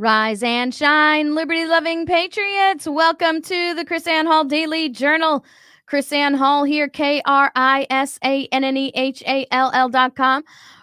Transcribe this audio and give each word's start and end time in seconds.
Rise 0.00 0.42
and 0.42 0.74
shine, 0.74 1.34
liberty 1.34 1.66
loving 1.66 2.06
patriots. 2.06 2.88
Welcome 2.88 3.42
to 3.42 3.74
the 3.74 3.84
KrisAnne 3.84 4.24
Hall 4.24 4.44
Daily 4.44 4.88
Journal. 4.88 5.44
KrisAnne 5.86 6.38
Hall 6.38 6.64
here, 6.64 6.88
K 6.88 7.20
R 7.26 7.52
I 7.54 7.86
S 7.90 8.18
A 8.24 8.46
N 8.46 8.64
N 8.64 8.78
E 8.78 8.90
H 8.94 9.22
A 9.26 9.46
L 9.50 9.70
L 9.74 9.90
dot 9.90 10.16
com, 10.16 10.42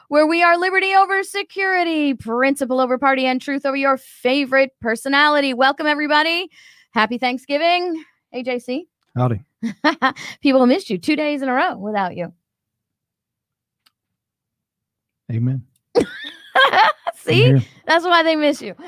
where 0.10 0.28
we 0.28 0.44
are 0.44 0.56
liberty 0.56 0.94
over 0.94 1.24
security, 1.24 2.14
principle 2.14 2.80
over 2.80 3.00
party, 3.00 3.26
and 3.26 3.42
truth 3.42 3.66
over 3.66 3.76
your 3.76 3.98
favorite 3.98 4.70
personality. 4.82 5.52
Welcome, 5.52 5.88
everybody. 5.88 6.52
Happy 6.92 7.18
Thanksgiving. 7.18 8.06
Hey, 8.30 8.44
JC. 8.44 8.84
Howdy. 9.16 9.42
People 10.42 10.68
missed 10.68 10.92
you 10.92 11.00
two 11.00 11.16
days 11.16 11.42
in 11.42 11.50
a 11.50 11.54
row 11.54 11.76
without 11.76 12.16
you. 12.16 12.34
Amen. 15.32 15.66
See, 17.16 17.68
that's 17.86 18.06
why 18.06 18.24
they 18.24 18.36
miss 18.36 18.62
you. 18.62 18.76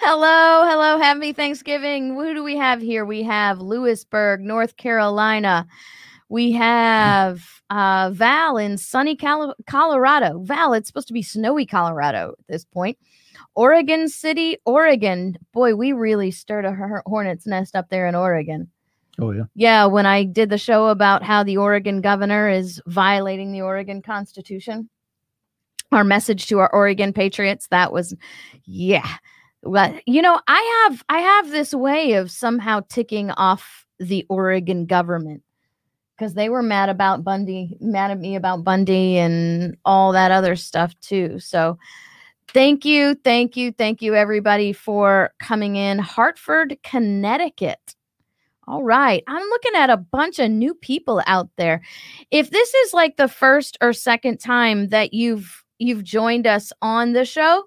hello, 0.00 0.68
hello, 0.68 0.98
happy 0.98 1.32
Thanksgiving. 1.32 2.14
Who 2.14 2.34
do 2.34 2.42
we 2.44 2.56
have 2.56 2.80
here? 2.80 3.04
We 3.04 3.22
have 3.22 3.60
Louisburg, 3.60 4.40
North 4.40 4.76
Carolina. 4.76 5.66
We 6.28 6.52
have 6.52 7.42
uh, 7.70 8.10
Val 8.12 8.56
in 8.56 8.78
sunny 8.78 9.16
Colorado. 9.16 10.40
Val, 10.42 10.72
it's 10.72 10.88
supposed 10.88 11.08
to 11.08 11.14
be 11.14 11.22
snowy 11.22 11.66
Colorado 11.66 12.34
at 12.38 12.46
this 12.48 12.64
point. 12.64 12.98
Oregon 13.54 14.08
City, 14.08 14.58
Oregon. 14.64 15.38
Boy, 15.52 15.74
we 15.74 15.92
really 15.92 16.30
stirred 16.30 16.64
a 16.64 17.02
hornet's 17.06 17.46
nest 17.46 17.76
up 17.76 17.88
there 17.88 18.06
in 18.06 18.14
Oregon. 18.14 18.68
Oh, 19.18 19.30
yeah. 19.30 19.44
Yeah, 19.54 19.86
when 19.86 20.04
I 20.04 20.24
did 20.24 20.50
the 20.50 20.58
show 20.58 20.88
about 20.88 21.22
how 21.22 21.42
the 21.42 21.56
Oregon 21.56 22.00
governor 22.00 22.50
is 22.50 22.82
violating 22.86 23.52
the 23.52 23.62
Oregon 23.62 24.02
Constitution 24.02 24.90
our 25.92 26.04
message 26.04 26.46
to 26.46 26.58
our 26.58 26.72
Oregon 26.72 27.12
Patriots. 27.12 27.68
That 27.68 27.92
was, 27.92 28.14
yeah. 28.64 29.08
But 29.62 30.02
you 30.06 30.22
know, 30.22 30.40
I 30.46 30.86
have 30.88 31.04
I 31.08 31.18
have 31.18 31.50
this 31.50 31.74
way 31.74 32.12
of 32.14 32.30
somehow 32.30 32.82
ticking 32.88 33.30
off 33.32 33.86
the 33.98 34.24
Oregon 34.28 34.86
government 34.86 35.42
because 36.16 36.34
they 36.34 36.48
were 36.48 36.62
mad 36.62 36.88
about 36.88 37.24
Bundy, 37.24 37.76
mad 37.80 38.10
at 38.10 38.18
me 38.18 38.36
about 38.36 38.64
Bundy 38.64 39.18
and 39.18 39.76
all 39.84 40.12
that 40.12 40.30
other 40.30 40.56
stuff 40.56 40.98
too. 41.00 41.38
So 41.40 41.78
thank 42.48 42.84
you, 42.84 43.14
thank 43.16 43.56
you, 43.56 43.72
thank 43.72 44.02
you, 44.02 44.14
everybody, 44.14 44.72
for 44.72 45.32
coming 45.40 45.76
in. 45.76 45.98
Hartford, 45.98 46.78
Connecticut. 46.82 47.94
All 48.68 48.82
right. 48.82 49.22
I'm 49.28 49.48
looking 49.48 49.76
at 49.76 49.90
a 49.90 49.96
bunch 49.96 50.38
of 50.40 50.50
new 50.50 50.74
people 50.74 51.22
out 51.26 51.48
there. 51.56 51.82
If 52.30 52.50
this 52.50 52.74
is 52.74 52.92
like 52.92 53.16
the 53.16 53.28
first 53.28 53.78
or 53.80 53.92
second 53.92 54.38
time 54.38 54.88
that 54.88 55.12
you've 55.12 55.64
you've 55.78 56.04
joined 56.04 56.46
us 56.46 56.72
on 56.82 57.12
the 57.12 57.24
show, 57.24 57.64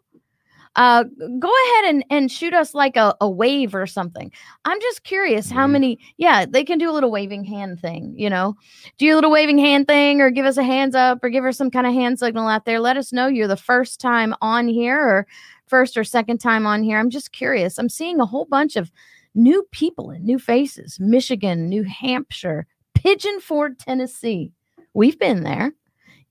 uh, 0.76 1.04
go 1.40 1.52
ahead 1.66 1.94
and, 1.94 2.06
and 2.10 2.32
shoot 2.32 2.54
us 2.54 2.74
like 2.74 2.96
a, 2.96 3.16
a 3.20 3.30
wave 3.30 3.74
or 3.76 3.88
something. 3.88 4.32
I'm 4.66 4.80
just 4.80 5.04
curious 5.04 5.50
how 5.50 5.68
many, 5.68 6.00
yeah, 6.18 6.46
they 6.46 6.64
can 6.64 6.78
do 6.78 6.90
a 6.90 6.94
little 6.94 7.12
waving 7.12 7.44
hand 7.44 7.80
thing, 7.82 8.14
you 8.18 8.30
know, 8.30 8.56
do 8.98 9.14
a 9.14 9.16
little 9.16 9.32
waving 9.32 9.58
hand 9.58 9.88
thing 9.88 10.22
or 10.22 10.30
give 10.30 10.46
us 10.46 10.58
a 10.58 10.64
hands 10.64 10.96
up 10.96 11.24
or 11.24 11.30
give 11.30 11.44
us 11.44 11.58
some 11.58 11.72
kind 11.72 11.88
of 11.88 11.94
hand 11.94 12.20
signal 12.20 12.48
out 12.48 12.66
there. 12.66 12.80
Let 12.80 12.98
us 12.98 13.12
know 13.12 13.28
you're 13.28 13.48
the 13.48 13.58
first 13.58 14.00
time 14.00 14.34
on 14.42 14.68
here 14.68 15.00
or 15.00 15.28
first 15.68 15.98
or 15.98 16.04
second 16.04 16.38
time 16.38 16.66
on 16.66 16.84
here. 16.84 17.00
I'm 17.00 17.10
just 17.10 17.32
curious. 17.32 17.78
I'm 17.78 17.90
seeing 17.90 18.20
a 18.20 18.26
whole 18.26 18.46
bunch 18.46 18.76
of 18.76 18.92
new 19.36 19.68
people 19.72 20.12
and 20.12 20.24
new 20.24 20.40
faces 20.40 21.00
Michigan, 21.00 21.68
New 21.68 21.84
Hampshire, 21.84 22.68
Pigeon 22.94 23.40
Forge, 23.40 23.78
Tennessee. 23.80 24.52
We've 24.94 25.20
been 25.20 25.44
there. 25.44 25.74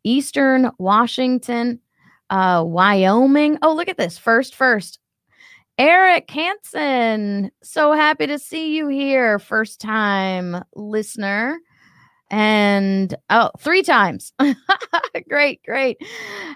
Eastern 0.05 0.71
Washington, 0.79 1.81
uh, 2.31 2.63
Wyoming. 2.67 3.59
Oh, 3.63 3.75
look 3.75 3.89
at 3.89 3.97
this. 3.97 4.19
First, 4.19 4.55
first. 4.55 4.99
Eric 5.79 6.29
Hansen. 6.31 7.53
So 7.63 7.93
happy 7.93 8.27
to 8.27 8.39
see 8.39 8.77
you 8.77 8.89
here. 8.89 9.39
First 9.39 9.81
time 9.81 10.65
listener. 10.75 11.59
And 12.31 13.15
oh, 13.31 13.51
three 13.59 13.83
times. 13.83 14.33
great, 15.29 15.63
great. 15.65 15.97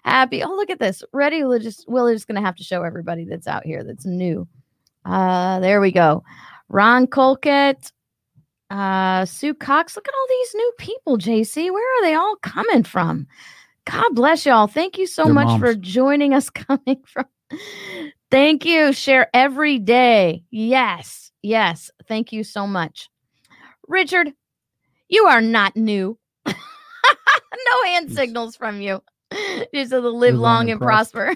Happy. 0.02 0.42
Oh, 0.42 0.54
look 0.54 0.70
at 0.70 0.80
this. 0.80 1.02
Ready? 1.12 1.44
We'll 1.44 1.60
just 1.60 1.88
we're 1.88 2.12
just 2.12 2.26
gonna 2.26 2.42
have 2.42 2.56
to 2.56 2.64
show 2.64 2.82
everybody 2.82 3.24
that's 3.24 3.46
out 3.46 3.64
here 3.64 3.82
that's 3.84 4.04
new. 4.04 4.46
Uh, 5.04 5.60
there 5.60 5.80
we 5.80 5.92
go. 5.92 6.24
Ron 6.68 7.06
Colkett, 7.06 7.92
uh, 8.72 9.24
Sue 9.26 9.54
Cox, 9.54 9.96
look 9.96 10.08
at 10.08 10.14
all 10.14 10.26
these 10.28 10.54
new 10.54 10.72
people, 10.78 11.18
JC. 11.18 11.70
Where 11.70 11.98
are 11.98 12.02
they 12.02 12.14
all 12.14 12.36
coming 12.36 12.82
from? 12.82 13.26
God 13.84 14.14
bless 14.14 14.46
y'all. 14.46 14.66
Thank 14.66 14.96
you 14.98 15.06
so 15.06 15.24
Their 15.24 15.34
much 15.34 15.46
moms. 15.48 15.60
for 15.60 15.74
joining 15.74 16.34
us 16.34 16.48
coming 16.50 17.02
from. 17.06 17.26
Thank 18.30 18.64
you. 18.64 18.92
Share 18.92 19.28
every 19.34 19.78
day. 19.78 20.44
Yes. 20.50 21.32
Yes. 21.42 21.90
Thank 22.08 22.32
you 22.32 22.44
so 22.44 22.66
much. 22.66 23.10
Richard, 23.88 24.32
you 25.08 25.26
are 25.26 25.40
not 25.42 25.76
new. 25.76 26.18
no 26.46 26.54
hand 27.84 28.06
Yes. 28.08 28.16
signals 28.16 28.56
from 28.56 28.80
you. 28.80 29.02
Just 29.74 29.90
to 29.90 30.00
live 30.00 30.36
long 30.36 30.70
and 30.70 30.80
prosper. 30.80 31.34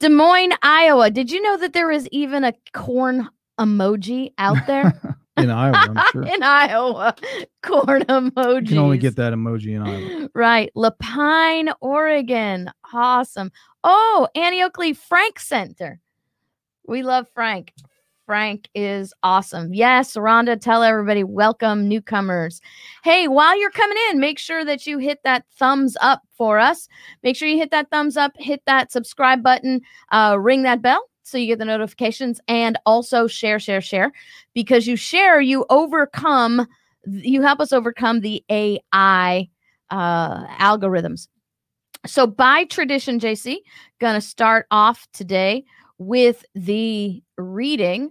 Des 0.00 0.08
Moines, 0.10 0.52
Iowa. 0.62 1.10
Did 1.10 1.30
you 1.30 1.40
know 1.40 1.56
that 1.56 1.72
there 1.72 1.90
is 1.90 2.06
even 2.08 2.44
a 2.44 2.52
corn 2.74 3.28
emoji 3.58 4.32
out 4.38 4.58
there 4.66 4.92
in 5.36 5.50
Iowa, 5.50 5.76
I'm 5.76 6.04
sure. 6.12 6.22
in 6.22 6.42
Iowa? 6.42 7.14
Corn 7.62 8.02
emoji. 8.02 8.62
You 8.62 8.68
can 8.68 8.78
only 8.78 8.98
get 8.98 9.16
that 9.16 9.32
emoji 9.32 9.74
in 9.74 9.82
Iowa. 9.82 10.28
Right. 10.34 10.70
La 10.74 10.90
Pine, 10.90 11.70
Oregon. 11.80 12.70
Awesome. 12.92 13.50
Oh, 13.82 14.28
Annie 14.34 14.62
Oakley 14.62 14.92
Frank 14.92 15.38
Center. 15.40 16.00
We 16.86 17.02
love 17.02 17.28
Frank. 17.34 17.72
Frank 18.26 18.68
is 18.74 19.12
awesome. 19.22 19.74
Yes, 19.74 20.14
Rhonda, 20.14 20.58
tell 20.58 20.82
everybody 20.82 21.24
welcome 21.24 21.88
newcomers. 21.88 22.60
Hey, 23.02 23.28
while 23.28 23.58
you're 23.58 23.70
coming 23.70 23.98
in, 24.10 24.18
make 24.18 24.38
sure 24.38 24.64
that 24.64 24.86
you 24.86 24.96
hit 24.96 25.18
that 25.24 25.44
thumbs 25.58 25.94
up 26.00 26.22
for 26.32 26.58
us. 26.58 26.88
Make 27.22 27.36
sure 27.36 27.48
you 27.48 27.58
hit 27.58 27.70
that 27.72 27.90
thumbs 27.90 28.16
up, 28.16 28.32
hit 28.38 28.62
that 28.66 28.90
subscribe 28.90 29.42
button, 29.42 29.82
uh, 30.10 30.38
ring 30.40 30.62
that 30.62 30.80
bell 30.80 31.04
so 31.24 31.38
you 31.38 31.46
get 31.46 31.58
the 31.58 31.64
notifications, 31.64 32.40
and 32.46 32.78
also 32.86 33.26
share, 33.26 33.58
share, 33.58 33.80
share. 33.80 34.12
Because 34.54 34.86
you 34.86 34.94
share, 34.94 35.40
you 35.40 35.64
overcome, 35.70 36.66
you 37.06 37.42
help 37.42 37.60
us 37.60 37.72
overcome 37.72 38.20
the 38.20 38.44
AI 38.50 39.48
uh, 39.90 40.46
algorithms. 40.58 41.28
So, 42.06 42.26
by 42.26 42.64
tradition, 42.64 43.18
JC, 43.18 43.56
gonna 43.98 44.20
start 44.20 44.66
off 44.70 45.06
today 45.12 45.64
with 45.98 46.44
the 46.54 47.22
reading 47.38 48.10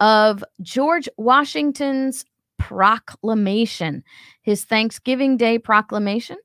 of 0.00 0.42
George 0.62 1.08
Washington's 1.18 2.24
proclamation, 2.58 4.02
his 4.40 4.64
Thanksgiving 4.64 5.36
Day 5.36 5.58
proclamation. 5.58 6.38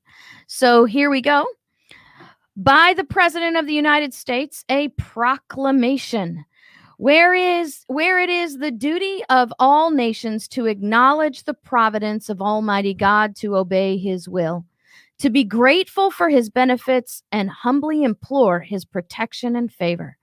So, 0.48 0.83
here 0.83 1.10
we 1.10 1.21
go. 1.21 1.45
By 2.61 2.94
the 2.94 3.06
President 3.06 3.56
of 3.56 3.67
the 3.67 3.73
United 3.73 4.13
States, 4.13 4.65
a 4.67 4.89
proclamation. 4.89 6.44
Where 6.97 7.33
is 7.33 7.85
where 7.88 8.19
it 8.19 8.29
is 8.29 8.57
the 8.57 8.69
duty 8.69 9.23
of 9.29 9.53
all 9.59 9.91
nations 9.91 10.45
to 10.50 10.65
acknowledge 10.65 11.45
the 11.45 11.53
providence 11.53 12.27
of 12.27 12.41
Almighty 12.41 12.94
God 12.94 13.38
to 13.38 13.56
obey 13.56 13.97
his 13.97 14.27
will 14.27 14.65
to 15.19 15.29
be 15.29 15.45
grateful 15.45 16.11
for 16.11 16.27
his 16.27 16.50
benefits 16.50 17.23
and 17.31 17.50
humbly 17.50 18.03
implore 18.03 18.59
his 18.59 18.83
protection 18.83 19.56
and 19.56 19.71
favor. 19.71 20.17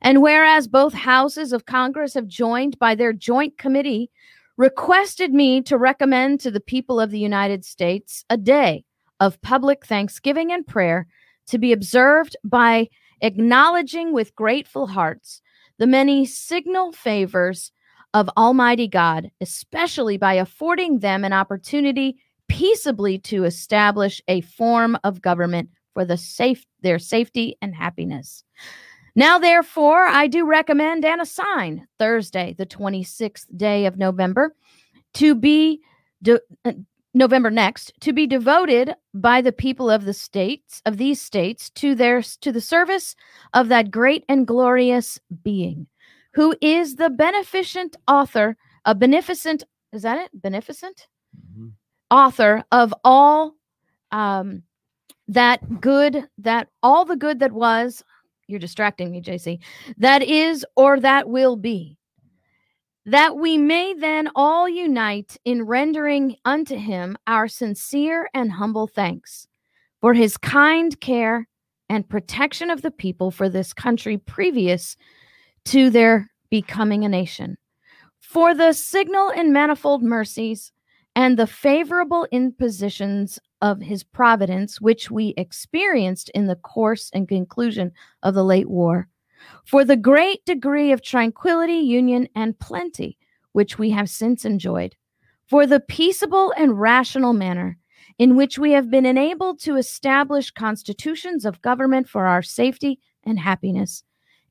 And 0.00 0.22
whereas 0.22 0.66
both 0.66 0.94
houses 0.94 1.52
of 1.52 1.66
Congress 1.66 2.14
have 2.14 2.26
joined 2.26 2.78
by 2.78 2.94
their 2.94 3.12
joint 3.12 3.58
committee, 3.58 4.10
requested 4.56 5.34
me 5.34 5.60
to 5.60 5.76
recommend 5.76 6.40
to 6.40 6.50
the 6.50 6.60
people 6.60 6.98
of 6.98 7.10
the 7.10 7.18
United 7.18 7.62
States 7.62 8.24
a 8.30 8.38
day 8.38 8.86
of 9.20 9.42
public 9.42 9.84
thanksgiving 9.84 10.50
and 10.50 10.66
prayer 10.66 11.06
to 11.48 11.58
be 11.58 11.72
observed 11.72 12.36
by 12.44 12.88
acknowledging 13.20 14.12
with 14.12 14.34
grateful 14.34 14.86
hearts 14.86 15.40
the 15.78 15.86
many 15.86 16.24
signal 16.24 16.92
favors 16.92 17.72
of 18.12 18.30
Almighty 18.36 18.86
God, 18.86 19.30
especially 19.40 20.16
by 20.16 20.34
affording 20.34 21.00
them 21.00 21.24
an 21.24 21.32
opportunity 21.32 22.16
peaceably 22.48 23.18
to 23.18 23.44
establish 23.44 24.22
a 24.28 24.40
form 24.42 24.96
of 25.02 25.20
government 25.20 25.70
for 25.94 26.04
the 26.04 26.16
safe 26.16 26.64
their 26.82 26.98
safety 26.98 27.56
and 27.60 27.74
happiness. 27.74 28.44
Now, 29.16 29.38
therefore, 29.38 30.06
I 30.06 30.26
do 30.26 30.44
recommend 30.44 31.04
and 31.04 31.20
assign 31.20 31.86
Thursday, 31.98 32.54
the 32.58 32.66
26th 32.66 33.46
day 33.56 33.86
of 33.86 33.96
November, 33.96 34.54
to 35.14 35.34
be 35.34 35.80
de- 36.22 36.40
November 37.14 37.50
next 37.50 37.92
to 38.00 38.12
be 38.12 38.26
devoted 38.26 38.94
by 39.14 39.40
the 39.40 39.52
people 39.52 39.88
of 39.88 40.04
the 40.04 40.12
states 40.12 40.82
of 40.84 40.96
these 40.96 41.20
states 41.20 41.70
to 41.70 41.94
their 41.94 42.22
to 42.22 42.50
the 42.52 42.60
service 42.60 43.14
of 43.52 43.68
that 43.68 43.90
great 43.90 44.24
and 44.28 44.46
glorious 44.46 45.18
being 45.42 45.86
who 46.34 46.54
is 46.60 46.96
the 46.96 47.10
beneficent 47.10 47.96
author 48.08 48.56
a 48.84 48.94
beneficent 48.94 49.62
is 49.92 50.02
that 50.02 50.18
it? 50.18 50.30
Beneficent? 50.42 51.06
Mhm. 51.52 51.72
author 52.10 52.64
of 52.72 52.92
all 53.04 53.54
um 54.10 54.62
that 55.28 55.80
good, 55.80 56.28
that 56.38 56.68
all 56.82 57.04
the 57.06 57.16
good 57.16 57.38
that 57.40 57.52
was, 57.52 58.04
you're 58.46 58.60
distracting 58.60 59.10
me, 59.10 59.22
JC, 59.22 59.58
that 59.96 60.22
is 60.22 60.66
or 60.76 61.00
that 61.00 61.28
will 61.28 61.56
be, 61.56 61.96
that 63.06 63.36
we 63.36 63.58
may 63.58 63.94
then 63.94 64.30
all 64.34 64.68
unite 64.68 65.36
in 65.44 65.62
rendering 65.64 66.36
unto 66.44 66.76
him 66.76 67.16
our 67.26 67.48
sincere 67.48 68.28
and 68.32 68.50
humble 68.52 68.86
thanks 68.86 69.46
for 70.00 70.14
his 70.14 70.36
kind 70.36 70.98
care 71.00 71.46
and 71.88 72.08
protection 72.08 72.70
of 72.70 72.82
the 72.82 72.90
people 72.90 73.30
for 73.30 73.48
this 73.48 73.72
country 73.72 74.16
previous 74.18 74.96
to 75.66 75.90
their 75.90 76.30
becoming 76.50 77.04
a 77.04 77.08
nation, 77.08 77.56
for 78.20 78.54
the 78.54 78.72
signal 78.72 79.30
and 79.30 79.52
manifold 79.52 80.02
mercies 80.02 80.72
and 81.16 81.38
the 81.38 81.46
favorable 81.46 82.26
impositions 82.32 83.38
of 83.60 83.80
his 83.80 84.02
providence, 84.02 84.80
which 84.80 85.10
we 85.10 85.34
experienced 85.36 86.30
in 86.30 86.46
the 86.46 86.56
course 86.56 87.10
and 87.14 87.28
conclusion 87.28 87.92
of 88.22 88.34
the 88.34 88.44
late 88.44 88.68
war, 88.68 89.08
for 89.64 89.84
the 89.84 89.96
great 89.96 90.44
degree 90.44 90.92
of 90.92 91.02
tranquility, 91.02 91.74
union, 91.74 92.28
and 92.34 92.58
plenty 92.58 93.18
which 93.52 93.78
we 93.78 93.90
have 93.90 94.10
since 94.10 94.44
enjoyed, 94.44 94.96
for 95.46 95.66
the 95.66 95.80
peaceable 95.80 96.52
and 96.56 96.80
rational 96.80 97.32
manner 97.32 97.78
in 98.18 98.36
which 98.36 98.58
we 98.58 98.72
have 98.72 98.90
been 98.90 99.06
enabled 99.06 99.58
to 99.60 99.76
establish 99.76 100.50
constitutions 100.50 101.44
of 101.44 101.62
government 101.62 102.08
for 102.08 102.26
our 102.26 102.42
safety 102.42 102.98
and 103.24 103.38
happiness, 103.38 104.04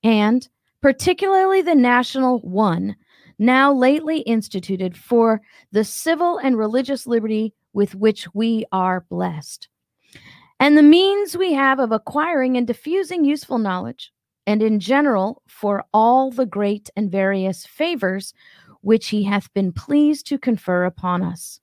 and 0.03 0.49
particularly 0.81 1.61
the 1.61 1.75
national 1.75 2.39
one, 2.39 2.95
now 3.39 3.73
lately 3.73 4.19
instituted 4.19 4.97
for 4.97 5.41
the 5.71 5.83
civil 5.83 6.37
and 6.37 6.57
religious 6.57 7.07
liberty 7.07 7.53
with 7.73 7.95
which 7.95 8.27
we 8.33 8.65
are 8.71 9.05
blessed, 9.09 9.67
and 10.59 10.77
the 10.77 10.83
means 10.83 11.35
we 11.35 11.53
have 11.53 11.79
of 11.79 11.91
acquiring 11.91 12.57
and 12.57 12.67
diffusing 12.67 13.25
useful 13.25 13.57
knowledge, 13.57 14.11
and 14.45 14.61
in 14.61 14.79
general 14.79 15.41
for 15.47 15.85
all 15.93 16.31
the 16.31 16.45
great 16.45 16.89
and 16.95 17.11
various 17.11 17.65
favors 17.65 18.33
which 18.81 19.09
he 19.09 19.23
hath 19.23 19.53
been 19.53 19.71
pleased 19.71 20.27
to 20.27 20.37
confer 20.37 20.83
upon 20.83 21.21
us, 21.23 21.59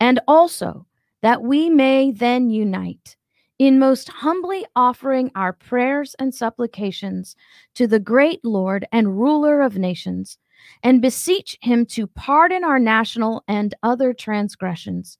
and 0.00 0.20
also 0.26 0.86
that 1.22 1.42
we 1.42 1.68
may 1.68 2.10
then 2.10 2.48
unite 2.50 3.16
in 3.58 3.78
most 3.78 4.08
humbly 4.08 4.66
offering 4.74 5.30
our 5.34 5.52
prayers 5.52 6.14
and 6.18 6.34
supplications 6.34 7.36
to 7.74 7.86
the 7.86 7.98
great 7.98 8.44
Lord 8.44 8.86
and 8.92 9.18
ruler 9.18 9.62
of 9.62 9.78
nations, 9.78 10.38
and 10.82 11.02
beseech 11.02 11.56
him 11.60 11.86
to 11.86 12.06
pardon 12.06 12.64
our 12.64 12.78
national 12.78 13.44
and 13.48 13.74
other 13.82 14.12
transgressions, 14.12 15.18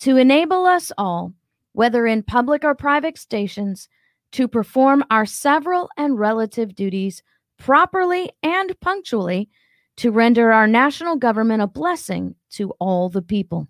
to 0.00 0.16
enable 0.16 0.66
us 0.66 0.92
all, 0.98 1.32
whether 1.72 2.06
in 2.06 2.22
public 2.22 2.64
or 2.64 2.74
private 2.74 3.16
stations, 3.18 3.88
to 4.32 4.48
perform 4.48 5.04
our 5.10 5.26
several 5.26 5.88
and 5.96 6.18
relative 6.18 6.74
duties 6.74 7.22
properly 7.58 8.30
and 8.42 8.78
punctually, 8.80 9.48
to 9.96 10.12
render 10.12 10.52
our 10.52 10.68
national 10.68 11.16
government 11.16 11.60
a 11.60 11.66
blessing 11.66 12.36
to 12.50 12.70
all 12.78 13.08
the 13.08 13.22
people 13.22 13.66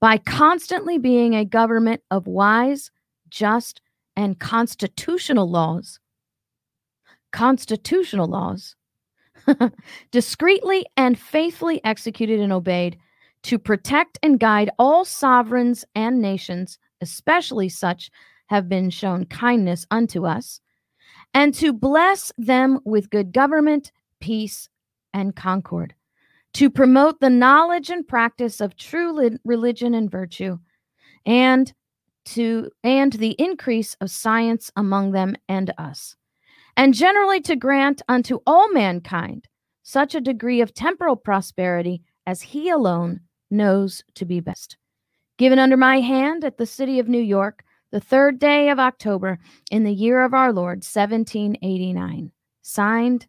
by 0.00 0.18
constantly 0.18 0.98
being 0.98 1.34
a 1.34 1.44
government 1.44 2.00
of 2.10 2.26
wise, 2.26 2.90
just, 3.28 3.80
and 4.16 4.38
constitutional 4.38 5.50
laws. 5.50 5.98
Constitutional 7.32 8.28
laws, 8.28 8.76
discreetly 10.10 10.86
and 10.96 11.18
faithfully 11.18 11.80
executed 11.84 12.40
and 12.40 12.52
obeyed 12.52 12.96
to 13.42 13.58
protect 13.58 14.18
and 14.22 14.40
guide 14.40 14.70
all 14.78 15.04
sovereigns 15.04 15.84
and 15.94 16.20
nations, 16.20 16.78
especially 17.00 17.68
such 17.68 18.10
have 18.46 18.68
been 18.68 18.90
shown 18.90 19.26
kindness 19.26 19.86
unto 19.90 20.26
us, 20.26 20.60
and 21.34 21.54
to 21.54 21.72
bless 21.72 22.32
them 22.38 22.80
with 22.84 23.10
good 23.10 23.32
government, 23.32 23.92
peace, 24.20 24.68
and 25.12 25.34
concord 25.34 25.94
to 26.56 26.70
promote 26.70 27.20
the 27.20 27.28
knowledge 27.28 27.90
and 27.90 28.08
practice 28.08 28.62
of 28.62 28.74
true 28.78 29.38
religion 29.44 29.92
and 29.92 30.10
virtue 30.10 30.56
and 31.26 31.74
to 32.24 32.70
and 32.82 33.12
the 33.12 33.36
increase 33.38 33.94
of 34.00 34.10
science 34.10 34.70
among 34.74 35.12
them 35.12 35.36
and 35.50 35.70
us 35.76 36.16
and 36.74 36.94
generally 36.94 37.42
to 37.42 37.56
grant 37.56 38.00
unto 38.08 38.38
all 38.46 38.72
mankind 38.72 39.46
such 39.82 40.14
a 40.14 40.20
degree 40.20 40.62
of 40.62 40.72
temporal 40.72 41.14
prosperity 41.14 42.02
as 42.26 42.40
he 42.40 42.70
alone 42.70 43.20
knows 43.50 44.02
to 44.14 44.24
be 44.24 44.40
best. 44.40 44.78
Given 45.36 45.58
under 45.58 45.76
my 45.76 46.00
hand 46.00 46.42
at 46.42 46.56
the 46.56 46.64
city 46.64 46.98
of 46.98 47.06
new 47.06 47.20
york 47.20 47.64
the 47.96 48.00
third 48.00 48.38
day 48.38 48.68
of 48.68 48.78
october 48.78 49.38
in 49.70 49.84
the 49.84 49.92
year 49.92 50.22
of 50.22 50.34
our 50.34 50.52
lord 50.52 50.84
1789 50.84 52.30
signed 52.62 53.26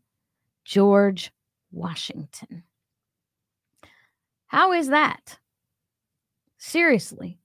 george 0.66 1.32
washington 1.72 2.64
how 4.48 4.72
is 4.72 4.88
that? 4.88 5.38
Seriously. 6.58 7.38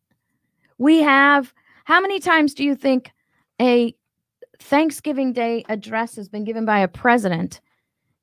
We 0.78 1.02
have, 1.02 1.52
how 1.84 2.00
many 2.00 2.20
times 2.20 2.54
do 2.54 2.64
you 2.64 2.74
think 2.74 3.12
a 3.60 3.94
Thanksgiving 4.58 5.32
Day 5.32 5.64
address 5.68 6.16
has 6.16 6.28
been 6.28 6.44
given 6.44 6.64
by 6.64 6.78
a 6.78 6.88
president 6.88 7.60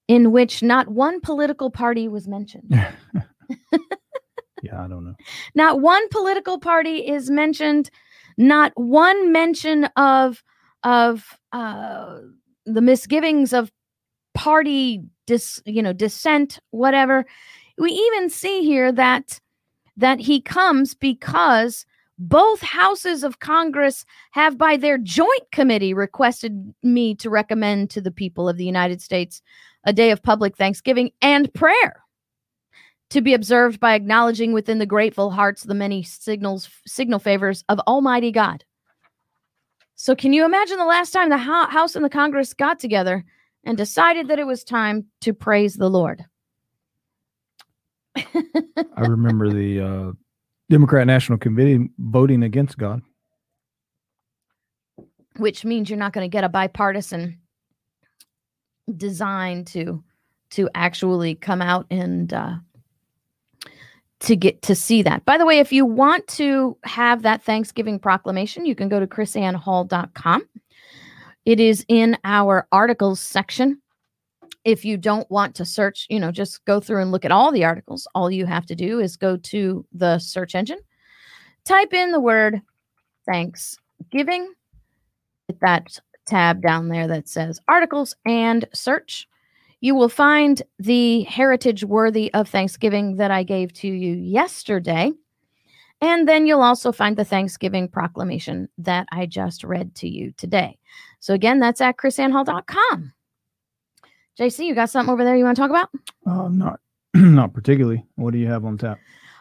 in 0.08 0.32
which 0.32 0.63
not 0.63 0.88
one 0.88 1.20
political 1.22 1.70
party 1.70 2.08
was 2.08 2.27
mentioned? 2.27 2.70
yeah, 4.63 4.84
I 4.84 4.88
don't 4.88 5.06
know. 5.06 5.15
Not 5.56 5.82
one 5.82 6.08
political 6.10 6.58
party 6.58 7.08
is 7.08 7.29
mentioned. 7.29 7.89
Not 8.39 8.72
one 8.75 9.34
mention 9.34 9.84
of 9.98 10.41
of 10.84 11.38
uh, 11.51 12.19
the 12.65 12.81
misgivings 12.81 13.51
of 13.51 13.69
party 14.34 15.01
dis, 15.27 15.62
you 15.65 15.84
know, 15.84 15.91
dissent, 15.91 16.60
whatever. 16.72 17.25
We 17.77 17.91
even 17.91 18.29
see 18.29 18.63
here 18.63 18.93
that 18.93 19.41
that 19.98 20.22
he 20.22 20.39
comes 20.39 20.96
because 20.96 21.86
both 22.17 22.62
houses 22.62 23.25
of 23.25 23.39
Congress 23.39 24.05
have, 24.31 24.58
by 24.58 24.77
their 24.77 24.98
joint 24.98 25.51
committee, 25.51 25.93
requested 25.93 26.74
me 26.81 27.15
to 27.15 27.29
recommend 27.29 27.89
to 27.89 28.01
the 28.01 28.12
people 28.12 28.48
of 28.48 28.55
the 28.55 28.65
United 28.65 29.01
States 29.01 29.41
a 29.84 29.91
day 29.91 30.12
of 30.12 30.24
public 30.24 30.55
thanksgiving 30.55 31.12
and 31.22 31.53
prayer 31.53 32.03
to 33.09 33.21
be 33.21 33.33
observed 33.33 33.79
by 33.79 33.95
acknowledging 33.95 34.53
within 34.53 34.79
the 34.79 34.85
grateful 34.85 35.31
hearts 35.31 35.63
the 35.63 35.73
many 35.73 36.03
signals 36.03 36.69
signal 36.85 37.19
favors 37.19 37.63
of 37.69 37.79
Almighty 37.81 38.31
God. 38.31 38.63
So, 39.95 40.15
can 40.15 40.31
you 40.31 40.45
imagine 40.45 40.77
the 40.77 40.85
last 40.85 41.11
time 41.11 41.29
the 41.29 41.37
House 41.37 41.95
and 41.95 42.05
the 42.05 42.09
Congress 42.09 42.53
got 42.53 42.79
together 42.79 43.25
and 43.65 43.77
decided 43.77 44.27
that 44.29 44.39
it 44.39 44.47
was 44.47 44.63
time 44.63 45.05
to 45.21 45.33
praise 45.33 45.75
the 45.75 45.89
Lord? 45.89 46.23
I 48.15 49.01
remember 49.01 49.49
the 49.49 49.81
uh, 49.81 50.11
Democrat 50.69 51.07
National 51.07 51.37
Committee 51.37 51.89
voting 51.97 52.43
against 52.43 52.77
God. 52.77 53.01
Which 55.37 55.65
means 55.65 55.89
you're 55.89 55.99
not 55.99 56.13
going 56.13 56.25
to 56.25 56.31
get 56.31 56.43
a 56.43 56.49
bipartisan 56.49 57.39
design 58.95 59.65
to 59.65 60.03
to 60.51 60.69
actually 60.73 61.35
come 61.35 61.61
out 61.61 61.85
and 61.91 62.33
uh, 62.33 62.55
to 64.21 64.35
get 64.35 64.61
to 64.63 64.75
see 64.75 65.01
that. 65.03 65.23
By 65.25 65.38
the 65.38 65.45
way, 65.45 65.59
if 65.59 65.71
you 65.71 65.85
want 65.85 66.27
to 66.29 66.77
have 66.83 67.21
that 67.21 67.41
Thanksgiving 67.43 67.99
proclamation, 67.99 68.65
you 68.65 68.75
can 68.75 68.89
go 68.89 68.99
to 68.99 69.07
krisannehall.com. 69.07 70.43
It 71.45 71.59
is 71.59 71.85
in 71.88 72.17
our 72.23 72.67
articles 72.71 73.19
section 73.19 73.81
if 74.65 74.83
you 74.83 74.97
don't 74.97 75.29
want 75.31 75.55
to 75.55 75.65
search, 75.65 76.05
you 76.09 76.19
know, 76.19 76.31
just 76.31 76.63
go 76.65 76.79
through 76.79 77.01
and 77.01 77.11
look 77.11 77.25
at 77.25 77.31
all 77.31 77.51
the 77.51 77.63
articles. 77.63 78.07
All 78.13 78.29
you 78.29 78.45
have 78.45 78.65
to 78.67 78.75
do 78.75 78.99
is 78.99 79.15
go 79.15 79.38
to 79.38 79.85
the 79.93 80.19
search 80.19 80.53
engine, 80.53 80.79
type 81.65 81.93
in 81.93 82.11
the 82.11 82.19
word 82.19 82.61
Thanksgiving, 83.25 84.53
hit 85.47 85.59
that 85.61 85.99
tab 86.27 86.61
down 86.61 86.89
there 86.89 87.07
that 87.07 87.27
says 87.27 87.59
articles 87.67 88.15
and 88.25 88.65
search. 88.73 89.27
You 89.81 89.95
will 89.95 90.09
find 90.09 90.62
the 90.77 91.24
heritage 91.24 91.83
worthy 91.83 92.33
of 92.33 92.50
Thanksgiving 92.50 93.15
that 93.15 93.31
I 93.31 93.43
gave 93.43 93.74
to 93.74 93.88
you 93.88 94.15
yesterday. 94.15 95.12
And 96.01 96.27
then 96.27 96.45
you'll 96.45 96.62
also 96.62 96.91
find 96.91 97.17
the 97.17 97.25
Thanksgiving 97.25 97.88
proclamation 97.88 98.69
that 98.77 99.07
I 99.12 99.25
just 99.25 99.63
read 99.63 99.95
to 99.95 100.07
you 100.07 100.33
today. 100.38 100.77
So, 101.19 101.33
again, 101.33 101.59
that's 101.59 101.81
at 101.81 101.98
krisannehall.com. 101.98 103.13
JC, 104.39 104.65
you 104.65 104.75
got 104.75 104.89
something 104.89 105.12
over 105.12 105.25
there 105.25 105.36
you 105.36 105.43
want 105.43 105.57
to 105.57 105.62
talk 105.62 105.69
about? 105.69 105.89
Uh, 106.25 106.48
not, 106.48 106.79
not 107.13 107.53
particularly. 107.53 108.05
What 108.15 108.31
do 108.31 108.39
you 108.39 108.48
have 108.48 108.63
on 108.63 108.77
tap? 108.77 108.98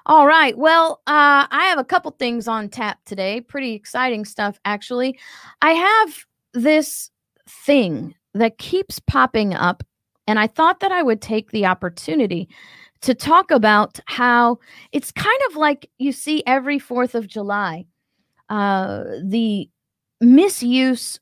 All 0.06 0.26
right. 0.26 0.56
Well, 0.56 1.02
uh, 1.06 1.46
I 1.50 1.66
have 1.68 1.78
a 1.78 1.84
couple 1.84 2.10
things 2.12 2.48
on 2.48 2.68
tap 2.70 2.98
today. 3.04 3.42
Pretty 3.42 3.74
exciting 3.74 4.24
stuff, 4.24 4.58
actually. 4.64 5.18
I 5.60 5.72
have 5.72 6.24
this 6.54 7.10
thing 7.46 8.14
that 8.34 8.58
keeps 8.58 8.98
popping 8.98 9.54
up, 9.54 9.84
and 10.28 10.38
I 10.38 10.46
thought 10.46 10.80
that 10.80 10.92
I 10.92 11.02
would 11.02 11.20
take 11.22 11.50
the 11.50 11.66
opportunity 11.66 12.48
to 13.00 13.14
talk 13.14 13.50
about 13.50 13.98
how 14.06 14.58
it's 14.92 15.10
kind 15.10 15.40
of 15.50 15.56
like 15.56 15.90
you 15.98 16.12
see 16.12 16.44
every 16.46 16.78
4th 16.78 17.14
of 17.16 17.26
July. 17.26 17.86
uh, 18.50 19.04
the 19.24 19.68
misuse 20.20 21.20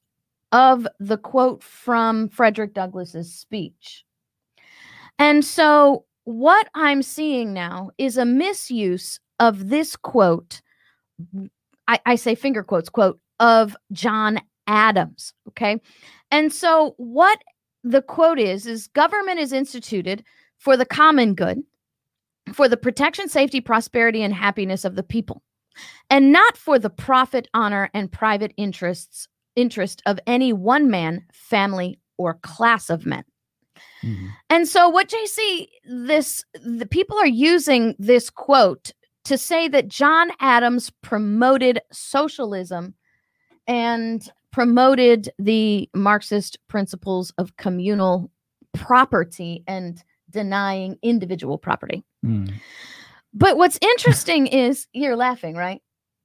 of 0.52 0.86
the 1.00 1.18
quote 1.18 1.62
from 1.62 2.28
Frederick 2.28 2.74
Douglass's 2.74 3.32
speech. 3.34 4.04
And 5.18 5.44
so, 5.44 6.04
what 6.24 6.68
I'm 6.74 7.02
seeing 7.02 7.52
now 7.52 7.90
is 7.98 8.16
a 8.16 8.24
misuse 8.24 9.20
of 9.38 9.68
this 9.68 9.96
quote. 9.96 10.62
I, 11.88 12.00
I 12.06 12.16
say 12.16 12.34
finger 12.34 12.62
quotes, 12.62 12.88
quote, 12.88 13.20
of 13.40 13.76
John 13.92 14.40
Adams. 14.66 15.32
Okay. 15.48 15.80
And 16.30 16.52
so, 16.52 16.94
what 16.98 17.38
the 17.86 18.02
quote 18.02 18.38
is, 18.38 18.66
is 18.66 18.88
government 18.88 19.38
is 19.38 19.52
instituted 19.52 20.24
for 20.58 20.76
the 20.76 20.84
common 20.84 21.34
good, 21.34 21.62
for 22.52 22.68
the 22.68 22.76
protection, 22.76 23.28
safety, 23.28 23.60
prosperity, 23.60 24.22
and 24.22 24.34
happiness 24.34 24.84
of 24.84 24.96
the 24.96 25.02
people, 25.02 25.42
and 26.10 26.32
not 26.32 26.56
for 26.56 26.78
the 26.78 26.90
profit, 26.90 27.48
honor, 27.54 27.90
and 27.94 28.10
private 28.10 28.52
interests 28.56 29.28
interest 29.54 30.02
of 30.04 30.20
any 30.26 30.52
one 30.52 30.90
man, 30.90 31.24
family, 31.32 31.98
or 32.18 32.34
class 32.34 32.90
of 32.90 33.06
men. 33.06 33.24
Mm-hmm. 34.02 34.26
And 34.50 34.68
so 34.68 34.88
what 34.88 35.08
JC 35.08 35.68
this 35.84 36.44
the 36.64 36.86
people 36.86 37.16
are 37.18 37.26
using 37.26 37.94
this 37.98 38.30
quote 38.30 38.92
to 39.24 39.38
say 39.38 39.68
that 39.68 39.88
John 39.88 40.30
Adams 40.40 40.90
promoted 41.02 41.80
socialism 41.92 42.94
and 43.66 44.28
promoted 44.56 45.28
the 45.38 45.86
Marxist 45.94 46.58
principles 46.66 47.30
of 47.36 47.54
communal 47.58 48.30
property 48.72 49.62
and 49.66 50.02
denying 50.30 50.96
individual 51.02 51.58
property. 51.58 52.02
Mm. 52.24 52.54
But 53.34 53.58
what's 53.58 53.78
interesting 53.82 54.46
is 54.64 54.86
you're 54.94 55.14
laughing, 55.14 55.56
right? 55.56 55.82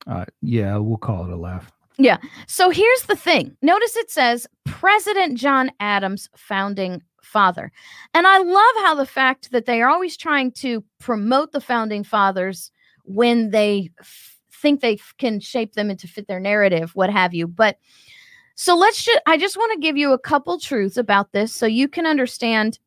Uh, 0.07 0.23
yeah, 0.41 0.77
we'll 0.77 0.95
call 0.95 1.25
it 1.25 1.33
a 1.33 1.35
laugh. 1.35 1.69
Yeah. 1.97 2.19
So 2.47 2.69
here's 2.69 3.01
the 3.01 3.17
thing. 3.17 3.57
Notice 3.61 3.97
it 3.97 4.09
says 4.09 4.47
President 4.63 5.37
John 5.37 5.69
Adams, 5.81 6.29
founding 6.37 7.01
father. 7.21 7.69
And 8.13 8.25
I 8.25 8.37
love 8.37 8.75
how 8.85 8.95
the 8.95 9.05
fact 9.05 9.51
that 9.51 9.65
they 9.65 9.81
are 9.81 9.89
always 9.89 10.15
trying 10.15 10.53
to 10.53 10.85
promote 11.01 11.51
the 11.51 11.59
founding 11.59 12.05
fathers 12.05 12.71
when 13.03 13.49
they 13.49 13.89
f- 13.99 14.37
think 14.53 14.79
they 14.79 14.93
f- 14.93 15.13
can 15.17 15.41
shape 15.41 15.73
them 15.73 15.91
into 15.91 16.07
fit 16.07 16.29
their 16.29 16.39
narrative, 16.39 16.91
what 16.95 17.09
have 17.09 17.33
you. 17.33 17.45
But 17.45 17.75
so 18.61 18.75
let's 18.75 19.01
just, 19.01 19.19
I 19.25 19.39
just 19.39 19.57
want 19.57 19.73
to 19.73 19.79
give 19.79 19.97
you 19.97 20.13
a 20.13 20.19
couple 20.19 20.59
truths 20.59 20.95
about 20.95 21.31
this 21.31 21.51
so 21.51 21.65
you 21.65 21.87
can 21.87 22.05
understand 22.05 22.77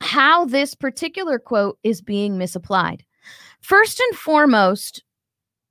how 0.00 0.44
this 0.44 0.74
particular 0.74 1.38
quote 1.38 1.78
is 1.84 2.02
being 2.02 2.36
misapplied. 2.36 3.04
First 3.60 4.00
and 4.00 4.18
foremost, 4.18 5.04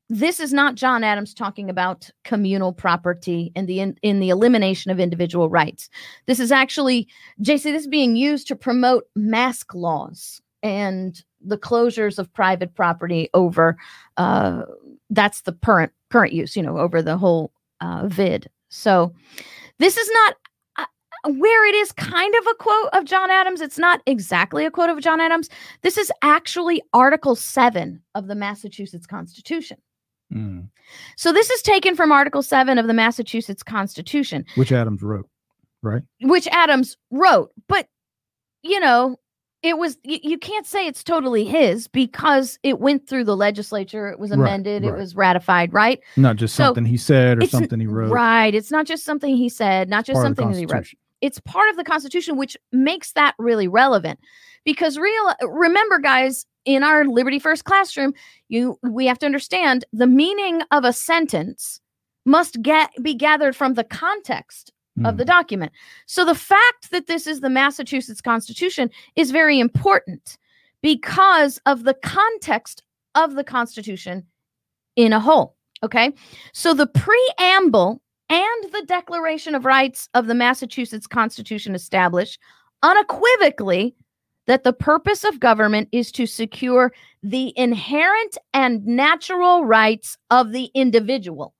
this 0.07 0.39
is 0.39 0.53
not 0.53 0.75
John 0.75 1.03
Adams 1.03 1.33
talking 1.33 1.69
about 1.69 2.09
communal 2.23 2.71
property 2.71 3.51
and 3.53 3.67
the 3.67 3.81
in, 3.81 3.97
in 4.01 4.21
the 4.21 4.29
elimination 4.29 4.91
of 4.91 4.99
individual 5.01 5.49
rights. 5.49 5.89
This 6.25 6.39
is 6.39 6.49
actually 6.49 7.09
JC 7.41 7.63
this 7.63 7.81
is 7.81 7.87
being 7.87 8.15
used 8.15 8.47
to 8.47 8.55
promote 8.55 9.09
mask 9.13 9.75
laws 9.75 10.41
and 10.63 11.21
the 11.41 11.57
closures 11.57 12.17
of 12.17 12.31
private 12.31 12.75
property 12.75 13.29
over 13.33 13.75
uh, 14.15 14.61
that's 15.09 15.41
the 15.41 15.51
current 15.51 15.91
current 16.09 16.31
use, 16.31 16.55
you 16.55 16.63
know, 16.63 16.77
over 16.77 17.01
the 17.01 17.17
whole 17.17 17.51
uh, 17.81 18.07
vid. 18.07 18.49
So 18.69 19.13
this 19.79 19.97
is 19.97 20.09
not 20.13 20.35
uh, 20.77 20.85
where 21.31 21.65
it 21.67 21.75
is 21.75 21.91
kind 21.91 22.33
of 22.35 22.47
a 22.47 22.55
quote 22.55 22.89
of 22.93 23.05
John 23.05 23.31
Adams. 23.31 23.61
It's 23.61 23.79
not 23.79 24.01
exactly 24.05 24.65
a 24.65 24.71
quote 24.71 24.89
of 24.89 25.01
John 25.01 25.21
Adams. 25.21 25.49
This 25.81 25.97
is 25.97 26.11
actually 26.21 26.81
Article 26.93 27.35
7 27.35 28.01
of 28.15 28.27
the 28.27 28.35
Massachusetts 28.35 29.07
Constitution. 29.07 29.77
Mm. 30.33 30.67
So 31.15 31.31
this 31.31 31.49
is 31.49 31.61
taken 31.61 31.95
from 31.95 32.11
Article 32.11 32.43
7 32.43 32.77
of 32.77 32.87
the 32.87 32.93
Massachusetts 32.93 33.63
Constitution, 33.63 34.45
which 34.55 34.71
Adams 34.71 35.01
wrote, 35.01 35.29
right? 35.81 36.03
Which 36.21 36.47
Adams 36.47 36.97
wrote. 37.11 37.51
But, 37.67 37.87
you 38.61 38.79
know, 38.79 39.17
it 39.67 39.77
was, 39.77 39.97
you, 40.03 40.19
you 40.23 40.37
can't 40.37 40.65
say 40.65 40.87
it's 40.87 41.03
totally 41.03 41.43
his 41.43 41.87
because 41.87 42.57
it 42.63 42.79
went 42.79 43.07
through 43.07 43.25
the 43.25 43.35
legislature, 43.35 44.09
it 44.09 44.19
was 44.19 44.31
amended, 44.31 44.83
right, 44.83 44.89
right. 44.89 44.97
it 44.97 45.01
was 45.01 45.15
ratified, 45.15 45.73
right? 45.73 45.99
Not 46.15 46.37
just 46.37 46.55
so 46.55 46.65
something 46.65 46.85
he 46.85 46.97
said 46.97 47.41
or 47.41 47.47
something 47.47 47.79
he 47.79 47.87
wrote. 47.87 48.11
Right. 48.11 48.53
It's 48.55 48.71
not 48.71 48.85
just 48.85 49.03
something 49.03 49.35
he 49.35 49.49
said, 49.49 49.89
not 49.89 50.05
just 50.05 50.21
something 50.21 50.51
that 50.51 50.57
he 50.57 50.65
wrote. 50.65 50.87
It's 51.21 51.39
part 51.39 51.69
of 51.69 51.77
the 51.77 51.83
Constitution, 51.83 52.37
which 52.37 52.55
makes 52.71 53.13
that 53.13 53.33
really 53.39 53.67
relevant 53.67 54.19
because 54.67 54.97
real 54.97 55.33
remember 55.43 55.97
guys 55.97 56.45
in 56.65 56.83
our 56.83 57.05
liberty 57.05 57.39
first 57.39 57.63
classroom 57.63 58.13
you 58.49 58.77
we 58.83 59.07
have 59.07 59.17
to 59.17 59.25
understand 59.25 59.85
the 59.93 60.05
meaning 60.05 60.61
of 60.71 60.83
a 60.83 60.91
sentence 60.91 61.79
must 62.25 62.61
get 62.61 62.91
be 63.01 63.13
gathered 63.13 63.55
from 63.55 63.75
the 63.75 63.83
context 63.85 64.73
mm. 64.97 65.07
of 65.07 65.17
the 65.17 65.23
hmm. 65.23 65.29
document 65.29 65.71
so 66.05 66.25
the 66.25 66.35
fact 66.35 66.91
that 66.91 67.07
this 67.07 67.27
is 67.27 67.41
the 67.41 67.49
massachusetts 67.49 68.21
constitution 68.21 68.89
is 69.15 69.31
very 69.31 69.59
important 69.59 70.37
because 70.81 71.59
of 71.65 71.83
the 71.83 71.93
context 71.95 72.83
of 73.15 73.35
the 73.35 73.43
constitution 73.43 74.25
in 74.95 75.13
a 75.13 75.19
whole 75.19 75.55
okay 75.83 76.11
so 76.53 76.73
the 76.73 76.87
preamble 76.87 78.01
and 78.29 78.73
the 78.73 78.83
declaration 78.87 79.55
of 79.55 79.65
rights 79.65 80.09
of 80.13 80.27
the 80.27 80.35
massachusetts 80.35 81.07
constitution 81.07 81.75
establish 81.75 82.37
unequivocally 82.83 83.95
that 84.47 84.63
the 84.63 84.73
purpose 84.73 85.23
of 85.23 85.39
government 85.39 85.89
is 85.91 86.11
to 86.13 86.25
secure 86.25 86.93
the 87.21 87.53
inherent 87.57 88.37
and 88.53 88.85
natural 88.85 89.65
rights 89.65 90.17
of 90.31 90.51
the 90.51 90.71
individual. 90.73 91.53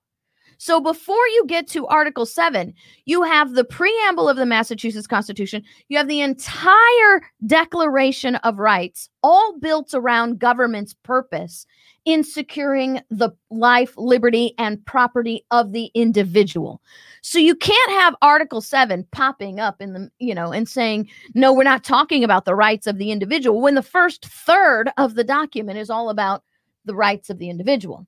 So 0.58 0.80
before 0.80 1.26
you 1.28 1.44
get 1.46 1.68
to 1.68 1.86
Article 1.86 2.26
7, 2.26 2.74
you 3.04 3.22
have 3.22 3.54
the 3.54 3.64
preamble 3.64 4.28
of 4.28 4.36
the 4.36 4.44
Massachusetts 4.44 5.06
Constitution, 5.06 5.62
you 5.88 5.96
have 5.96 6.08
the 6.08 6.20
entire 6.20 7.22
Declaration 7.46 8.34
of 8.36 8.58
Rights, 8.58 9.08
all 9.22 9.56
built 9.58 9.94
around 9.94 10.40
government's 10.40 10.94
purpose 10.94 11.64
in 12.04 12.24
securing 12.24 13.00
the 13.10 13.30
life, 13.50 13.92
liberty, 13.96 14.54
and 14.58 14.84
property 14.84 15.44
of 15.52 15.72
the 15.72 15.90
individual. 15.94 16.82
So 17.22 17.38
you 17.38 17.54
can't 17.54 17.90
have 17.92 18.16
Article 18.20 18.60
7 18.60 19.06
popping 19.12 19.60
up 19.60 19.80
in 19.80 19.92
the, 19.92 20.10
you 20.18 20.34
know, 20.34 20.50
and 20.50 20.68
saying, 20.68 21.08
no, 21.34 21.52
we're 21.52 21.62
not 21.62 21.84
talking 21.84 22.24
about 22.24 22.46
the 22.46 22.54
rights 22.54 22.86
of 22.86 22.98
the 22.98 23.12
individual 23.12 23.60
when 23.60 23.74
the 23.74 23.82
first 23.82 24.26
third 24.26 24.90
of 24.96 25.14
the 25.14 25.24
document 25.24 25.78
is 25.78 25.90
all 25.90 26.10
about 26.10 26.42
the 26.84 26.94
rights 26.94 27.30
of 27.30 27.38
the 27.38 27.50
individual. 27.50 28.06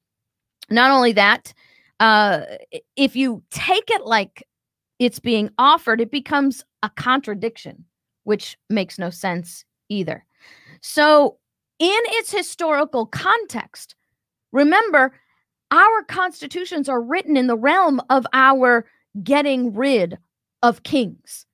Not 0.70 0.90
only 0.90 1.12
that, 1.12 1.52
uh, 2.00 2.42
if 2.96 3.14
you 3.14 3.42
take 3.50 3.88
it 3.90 4.04
like 4.04 4.46
it's 4.98 5.20
being 5.20 5.50
offered, 5.58 6.00
it 6.00 6.10
becomes 6.10 6.64
a 6.82 6.90
contradiction, 6.90 7.84
which 8.24 8.58
makes 8.68 8.98
no 8.98 9.10
sense 9.10 9.64
either. 9.88 10.24
So 10.80 11.38
in 11.80 12.00
its 12.10 12.30
historical 12.30 13.06
context. 13.06 13.96
Remember, 14.52 15.12
our 15.70 16.02
constitutions 16.04 16.88
are 16.88 17.00
written 17.00 17.36
in 17.36 17.46
the 17.46 17.56
realm 17.56 18.00
of 18.10 18.26
our 18.32 18.86
getting 19.24 19.72
rid 19.74 20.18
of 20.62 20.82
kings. 20.82 21.46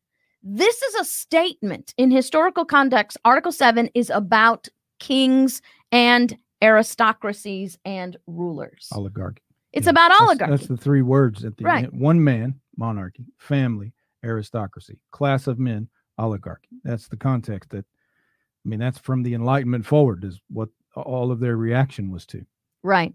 This 0.43 0.83
is 0.83 0.95
a 0.97 1.05
statement 1.05 1.95
in 1.97 2.11
historical 2.11 2.65
context. 2.65 3.17
Article 3.25 3.53
7 3.53 3.89
is 3.95 4.11
about 4.11 4.69
kings 4.99 5.63
and 5.93 6.37
aristocracies 6.63 7.79
and 7.85 8.17
rulers. 8.27 8.89
Oligarchy. 8.93 9.43
It's 9.77 9.85
yeah. 9.85 9.91
about 9.91 10.21
oligarchy. 10.21 10.51
That's, 10.51 10.67
that's, 10.67 10.69
the 10.69 10.83
three 10.83 11.03
words 11.03 11.45
at 11.45 11.57
the 11.57 11.65
right. 11.65 11.85
end. 11.85 12.01
One 12.01 12.25
man, 12.25 12.59
monarchy, 12.77 13.27
family, 13.39 13.93
aristocracy, 14.25 14.99
class 15.13 15.47
of 15.47 15.59
men, 15.59 15.89
oligarchy. 16.19 16.81
That's 16.83 17.09
the 17.09 17.17
context 17.17 17.71
that 17.71 17.85
I 17.85 18.69
mean, 18.69 18.81
that's 18.81 18.99
from 18.99 19.23
the 19.23 19.35
Enlightenment 19.35 19.87
forward, 19.87 20.25
is 20.25 20.41
what 20.49 20.71
all 20.97 21.31
of 21.31 21.39
their 21.39 21.57
reaction 21.57 22.11
was 22.11 22.27
to. 22.27 22.45
Right. 22.83 23.15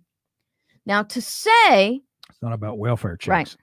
Now, 0.85 1.03
to 1.03 1.21
say 1.21 2.01
it's 2.29 2.41
not 2.41 2.53
about 2.53 2.77
welfare 2.77 3.17
checks. 3.17 3.27
Right. 3.27 3.57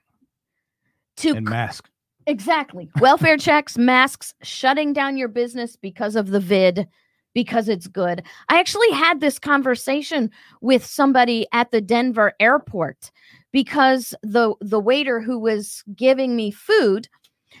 To 1.17 1.35
and 1.37 1.49
masks. 1.49 1.89
Exactly. 2.27 2.91
Welfare 2.99 3.37
checks, 3.39 3.77
masks, 3.77 4.35
shutting 4.43 4.93
down 4.93 5.17
your 5.17 5.29
business 5.29 5.77
because 5.77 6.15
of 6.15 6.29
the 6.29 6.39
vid, 6.39 6.87
because 7.33 7.69
it's 7.69 7.87
good. 7.87 8.23
I 8.49 8.59
actually 8.59 8.91
had 8.91 9.19
this 9.19 9.39
conversation 9.39 10.31
with 10.61 10.85
somebody 10.85 11.47
at 11.53 11.71
the 11.71 11.81
Denver 11.81 12.33
airport 12.39 13.11
because 13.51 14.13
the 14.23 14.53
the 14.61 14.79
waiter 14.79 15.21
who 15.21 15.39
was 15.39 15.83
giving 15.95 16.35
me 16.35 16.51
food 16.51 17.07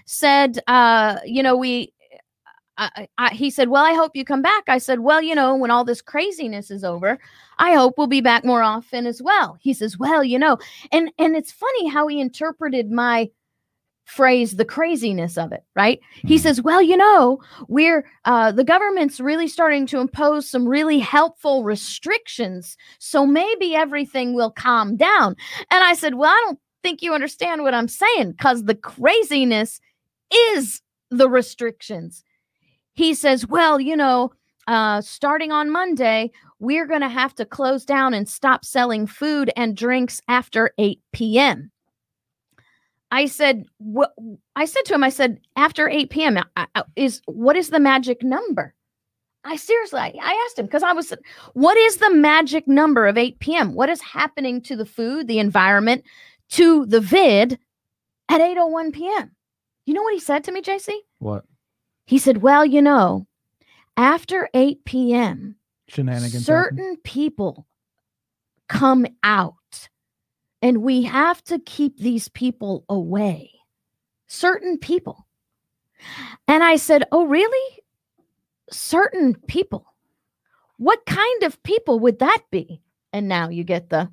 said, 0.05 0.59
uh, 0.67 1.17
you 1.25 1.43
know, 1.43 1.55
we 1.55 1.93
I, 2.79 3.09
I, 3.17 3.33
he 3.33 3.49
said, 3.49 3.67
Well, 3.67 3.83
I 3.83 3.93
hope 3.93 4.15
you 4.15 4.23
come 4.23 4.41
back. 4.41 4.63
I 4.69 4.77
said, 4.77 5.01
Well, 5.01 5.21
you 5.21 5.35
know, 5.35 5.55
when 5.55 5.69
all 5.69 5.83
this 5.83 6.01
craziness 6.01 6.71
is 6.71 6.85
over, 6.85 7.19
I 7.57 7.73
hope 7.73 7.95
we'll 7.97 8.07
be 8.07 8.21
back 8.21 8.45
more 8.45 8.63
often 8.63 9.05
as 9.05 9.21
well. 9.21 9.57
He 9.59 9.73
says, 9.73 9.97
Well, 9.97 10.23
you 10.23 10.39
know, 10.39 10.57
and 10.91 11.11
and 11.19 11.35
it's 11.35 11.51
funny 11.51 11.89
how 11.89 12.07
he 12.07 12.21
interpreted 12.21 12.89
my 12.89 13.29
phrase 14.09 14.55
the 14.55 14.65
craziness 14.65 15.37
of 15.37 15.51
it, 15.51 15.63
right? 15.75 15.99
He 16.13 16.35
Mhm. 16.35 16.39
says, 16.39 16.61
"Well, 16.61 16.81
you 16.81 16.97
know, 16.97 17.39
we're 17.67 18.05
uh, 18.25 18.51
the 18.51 18.63
government's 18.63 19.19
really 19.19 19.47
starting 19.47 19.85
to 19.87 19.99
impose 19.99 20.49
some 20.49 20.67
really 20.67 20.99
helpful 20.99 21.63
restrictions, 21.63 22.75
so 22.97 23.25
maybe 23.25 23.75
everything 23.75 24.33
will 24.33 24.51
calm 24.51 24.97
down." 24.97 25.35
And 25.71 25.83
I 25.83 25.93
said, 25.93 26.15
"Well, 26.15 26.31
I 26.31 26.43
don't 26.45 26.59
think 26.83 27.01
you 27.01 27.13
understand 27.13 27.61
what 27.61 27.73
I'm 27.73 27.87
saying, 27.87 28.31
because 28.31 28.63
the 28.63 28.75
craziness 28.75 29.79
is 30.51 30.81
the 31.11 31.29
restrictions." 31.29 32.23
He 32.93 33.13
says, 33.13 33.47
"Well, 33.47 33.79
you 33.79 33.95
know." 33.95 34.31
Uh, 34.67 35.01
starting 35.01 35.51
on 35.51 35.71
Monday, 35.71 36.29
we're 36.59 36.85
going 36.85 37.01
to 37.01 37.09
have 37.09 37.33
to 37.33 37.43
close 37.43 37.83
down 37.83 38.13
and 38.13 38.29
stop 38.29 38.63
selling 38.63 39.07
food 39.07 39.49
and 39.55 39.75
drinks 39.75 40.21
after 40.27 40.71
8 40.77 40.99
p.m. 41.11 41.71
I 43.11 43.25
said, 43.25 43.65
what 43.79 44.13
I 44.55 44.65
said 44.65 44.85
to 44.85 44.93
him, 44.93 45.03
I 45.03 45.09
said, 45.09 45.39
after 45.55 45.89
8 45.89 46.09
p.m. 46.09 46.37
I- 46.55 46.67
I- 46.75 46.83
is 46.95 47.21
what 47.25 47.55
is 47.55 47.69
the 47.69 47.79
magic 47.79 48.23
number? 48.23 48.73
I 49.43 49.55
seriously, 49.55 49.99
I, 49.99 50.45
asked 50.45 50.59
him 50.59 50.65
because 50.65 50.83
I 50.83 50.91
was, 50.93 51.13
what 51.53 51.77
is 51.77 51.97
the 51.97 52.13
magic 52.13 52.67
number 52.67 53.07
of 53.07 53.17
8 53.17 53.39
p.m.? 53.39 53.73
What 53.73 53.89
is 53.89 54.01
happening 54.01 54.61
to 54.63 54.75
the 54.75 54.85
food, 54.85 55.27
the 55.27 55.39
environment, 55.39 56.03
to 56.49 56.85
the 56.85 56.99
vid 56.99 57.57
at 58.27 58.41
8:01 58.41 58.93
p.m.? 58.93 59.31
You 59.85 59.93
know 59.93 60.03
what 60.03 60.13
he 60.13 60.19
said 60.19 60.43
to 60.43 60.51
me, 60.51 60.61
JC? 60.61 60.89
What 61.19 61.45
He 62.05 62.19
said, 62.19 62.41
well, 62.43 62.65
you 62.65 62.81
know, 62.81 63.25
after 63.97 64.49
8 64.53 64.83
p.m., 64.85 65.55
shenanigans? 65.87 66.33
happen? 66.33 66.43
certain 66.43 66.97
people 67.03 67.65
come 68.67 69.07
out 69.23 69.55
and 70.61 70.81
we 70.83 71.03
have 71.03 71.43
to 71.45 71.59
keep 71.59 71.97
these 71.97 72.29
people 72.29 72.85
away. 72.89 73.51
Certain 74.27 74.77
people. 74.77 75.25
And 76.47 76.63
i 76.63 76.75
said 76.75 77.03
oh 77.11 77.25
really? 77.25 77.79
Certain 78.71 79.35
people? 79.47 79.85
What 80.77 81.05
kind 81.05 81.43
of 81.43 81.61
people 81.63 81.99
would 81.99 82.19
that 82.19 82.43
be? 82.51 82.81
And 83.11 83.27
now 83.27 83.49
you 83.49 83.63
get 83.63 83.89
the 83.89 84.09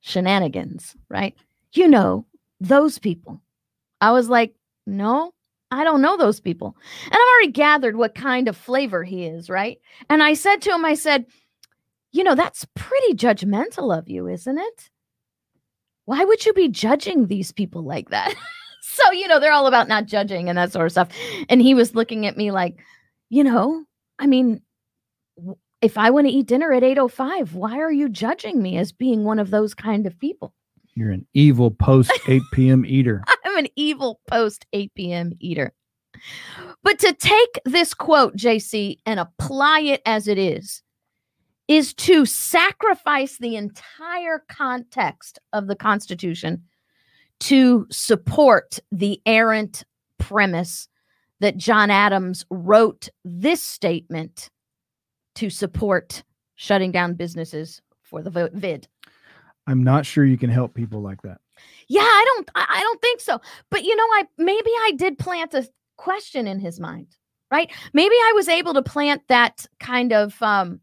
shenanigans 0.00 0.94
right? 1.08 1.34
You 1.72 1.88
know 1.88 2.26
those 2.60 2.98
people. 2.98 3.40
I 4.00 4.12
was 4.12 4.28
like 4.28 4.54
no 4.86 5.32
i 5.72 5.82
don't 5.82 6.02
know 6.02 6.16
those 6.16 6.40
people. 6.40 6.76
And 7.04 7.14
i've 7.14 7.34
already 7.34 7.52
gathered 7.52 7.96
what 7.96 8.14
kind 8.14 8.48
of 8.48 8.56
flavor 8.56 9.04
he 9.04 9.24
is 9.24 9.48
right? 9.48 9.78
And 10.10 10.22
i 10.22 10.34
said 10.34 10.62
to 10.62 10.72
him 10.72 10.84
i 10.84 10.94
said 10.94 11.26
you 12.16 12.24
know, 12.24 12.34
that's 12.34 12.66
pretty 12.74 13.14
judgmental 13.14 13.96
of 13.96 14.08
you, 14.08 14.26
isn't 14.26 14.58
it? 14.58 14.90
Why 16.06 16.24
would 16.24 16.46
you 16.46 16.52
be 16.52 16.68
judging 16.68 17.26
these 17.26 17.52
people 17.52 17.82
like 17.82 18.10
that? 18.10 18.34
so, 18.82 19.12
you 19.12 19.28
know, 19.28 19.38
they're 19.38 19.52
all 19.52 19.66
about 19.66 19.88
not 19.88 20.06
judging 20.06 20.48
and 20.48 20.56
that 20.56 20.72
sort 20.72 20.86
of 20.86 20.92
stuff. 20.92 21.08
And 21.48 21.60
he 21.60 21.74
was 21.74 21.94
looking 21.94 22.26
at 22.26 22.36
me 22.36 22.50
like, 22.50 22.78
you 23.28 23.44
know, 23.44 23.84
I 24.18 24.26
mean, 24.26 24.62
if 25.82 25.98
I 25.98 26.10
want 26.10 26.26
to 26.26 26.32
eat 26.32 26.46
dinner 26.46 26.72
at 26.72 26.82
8:05, 26.82 27.52
why 27.52 27.78
are 27.78 27.92
you 27.92 28.08
judging 28.08 28.62
me 28.62 28.78
as 28.78 28.92
being 28.92 29.24
one 29.24 29.38
of 29.38 29.50
those 29.50 29.74
kind 29.74 30.06
of 30.06 30.18
people? 30.18 30.54
You're 30.94 31.10
an 31.10 31.26
evil 31.34 31.70
post 31.70 32.10
8 32.28 32.42
p.m. 32.52 32.86
eater. 32.86 33.22
I'm 33.44 33.58
an 33.58 33.68
evil 33.76 34.20
post 34.28 34.64
8 34.72 34.92
p.m. 34.94 35.32
eater. 35.40 35.74
But 36.82 36.98
to 37.00 37.12
take 37.12 37.60
this 37.66 37.92
quote, 37.92 38.36
JC, 38.36 38.98
and 39.04 39.20
apply 39.20 39.80
it 39.80 40.00
as 40.06 40.28
it 40.28 40.38
is, 40.38 40.82
is 41.68 41.94
to 41.94 42.24
sacrifice 42.24 43.38
the 43.38 43.56
entire 43.56 44.44
context 44.48 45.38
of 45.52 45.66
the 45.66 45.76
Constitution 45.76 46.62
to 47.40 47.86
support 47.90 48.78
the 48.92 49.20
errant 49.26 49.84
premise 50.18 50.88
that 51.40 51.56
John 51.56 51.90
Adams 51.90 52.44
wrote 52.50 53.08
this 53.24 53.62
statement 53.62 54.48
to 55.34 55.50
support 55.50 56.22
shutting 56.54 56.92
down 56.92 57.14
businesses 57.14 57.82
for 58.02 58.22
the 58.22 58.30
vo- 58.30 58.48
vid. 58.52 58.88
I'm 59.66 59.84
not 59.84 60.06
sure 60.06 60.24
you 60.24 60.38
can 60.38 60.50
help 60.50 60.74
people 60.74 61.02
like 61.02 61.20
that. 61.22 61.38
Yeah, 61.88 62.02
I 62.02 62.24
don't 62.34 62.50
I 62.54 62.80
don't 62.80 63.00
think 63.00 63.20
so. 63.20 63.40
But 63.70 63.84
you 63.84 63.96
know, 63.96 64.04
I 64.04 64.24
maybe 64.38 64.70
I 64.70 64.92
did 64.96 65.18
plant 65.18 65.54
a 65.54 65.68
question 65.96 66.46
in 66.46 66.58
his 66.58 66.78
mind, 66.78 67.08
right? 67.50 67.70
Maybe 67.92 68.14
I 68.14 68.32
was 68.34 68.48
able 68.48 68.74
to 68.74 68.82
plant 68.82 69.22
that 69.28 69.66
kind 69.80 70.12
of 70.12 70.40
um 70.42 70.80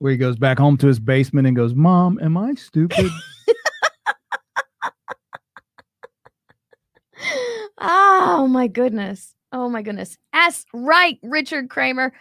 Where 0.00 0.12
he 0.12 0.18
goes 0.18 0.36
back 0.36 0.58
home 0.58 0.76
to 0.78 0.86
his 0.86 1.00
basement 1.00 1.46
and 1.46 1.56
goes, 1.56 1.74
Mom, 1.74 2.18
am 2.22 2.36
I 2.36 2.54
stupid? 2.54 3.10
Oh 7.80 8.46
my 8.48 8.66
goodness. 8.66 9.34
Oh 9.52 9.68
my 9.68 9.82
goodness. 9.82 10.18
As 10.32 10.64
right, 10.72 11.18
Richard 11.22 11.70
Kramer. 11.70 12.12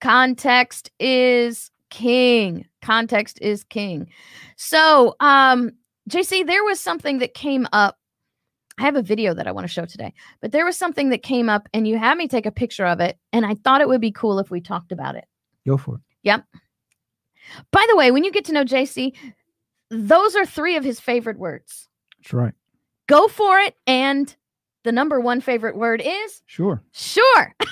Context 0.00 0.90
is 0.98 1.70
king. 1.90 2.66
Context 2.80 3.38
is 3.42 3.64
king. 3.64 4.08
So, 4.56 5.14
um, 5.20 5.72
JC, 6.08 6.46
there 6.46 6.64
was 6.64 6.80
something 6.80 7.18
that 7.18 7.34
came 7.34 7.66
up. 7.72 7.98
I 8.78 8.82
have 8.82 8.96
a 8.96 9.02
video 9.02 9.34
that 9.34 9.46
I 9.46 9.52
want 9.52 9.64
to 9.64 9.72
show 9.72 9.84
today, 9.84 10.14
but 10.40 10.52
there 10.52 10.64
was 10.64 10.78
something 10.78 11.10
that 11.10 11.22
came 11.22 11.50
up 11.50 11.68
and 11.74 11.86
you 11.86 11.98
had 11.98 12.16
me 12.16 12.28
take 12.28 12.46
a 12.46 12.50
picture 12.50 12.86
of 12.86 13.00
it. 13.00 13.18
And 13.32 13.44
I 13.44 13.54
thought 13.54 13.82
it 13.82 13.88
would 13.88 14.00
be 14.00 14.12
cool 14.12 14.38
if 14.38 14.50
we 14.50 14.60
talked 14.60 14.90
about 14.90 15.16
it. 15.16 15.26
Go 15.66 15.76
for 15.76 15.96
it. 15.96 16.00
By 17.72 17.84
the 17.88 17.96
way, 17.96 18.10
when 18.10 18.24
you 18.24 18.32
get 18.32 18.44
to 18.46 18.52
know 18.52 18.64
JC, 18.64 19.14
those 19.90 20.36
are 20.36 20.46
three 20.46 20.76
of 20.76 20.84
his 20.84 21.00
favorite 21.00 21.38
words. 21.38 21.88
That's 22.20 22.32
right. 22.32 22.54
Go 23.08 23.28
for 23.28 23.58
it. 23.58 23.74
And 23.86 24.34
the 24.84 24.92
number 24.92 25.20
one 25.20 25.40
favorite 25.40 25.76
word 25.76 26.00
is 26.04 26.42
Sure. 26.46 26.82
sure. 26.92 27.54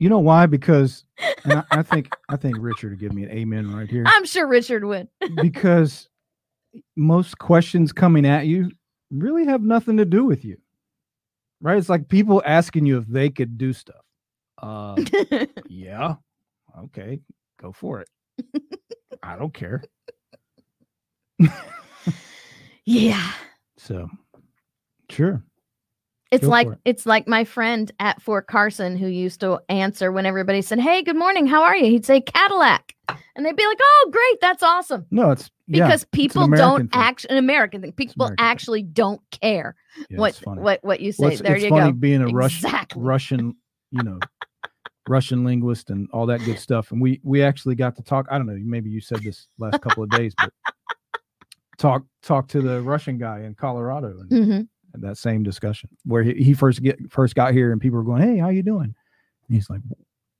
You 0.00 0.08
know 0.08 0.20
why? 0.20 0.46
Because 0.46 1.04
I, 1.44 1.64
I 1.72 1.82
think 1.82 2.14
I 2.28 2.36
think 2.36 2.56
Richard 2.60 2.90
would 2.90 3.00
give 3.00 3.12
me 3.12 3.24
an 3.24 3.30
amen 3.30 3.74
right 3.74 3.90
here. 3.90 4.04
I'm 4.06 4.24
sure 4.24 4.46
Richard 4.46 4.84
would. 4.84 5.08
because 5.42 6.08
most 6.96 7.38
questions 7.38 7.92
coming 7.92 8.24
at 8.24 8.46
you 8.46 8.70
really 9.10 9.44
have 9.46 9.62
nothing 9.62 9.96
to 9.96 10.04
do 10.04 10.24
with 10.24 10.44
you. 10.44 10.56
Right? 11.60 11.78
It's 11.78 11.88
like 11.88 12.08
people 12.08 12.40
asking 12.46 12.86
you 12.86 12.98
if 12.98 13.06
they 13.08 13.28
could 13.30 13.58
do 13.58 13.72
stuff. 13.72 14.04
Uh 14.62 14.94
yeah. 15.68 16.14
Okay, 16.80 17.18
go 17.60 17.72
for 17.72 18.00
it. 18.00 18.08
I 19.22 19.36
don't 19.36 19.52
care. 19.54 19.82
yeah. 22.84 23.32
So 23.76 24.08
sure. 25.10 25.42
It's 26.30 26.44
Go 26.44 26.50
like 26.50 26.66
it. 26.66 26.78
it's 26.84 27.06
like 27.06 27.26
my 27.26 27.44
friend 27.44 27.90
at 28.00 28.20
Fort 28.20 28.48
Carson 28.48 28.96
who 28.98 29.06
used 29.06 29.40
to 29.40 29.60
answer 29.70 30.12
when 30.12 30.26
everybody 30.26 30.60
said, 30.60 30.78
"Hey, 30.78 31.02
good 31.02 31.16
morning. 31.16 31.46
How 31.46 31.62
are 31.62 31.74
you?" 31.74 31.86
He'd 31.86 32.04
say 32.04 32.20
Cadillac. 32.20 32.94
And 33.34 33.46
they'd 33.46 33.56
be 33.56 33.66
like, 33.66 33.78
"Oh, 33.80 34.08
great. 34.12 34.40
That's 34.42 34.62
awesome." 34.62 35.06
No, 35.10 35.30
it's 35.30 35.50
yeah, 35.68 35.86
Because 35.86 36.04
people 36.12 36.42
American 36.42 36.68
don't 36.68 36.92
thing. 36.92 37.00
actually 37.00 37.30
an 37.30 37.38
American 37.38 37.80
thing. 37.80 37.92
People 37.92 38.26
American 38.26 38.36
thing. 38.44 38.50
actually 38.50 38.82
don't 38.82 39.20
care 39.30 39.74
yeah, 40.10 40.18
what 40.18 40.38
what 40.44 40.80
what 40.82 41.00
you 41.00 41.12
say. 41.12 41.22
Well, 41.22 41.32
it's, 41.32 41.40
there 41.40 41.54
it's 41.54 41.64
you 41.64 41.70
funny 41.70 41.92
go. 41.92 41.96
being 41.96 42.20
a 42.20 42.26
Russian 42.28 42.70
Russian, 42.94 43.56
you 43.90 44.02
know, 44.02 44.18
Russian 45.08 45.44
linguist 45.44 45.90
and 45.90 46.08
all 46.12 46.26
that 46.26 46.44
good 46.44 46.58
stuff. 46.58 46.92
And 46.92 47.00
we 47.00 47.20
we 47.22 47.42
actually 47.42 47.74
got 47.74 47.96
to 47.96 48.02
talk. 48.02 48.26
I 48.30 48.38
don't 48.38 48.46
know, 48.46 48.58
maybe 48.62 48.90
you 48.90 49.00
said 49.00 49.22
this 49.22 49.48
last 49.58 49.80
couple 49.80 50.02
of 50.02 50.10
days, 50.10 50.34
but 50.40 50.52
talk 51.78 52.02
talk 52.22 52.48
to 52.48 52.60
the 52.60 52.80
Russian 52.82 53.18
guy 53.18 53.40
in 53.40 53.54
Colorado 53.54 54.20
and 54.20 54.30
Mhm. 54.30 54.68
had 54.92 55.00
that 55.02 55.16
same 55.18 55.42
discussion 55.42 55.88
where 56.04 56.22
he, 56.22 56.34
he 56.34 56.54
first 56.54 56.82
get 56.82 56.98
first 57.10 57.34
got 57.34 57.52
here 57.54 57.72
and 57.72 57.80
people 57.80 57.98
were 57.98 58.04
going, 58.04 58.22
"Hey, 58.22 58.38
how 58.38 58.48
you 58.48 58.62
doing?" 58.62 58.94
And 59.48 59.54
he's 59.54 59.68
like, 59.70 59.80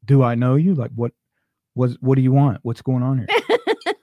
"Do 0.05 0.23
I 0.23 0.35
know 0.35 0.57
you? 0.57 0.75
Like 0.75 0.91
what 0.95 1.13
was 1.75 1.97
what 2.01 2.17
do 2.17 2.23
you 2.23 2.33
want? 2.33 2.59
What's 2.63 2.83
going 2.83 3.03
on 3.03 3.19
here?" 3.19 3.27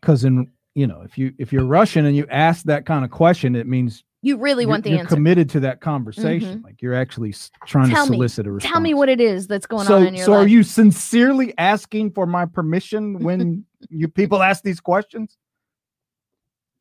Because 0.00 0.24
in 0.24 0.50
you 0.74 0.86
know, 0.86 1.02
if 1.02 1.16
you 1.16 1.32
if 1.38 1.52
you're 1.52 1.64
Russian 1.64 2.04
and 2.04 2.16
you 2.16 2.26
ask 2.28 2.64
that 2.64 2.84
kind 2.84 3.04
of 3.04 3.10
question, 3.10 3.54
it 3.56 3.66
means 3.66 4.04
You 4.24 4.38
really 4.38 4.64
want 4.64 4.84
the 4.84 4.90
you're 4.90 5.00
answer. 5.00 5.16
committed 5.16 5.50
to 5.50 5.60
that 5.60 5.82
conversation. 5.82 6.62
Like 6.62 6.80
you're 6.80 6.94
actually 6.94 7.34
trying 7.66 7.90
Tell 7.90 8.06
to 8.06 8.12
me. 8.12 8.16
solicit 8.16 8.46
a 8.46 8.52
response. 8.52 8.72
Tell 8.72 8.80
me 8.80 8.94
what 8.94 9.10
it 9.10 9.20
is 9.20 9.46
that's 9.46 9.66
going 9.66 9.86
so, 9.86 9.96
on 9.96 10.06
in 10.06 10.14
your 10.14 10.24
so 10.24 10.30
life. 10.32 10.38
So, 10.38 10.44
are 10.44 10.48
you 10.48 10.62
sincerely 10.62 11.52
asking 11.58 12.12
for 12.12 12.24
my 12.24 12.46
permission 12.46 13.18
when 13.22 13.66
you 13.90 14.08
people 14.08 14.42
ask 14.42 14.64
these 14.64 14.80
questions? 14.80 15.36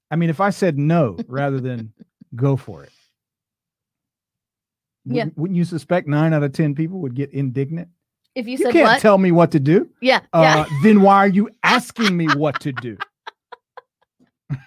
I 0.09 0.15
mean, 0.15 0.29
if 0.29 0.39
I 0.39 0.51
said 0.51 0.77
no 0.77 1.17
rather 1.27 1.59
than 1.59 1.91
go 2.35 2.55
for 2.55 2.85
it, 2.85 2.91
Yeah. 5.03 5.25
wouldn't, 5.25 5.37
wouldn't 5.37 5.57
you 5.57 5.65
suspect 5.65 6.07
nine 6.07 6.33
out 6.33 6.43
of 6.43 6.53
ten 6.53 6.73
people 6.73 7.01
would 7.01 7.13
get 7.13 7.29
indignant? 7.31 7.89
if 8.35 8.45
you 8.47 8.53
You 8.53 8.57
said 8.59 8.71
can't 8.71 8.87
what? 8.87 9.01
tell 9.01 9.17
me 9.17 9.33
what 9.33 9.51
to 9.51 9.59
do. 9.59 9.89
yeah. 9.99 10.21
Uh, 10.31 10.63
then 10.81 11.01
why 11.01 11.17
are 11.17 11.27
you 11.27 11.49
asking 11.63 12.15
me 12.15 12.27
what 12.37 12.61
to 12.61 12.71
do? 12.71 12.97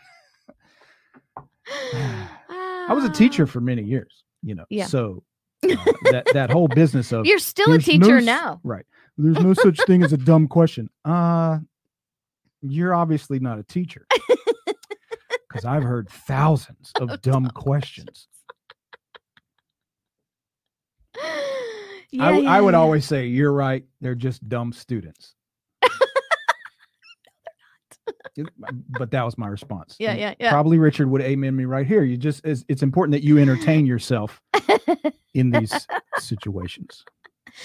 I 2.89 2.93
was 2.93 3.05
a 3.05 3.11
teacher 3.11 3.47
for 3.47 3.61
many 3.61 3.83
years, 3.83 4.25
you 4.43 4.55
know. 4.55 4.65
Yeah. 4.71 4.87
So 4.87 5.23
uh, 5.65 5.77
that 6.11 6.27
that 6.33 6.51
whole 6.51 6.69
business 6.69 7.13
of 7.13 7.27
You're 7.27 7.39
still 7.39 7.67
a 7.67 7.79
There's 7.79 7.87
no 7.87 7.93
teacher 7.93 8.21
now. 8.21 8.61
Right. 8.63 8.87
There's 9.19 9.39
no 9.41 9.55
such 9.55 9.81
thing 9.87 10.03
as 10.03 10.13
a 10.13 10.19
dumb 10.19 10.49
question. 10.49 10.91
Uh 11.05 11.59
you're 12.63 12.95
obviously 12.95 13.39
not 13.39 13.59
a 13.59 13.63
teacher. 13.63 14.07
because 15.57 15.65
I've 15.65 15.83
heard 15.83 16.09
thousands 16.11 16.93
of 17.01 17.21
dumb 17.23 17.49
questions. 17.51 18.29
Yeah, 22.11 22.25
I, 22.27 22.39
yeah, 22.39 22.51
I 22.51 22.61
would 22.61 22.75
yeah. 22.75 22.81
always 22.81 23.07
say, 23.07 23.27
You're 23.27 23.53
right. 23.53 23.85
They're 24.01 24.15
just 24.15 24.47
dumb 24.49 24.73
students. 24.73 25.35
It- 28.37 28.47
uh, 28.63 28.73
but 28.99 29.11
that 29.13 29.25
was 29.25 29.39
my 29.39 29.49
response. 29.49 29.97
Yeah, 29.99 30.15
yeah, 30.15 30.35
yeah. 30.39 30.51
Probably 30.51 30.79
Richard 30.79 31.09
would 31.11 31.23
amen 31.23 31.57
me 31.57 31.65
right 31.65 31.87
here. 31.87 32.03
You 32.03 32.17
just, 32.17 32.45
it's, 32.45 32.65
it's 32.69 32.83
important 32.83 33.13
that 33.13 33.25
you 33.25 33.39
entertain 33.39 33.87
yourself 33.87 34.41
in 35.35 35.51
these 35.51 35.87
situations. 36.19 37.05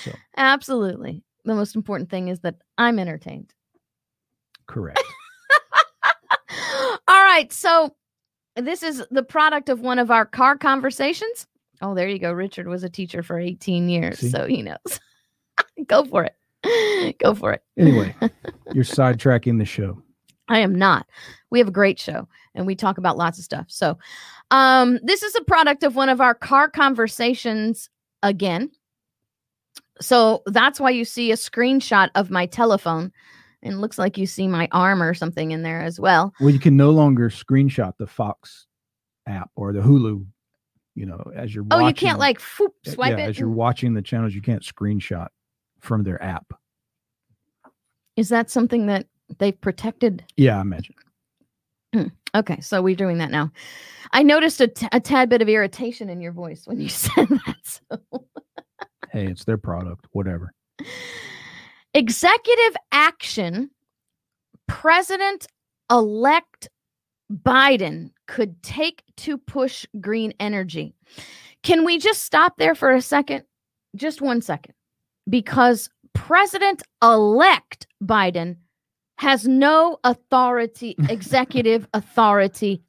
So, 0.03 0.11
Absolutely. 0.37 1.23
The 1.43 1.55
most 1.55 1.75
important 1.75 2.09
thing 2.09 2.27
is 2.29 2.39
that 2.41 2.55
I'm 2.77 2.99
entertained. 2.99 3.53
correct. 4.67 5.01
All 7.07 7.23
right. 7.23 7.51
So 7.51 7.95
this 8.55 8.83
is 8.83 9.03
the 9.11 9.23
product 9.23 9.69
of 9.69 9.81
one 9.81 9.99
of 9.99 10.11
our 10.11 10.25
car 10.25 10.57
conversations. 10.57 11.47
Oh, 11.81 11.95
there 11.95 12.07
you 12.07 12.19
go. 12.19 12.31
Richard 12.31 12.67
was 12.67 12.83
a 12.83 12.89
teacher 12.89 13.23
for 13.23 13.39
18 13.39 13.89
years, 13.89 14.19
See? 14.19 14.29
so 14.29 14.45
he 14.45 14.61
knows. 14.61 14.99
go 15.87 16.05
for 16.05 16.25
it. 16.25 17.17
Go 17.19 17.33
for 17.33 17.53
it. 17.53 17.63
Anyway, 17.77 18.13
you're 18.73 18.83
sidetracking 18.83 19.57
the 19.57 19.65
show. 19.65 20.01
I 20.51 20.59
am 20.59 20.75
not. 20.75 21.07
We 21.49 21.59
have 21.59 21.69
a 21.69 21.71
great 21.71 21.97
show 21.97 22.27
and 22.53 22.67
we 22.67 22.75
talk 22.75 22.97
about 22.97 23.17
lots 23.17 23.39
of 23.39 23.45
stuff. 23.45 23.65
So, 23.69 23.97
um, 24.51 24.99
this 25.01 25.23
is 25.23 25.33
a 25.35 25.43
product 25.45 25.83
of 25.83 25.95
one 25.95 26.09
of 26.09 26.19
our 26.19 26.35
car 26.35 26.69
conversations 26.69 27.89
again. 28.21 28.69
So 30.01 30.43
that's 30.47 30.79
why 30.79 30.89
you 30.89 31.05
see 31.05 31.31
a 31.31 31.35
screenshot 31.35 32.09
of 32.15 32.29
my 32.31 32.45
telephone 32.47 33.13
and 33.63 33.79
looks 33.79 33.97
like 33.97 34.17
you 34.17 34.25
see 34.25 34.47
my 34.47 34.67
arm 34.73 35.01
or 35.01 35.13
something 35.13 35.51
in 35.51 35.61
there 35.61 35.81
as 35.81 35.99
well. 35.99 36.33
Well, 36.41 36.49
you 36.49 36.59
can 36.59 36.75
no 36.75 36.89
longer 36.89 37.29
screenshot 37.29 37.93
the 37.97 38.07
Fox 38.07 38.67
app 39.27 39.51
or 39.55 39.71
the 39.71 39.79
Hulu, 39.79 40.25
you 40.95 41.05
know, 41.05 41.31
as 41.33 41.55
you're 41.55 41.63
Oh, 41.71 41.77
watching. 41.77 41.87
you 41.87 41.93
can't 41.93 42.19
like 42.19 42.41
uh, 42.59 42.67
swipe 42.85 43.17
yeah, 43.17 43.25
it. 43.25 43.29
as 43.29 43.39
you're 43.39 43.49
watching 43.49 43.93
the 43.93 44.01
channels, 44.01 44.33
you 44.35 44.41
can't 44.41 44.63
screenshot 44.63 45.27
from 45.79 46.03
their 46.03 46.21
app. 46.21 46.51
Is 48.17 48.27
that 48.29 48.49
something 48.49 48.87
that 48.87 49.05
they've 49.37 49.59
protected? 49.59 50.23
Yeah, 50.37 50.57
I 50.57 50.61
imagine. 50.61 50.95
Hmm. 51.93 52.07
Okay, 52.33 52.59
so 52.61 52.81
we're 52.81 52.95
doing 52.95 53.17
that 53.17 53.31
now. 53.31 53.51
I 54.13 54.23
noticed 54.23 54.61
a, 54.61 54.67
t- 54.67 54.87
a 54.91 54.99
tad 54.99 55.29
bit 55.29 55.41
of 55.41 55.49
irritation 55.49 56.09
in 56.09 56.21
your 56.21 56.31
voice 56.31 56.65
when 56.65 56.79
you 56.79 56.89
said 56.89 57.27
that. 57.27 57.55
So. 57.63 57.97
Hey, 59.11 59.27
it's 59.27 59.43
their 59.43 59.57
product, 59.57 60.07
whatever. 60.11 60.53
Executive 61.93 62.75
action 62.91 63.69
President 64.67 65.47
elect 65.91 66.69
Biden 67.29 68.11
could 68.25 68.63
take 68.63 69.03
to 69.17 69.37
push 69.37 69.85
green 69.99 70.33
energy. 70.39 70.95
Can 71.61 71.83
we 71.83 71.97
just 71.97 72.23
stop 72.23 72.55
there 72.57 72.73
for 72.73 72.91
a 72.91 73.01
second? 73.01 73.43
Just 73.97 74.21
one 74.21 74.41
second. 74.41 74.73
Because 75.29 75.89
President 76.13 76.83
elect 77.03 77.85
Biden 78.01 78.55
has 79.17 79.47
no 79.47 79.99
authority, 80.03 80.95
executive 81.09 81.87
authority, 81.93 82.81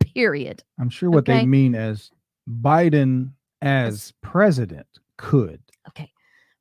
period. 0.00 0.62
I'm 0.78 0.90
sure 0.90 1.10
what 1.10 1.28
Okay. 1.28 1.40
they 1.40 1.46
mean 1.46 1.74
as 1.74 2.10
Biden 2.48 3.32
as 3.62 4.12
president 4.22 4.86
could. 5.18 5.60
Okay. 5.88 6.10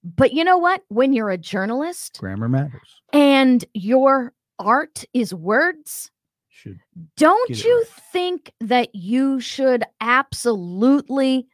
But 0.04 0.34
you 0.34 0.44
know 0.44 0.58
what? 0.58 0.84
When 0.90 1.14
you're 1.14 1.30
a 1.30 1.38
journalist 1.38 2.18
Grammar 2.20 2.50
matters. 2.50 3.02
and 3.14 3.64
your 3.74 4.34
art 4.58 5.04
is 5.14 5.34
words, 5.34 6.10
Should 6.50 6.80
don't 7.18 7.50
you 7.64 7.78
right. 7.78 7.88
think 8.12 8.52
that 8.62 8.94
you 8.96 9.40
should 9.40 9.84
absolutely 10.02 11.48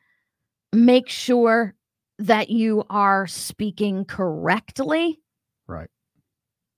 make 0.73 1.09
sure 1.09 1.73
that 2.19 2.49
you 2.49 2.83
are 2.89 3.27
speaking 3.27 4.05
correctly? 4.05 5.19
right. 5.67 5.89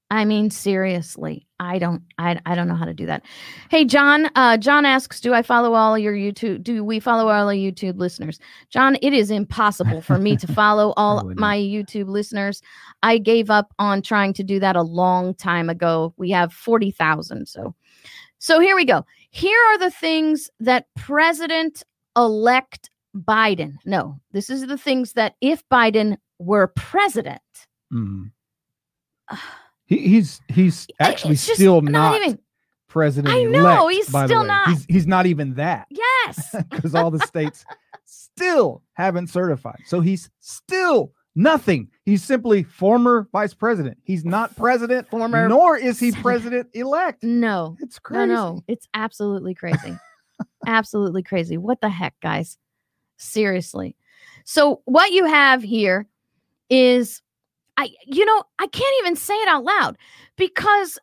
I 0.10 0.24
mean, 0.24 0.50
seriously, 0.50 1.46
I 1.60 1.80
don't, 1.80 2.02
I, 2.17 2.39
I 2.46 2.56
don't 2.56 2.70
know 2.70 2.76
how 2.76 2.86
to 2.86 2.93
do 2.93 3.06
that. 3.08 3.24
Hey, 3.70 3.84
John, 3.84 4.30
uh, 4.36 4.56
John 4.56 4.86
asks, 4.86 5.20
do 5.20 5.34
I 5.34 5.41
follow 5.41 5.74
all 5.74 5.98
your 5.98 6.13
YouTube? 6.13 6.63
Do 6.63 6.82
we 6.82 7.02
follow 7.02 7.28
all 7.28 7.48
our 7.50 7.54
YouTube 7.54 7.98
listeners? 7.98 8.39
John, 8.70 8.98
it 9.02 9.12
is 9.12 9.30
impossible 9.32 10.02
for 10.02 10.17
me 10.17 10.38
to 10.38 10.48
follow 10.54 10.93
all 10.96 11.30
my 11.36 11.58
YouTube 11.58 12.08
listeners. 12.08 12.62
I 13.04 13.17
gave 13.17 13.50
up 13.50 13.74
on 13.80 14.02
trying 14.02 14.32
to 14.36 14.43
do 14.43 14.62
that 14.62 14.78
a 14.78 14.82
long 14.82 15.34
time 15.36 15.70
ago. 15.70 16.13
We 16.15 16.30
have 16.32 16.54
40,000. 16.54 17.46
So, 17.46 17.76
so 18.39 18.62
here 18.62 18.78
we 18.78 18.86
go. 18.86 19.06
Here 19.32 19.60
are 19.72 19.78
the 19.78 19.91
things 19.91 20.50
that 20.62 20.86
President 20.96 21.84
elect 22.15 22.89
Biden, 23.13 23.74
no, 23.84 24.20
this 24.32 24.50
is 24.50 24.67
the 24.67 24.78
things 24.78 25.13
that 25.13 25.36
if 25.41 25.67
Biden 25.70 26.17
were 26.39 26.67
president, 26.67 27.41
Mhm. 27.91 28.32
He, 29.88 29.97
he's 30.00 30.41
he's 30.50 30.88
actually 31.00 31.36
just 31.36 31.56
still 31.56 31.82
not 31.82 31.91
not, 31.91 32.21
even- 32.21 32.39
president. 32.88 33.34
I 33.34 33.43
know, 33.43 33.88
he's 33.88 34.08
still 34.08 34.43
not. 34.43 34.69
He's, 34.69 34.86
he's 34.88 35.08
not 35.08 35.26
even 35.26 35.56
that 35.56 35.88
yes. 35.89 36.56
because 36.69 36.93
all 36.95 37.10
the 37.12 37.19
states 37.19 37.65
still 38.06 38.84
haven't 38.93 39.28
certified. 39.28 39.80
So 39.86 40.00
he's 40.00 40.30
still 40.39 41.12
nothing. 41.36 41.89
He's 42.04 42.23
simply 42.23 42.63
former 42.63 43.28
vice 43.32 43.54
president. 43.54 43.97
He's 44.04 44.26
not 44.26 44.56
president, 44.56 45.10
Former 45.10 45.47
nor 45.47 45.78
is 45.78 46.00
he 46.00 46.12
president 46.12 46.67
elect. 46.73 47.23
No, 47.23 47.78
It's 47.80 48.00
crazy. 48.00 48.28
no, 48.28 48.56
no. 48.56 48.63
It's 48.67 48.88
absolutely 48.93 49.54
crazy. 49.54 49.97
absolutely 50.67 51.23
crazy. 51.23 51.58
What 51.58 51.82
the 51.82 51.89
heck, 51.89 52.15
guys? 52.21 52.58
Seriously. 53.17 53.95
So 54.45 54.82
what 54.86 55.12
you 55.12 55.26
have 55.26 55.62
here 55.62 56.08
is 56.69 57.21
I 57.78 57.90
you 58.06 58.26
know, 58.26 58.44
I 58.60 58.68
can't 58.68 58.96
even 59.02 59.16
say 59.16 59.36
it 59.36 59.48
out 59.48 59.63
loud 59.63 59.98
because 60.36 61.00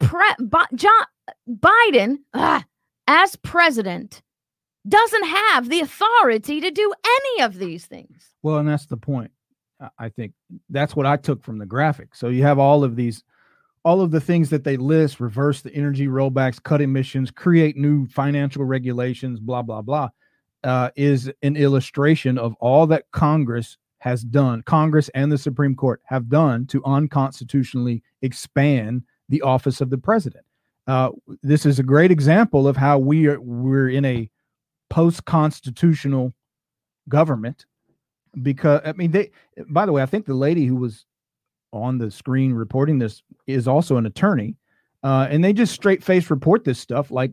pre- 0.00 0.34
Bi- 0.40 0.66
John 0.74 1.04
Biden 1.48 2.18
ah, 2.34 2.64
as 3.06 3.36
president 3.36 4.22
doesn't 4.88 5.24
have 5.24 5.68
the 5.68 5.80
authority 5.80 6.60
to 6.60 6.70
do 6.70 6.92
any 7.06 7.44
of 7.44 7.58
these 7.58 7.86
things. 7.86 8.30
Well, 8.42 8.58
and 8.58 8.68
that's 8.68 8.86
the 8.86 8.96
point. 8.96 9.30
I- 9.80 9.90
I 9.98 10.08
think 10.08 10.32
that's 10.70 10.96
what 10.96 11.06
I 11.06 11.16
took 11.16 11.42
from 11.42 11.58
the 11.58 11.66
graphic. 11.66 12.14
So 12.14 12.28
you 12.28 12.42
have 12.42 12.58
all 12.58 12.82
of 12.82 12.96
these, 12.96 13.22
all 13.84 14.00
of 14.00 14.10
the 14.10 14.20
things 14.20 14.50
that 14.50 14.64
they 14.64 14.76
list: 14.76 15.20
reverse 15.20 15.62
the 15.62 15.74
energy 15.74 16.08
rollbacks, 16.08 16.62
cut 16.62 16.80
emissions, 16.80 17.30
create 17.30 17.76
new 17.76 18.06
financial 18.08 18.64
regulations, 18.64 19.38
blah 19.40 19.62
blah 19.62 19.82
blah. 19.82 20.08
Uh, 20.64 20.90
is 20.94 21.30
an 21.42 21.56
illustration 21.56 22.38
of 22.38 22.54
all 22.60 22.86
that 22.86 23.10
Congress 23.10 23.78
has 24.02 24.24
done. 24.24 24.62
Congress 24.62 25.08
and 25.14 25.30
the 25.30 25.38
Supreme 25.38 25.76
Court 25.76 26.02
have 26.06 26.28
done 26.28 26.66
to 26.66 26.84
unconstitutionally 26.84 28.02
expand 28.22 29.04
the 29.28 29.40
office 29.42 29.80
of 29.80 29.90
the 29.90 29.98
president. 29.98 30.44
Uh, 30.88 31.10
this 31.44 31.64
is 31.64 31.78
a 31.78 31.84
great 31.84 32.10
example 32.10 32.66
of 32.66 32.76
how 32.76 32.98
we 32.98 33.28
are 33.28 33.40
we're 33.40 33.88
in 33.88 34.04
a 34.04 34.28
post-constitutional 34.90 36.34
government 37.08 37.64
because 38.42 38.80
I 38.84 38.92
mean 38.92 39.12
they 39.12 39.30
by 39.68 39.86
the 39.86 39.92
way, 39.92 40.02
I 40.02 40.06
think 40.06 40.26
the 40.26 40.34
lady 40.34 40.66
who 40.66 40.74
was 40.74 41.06
on 41.72 41.98
the 41.98 42.10
screen 42.10 42.52
reporting 42.54 42.98
this 42.98 43.22
is 43.46 43.68
also 43.68 43.98
an 43.98 44.06
attorney. 44.06 44.56
Uh, 45.04 45.28
and 45.30 45.44
they 45.44 45.52
just 45.52 45.72
straight 45.72 46.02
face 46.02 46.28
report 46.28 46.64
this 46.64 46.80
stuff 46.80 47.12
like 47.12 47.30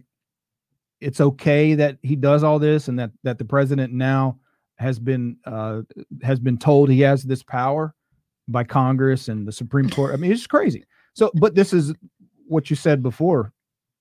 it's 1.01 1.19
okay 1.19 1.73
that 1.73 1.97
he 2.03 2.15
does 2.15 2.43
all 2.43 2.59
this 2.59 2.87
and 2.87 2.99
that 2.99 3.09
that 3.23 3.39
the 3.39 3.45
president 3.45 3.91
now 3.91 4.37
has 4.79 4.97
been 4.97 5.37
uh, 5.45 5.81
has 6.23 6.39
been 6.39 6.57
told 6.57 6.89
he 6.89 7.01
has 7.01 7.23
this 7.23 7.43
power 7.43 7.93
by 8.47 8.63
Congress 8.63 9.27
and 9.27 9.47
the 9.47 9.51
Supreme 9.51 9.89
Court. 9.89 10.13
I 10.13 10.17
mean, 10.17 10.31
it's 10.31 10.47
crazy. 10.47 10.85
So, 11.13 11.29
but 11.35 11.53
this 11.53 11.73
is 11.73 11.93
what 12.47 12.69
you 12.69 12.75
said 12.75 13.03
before 13.03 13.53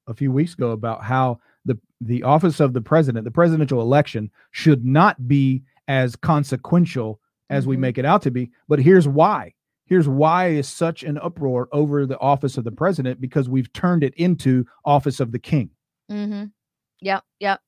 a 0.07 0.15
few 0.15 0.33
weeks 0.33 0.55
ago 0.55 0.71
about 0.71 1.03
how 1.05 1.41
the 1.65 1.79
the 2.01 2.23
office 2.23 2.61
of 2.61 2.73
the 2.73 2.81
president, 2.81 3.25
the 3.25 3.31
presidential 3.31 3.81
election, 3.83 4.31
should 4.53 4.85
not 4.85 5.27
be 5.29 5.63
as 5.89 6.15
consequential 6.17 7.21
as 7.51 7.67
we 7.67 7.77
Mhm. 7.77 7.81
make 7.81 7.99
it 7.99 8.05
out 8.05 8.23
to 8.23 8.31
be. 8.31 8.51
But 8.69 8.79
here's 8.79 9.09
why. 9.09 9.55
Here's 9.87 10.07
why 10.09 10.49
is 10.49 10.69
such 10.69 11.03
an 11.03 11.17
uproar 11.19 11.69
over 11.73 12.05
the 12.07 12.19
office 12.19 12.59
of 12.59 12.65
the 12.65 12.71
president 12.73 13.21
because 13.23 13.49
we've 13.49 13.73
turned 13.73 14.05
it 14.05 14.15
into 14.15 14.67
office 14.85 15.19
of 15.19 15.33
the 15.33 15.39
king. 15.39 15.71
Mm-hmm. 16.11 16.45
Yep. 17.01 17.25
Yep. 17.41 17.61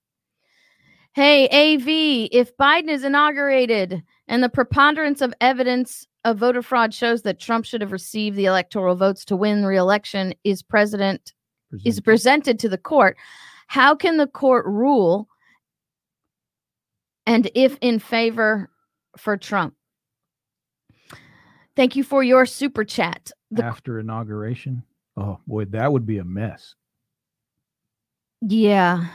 Hey, 1.13 1.49
AV, 1.49 2.29
if 2.31 2.57
Biden 2.57 2.89
is 2.89 3.03
inaugurated 3.03 4.03
and 4.29 4.43
the 4.43 4.49
preponderance 4.49 5.21
of 5.21 5.35
evidence 5.41 6.07
of 6.25 6.39
voter 6.39 6.63
fraud 6.63 6.95
shows 6.95 7.23
that 7.23 7.41
Trump 7.41 7.65
should 7.65 7.81
have 7.81 7.91
received 7.91 8.37
the 8.37 8.45
electoral 8.45 8.95
votes 8.95 9.25
to 9.25 9.37
win 9.37 9.65
re-election 9.65 10.35
is 10.45 10.63
president 10.63 11.33
is 11.85 12.01
presented 12.01 12.59
to 12.59 12.69
the 12.69 12.79
court, 12.79 13.17
how 13.67 13.95
can 13.95 14.17
the 14.17 14.27
court 14.27 14.67
rule 14.67 15.29
and 17.27 17.51
if 17.55 17.77
in 17.81 17.99
favor 17.99 18.71
for 19.17 19.37
Trump? 19.37 19.75
Thank 21.77 21.97
you 21.97 22.05
for 22.05 22.23
your 22.23 22.47
super 22.47 22.85
chat. 22.85 23.31
The 23.51 23.65
after 23.65 23.99
inauguration. 23.99 24.83
Oh 25.17 25.39
boy, 25.47 25.65
that 25.67 25.93
would 25.93 26.07
be 26.07 26.19
a 26.19 26.25
mess. 26.25 26.75
Yeah. 28.43 29.07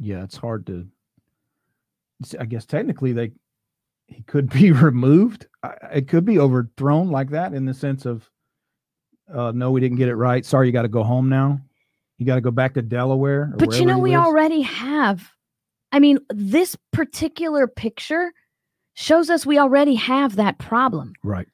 Yeah, 0.00 0.24
it's 0.24 0.36
hard 0.36 0.66
to. 0.66 0.88
I 2.38 2.46
guess 2.46 2.66
technically 2.66 3.12
they 3.12 3.32
he 4.10 4.22
could 4.22 4.50
be 4.50 4.72
removed. 4.72 5.46
It 5.92 6.08
could 6.08 6.24
be 6.24 6.38
overthrown 6.38 7.10
like 7.10 7.30
that 7.30 7.54
in 7.54 7.64
the 7.64 7.74
sense 7.74 8.06
of, 8.06 8.28
uh, 9.32 9.52
no, 9.54 9.70
we 9.70 9.80
didn't 9.80 9.98
get 9.98 10.08
it 10.08 10.16
right. 10.16 10.44
Sorry, 10.44 10.66
you 10.66 10.72
got 10.72 10.82
to 10.82 10.88
go 10.88 11.04
home 11.04 11.28
now. 11.28 11.60
You 12.18 12.26
got 12.26 12.34
to 12.34 12.40
go 12.40 12.50
back 12.50 12.74
to 12.74 12.82
Delaware. 12.82 13.52
But 13.56 13.78
you 13.78 13.86
know, 13.86 13.98
we 13.98 14.16
lives. 14.16 14.26
already 14.26 14.62
have. 14.62 15.30
I 15.92 16.00
mean, 16.00 16.18
this 16.28 16.76
particular 16.92 17.66
picture 17.66 18.32
shows 18.94 19.30
us 19.30 19.46
we 19.46 19.58
already 19.58 19.94
have 19.94 20.36
that 20.36 20.58
problem. 20.58 21.14
Right. 21.22 21.46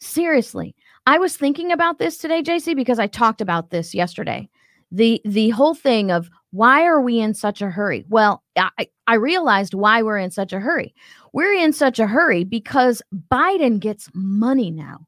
Seriously. 0.00 0.74
I 1.06 1.18
was 1.18 1.36
thinking 1.36 1.72
about 1.72 1.98
this 1.98 2.18
today, 2.18 2.42
JC, 2.42 2.76
because 2.76 2.98
I 2.98 3.06
talked 3.06 3.40
about 3.40 3.70
this 3.70 3.94
yesterday. 3.94 4.48
The 4.92 5.20
the 5.24 5.50
whole 5.50 5.74
thing 5.74 6.10
of 6.10 6.30
why 6.52 6.84
are 6.84 7.00
we 7.00 7.18
in 7.18 7.34
such 7.34 7.60
a 7.60 7.70
hurry? 7.70 8.04
Well, 8.08 8.42
I, 8.56 8.88
I 9.06 9.14
realized 9.14 9.74
why 9.74 10.02
we're 10.02 10.18
in 10.18 10.30
such 10.30 10.52
a 10.52 10.60
hurry. 10.60 10.94
We're 11.32 11.54
in 11.54 11.72
such 11.72 11.98
a 11.98 12.06
hurry 12.06 12.44
because 12.44 13.02
Biden 13.30 13.80
gets 13.80 14.10
money 14.14 14.70
now. 14.70 15.06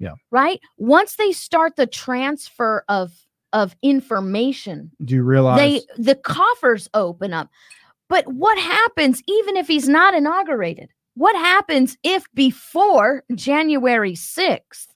Yeah. 0.00 0.14
Right? 0.30 0.60
Once 0.78 1.16
they 1.16 1.32
start 1.32 1.76
the 1.76 1.86
transfer 1.86 2.84
of 2.88 3.12
of 3.52 3.74
information, 3.82 4.90
do 5.04 5.14
you 5.16 5.22
realize 5.22 5.58
they 5.58 5.82
the 5.96 6.14
coffers 6.14 6.88
open 6.94 7.32
up? 7.32 7.50
But 8.08 8.26
what 8.26 8.58
happens 8.58 9.22
even 9.28 9.56
if 9.56 9.68
he's 9.68 9.88
not 9.88 10.14
inaugurated? 10.14 10.90
What 11.14 11.36
happens 11.36 11.96
if 12.02 12.24
before 12.34 13.24
January 13.34 14.14
6th, 14.14 14.86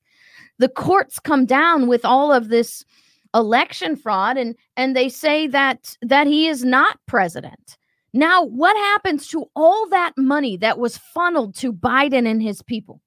the 0.59 0.68
courts 0.68 1.18
come 1.18 1.44
down 1.44 1.87
with 1.87 2.04
all 2.04 2.33
of 2.33 2.48
this 2.48 2.85
election 3.34 3.96
fraud 3.96 4.36
and 4.36 4.54
and 4.76 4.96
they 4.96 5.08
say 5.08 5.46
that 5.48 5.96
that 6.02 6.26
he 6.26 6.48
is 6.48 6.64
not 6.64 6.98
president? 7.06 7.76
Now, 8.16 8.44
what 8.44 8.76
happens 8.76 9.26
to 9.28 9.46
all 9.56 9.88
that 9.88 10.12
money 10.16 10.56
that 10.58 10.78
was 10.78 10.96
funneled 10.96 11.56
to 11.56 11.72
Biden 11.72 12.28
and 12.28 12.40
his 12.40 12.62
people? 12.62 13.00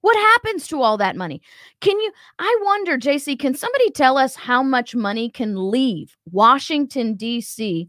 What 0.00 0.16
happens 0.16 0.66
to 0.68 0.80
all 0.80 0.96
that 0.98 1.16
money? 1.16 1.42
Can 1.82 2.00
you? 2.00 2.10
I 2.38 2.58
wonder, 2.62 2.96
JC, 2.96 3.38
can 3.38 3.54
somebody 3.54 3.90
tell 3.90 4.16
us 4.16 4.34
how 4.34 4.62
much 4.62 4.94
money 4.94 5.28
can 5.28 5.70
leave 5.70 6.16
Washington, 6.30 7.14
D.C. 7.14 7.88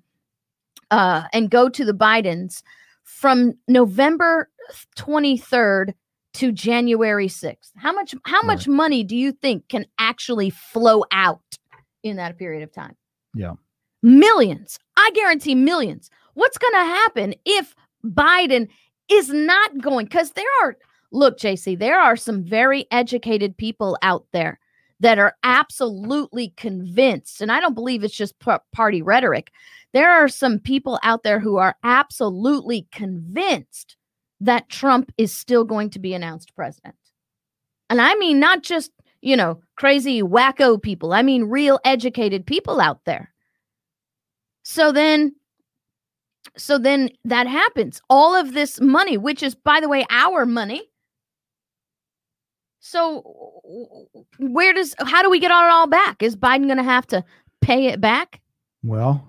Uh, 0.91 1.23
and 1.31 1.49
go 1.49 1.69
to 1.69 1.85
the 1.85 1.93
Bidens 1.93 2.61
from 3.03 3.53
November 3.69 4.49
23rd 4.97 5.93
to 6.33 6.51
January 6.51 7.27
6th? 7.27 7.71
How 7.77 7.93
much 7.93 8.13
how 8.25 8.41
much 8.41 8.67
right. 8.67 8.75
money 8.75 9.03
do 9.05 9.15
you 9.15 9.31
think 9.31 9.69
can 9.69 9.85
actually 9.97 10.49
flow 10.49 11.05
out 11.11 11.58
in 12.03 12.17
that 12.17 12.37
period 12.37 12.63
of 12.63 12.71
time? 12.71 12.95
Yeah. 13.33 13.53
Millions. 14.01 14.79
I 14.97 15.11
guarantee 15.13 15.55
millions. 15.55 16.09
What's 16.33 16.57
going 16.57 16.73
to 16.73 16.85
happen 16.85 17.35
if 17.45 17.75
Biden 18.05 18.69
is 19.09 19.29
not 19.29 19.77
going? 19.79 20.05
Because 20.05 20.31
there 20.31 20.45
are, 20.61 20.77
look, 21.11 21.37
JC, 21.37 21.77
there 21.77 21.99
are 21.99 22.15
some 22.15 22.43
very 22.43 22.85
educated 22.91 23.57
people 23.57 23.97
out 24.01 24.25
there 24.31 24.59
that 24.99 25.19
are 25.19 25.35
absolutely 25.43 26.53
convinced, 26.57 27.41
and 27.41 27.51
I 27.51 27.59
don't 27.59 27.73
believe 27.73 28.03
it's 28.03 28.15
just 28.15 28.37
p- 28.39 28.51
party 28.73 29.01
rhetoric. 29.01 29.51
There 29.93 30.11
are 30.11 30.27
some 30.27 30.59
people 30.59 30.99
out 31.03 31.23
there 31.23 31.39
who 31.39 31.57
are 31.57 31.75
absolutely 31.83 32.87
convinced 32.91 33.95
that 34.41 34.69
Trump 34.69 35.11
is 35.17 35.35
still 35.35 35.63
going 35.63 35.89
to 35.91 35.99
be 35.99 36.13
announced 36.13 36.55
president. 36.55 36.95
And 37.89 38.01
I 38.01 38.15
mean, 38.15 38.39
not 38.39 38.61
just, 38.61 38.91
you 39.21 39.35
know, 39.35 39.61
crazy 39.75 40.21
wacko 40.21 40.81
people, 40.81 41.13
I 41.13 41.21
mean, 41.21 41.45
real 41.45 41.79
educated 41.83 42.45
people 42.45 42.79
out 42.79 43.01
there. 43.05 43.33
So 44.63 44.91
then 44.91 45.35
so 46.57 46.77
then 46.77 47.09
that 47.25 47.47
happens. 47.47 48.01
All 48.09 48.35
of 48.35 48.53
this 48.53 48.79
money, 48.81 49.17
which 49.17 49.43
is, 49.43 49.55
by 49.55 49.79
the 49.79 49.89
way, 49.89 50.05
our 50.09 50.45
money. 50.45 50.83
So 52.79 54.09
where 54.39 54.73
does 54.73 54.95
how 54.99 55.21
do 55.21 55.29
we 55.29 55.39
get 55.39 55.51
it 55.51 55.53
all 55.53 55.87
back? 55.87 56.23
Is 56.23 56.35
Biden 56.35 56.65
going 56.65 56.77
to 56.77 56.83
have 56.83 57.05
to 57.07 57.23
pay 57.61 57.87
it 57.87 58.01
back? 58.01 58.41
Well, 58.83 59.27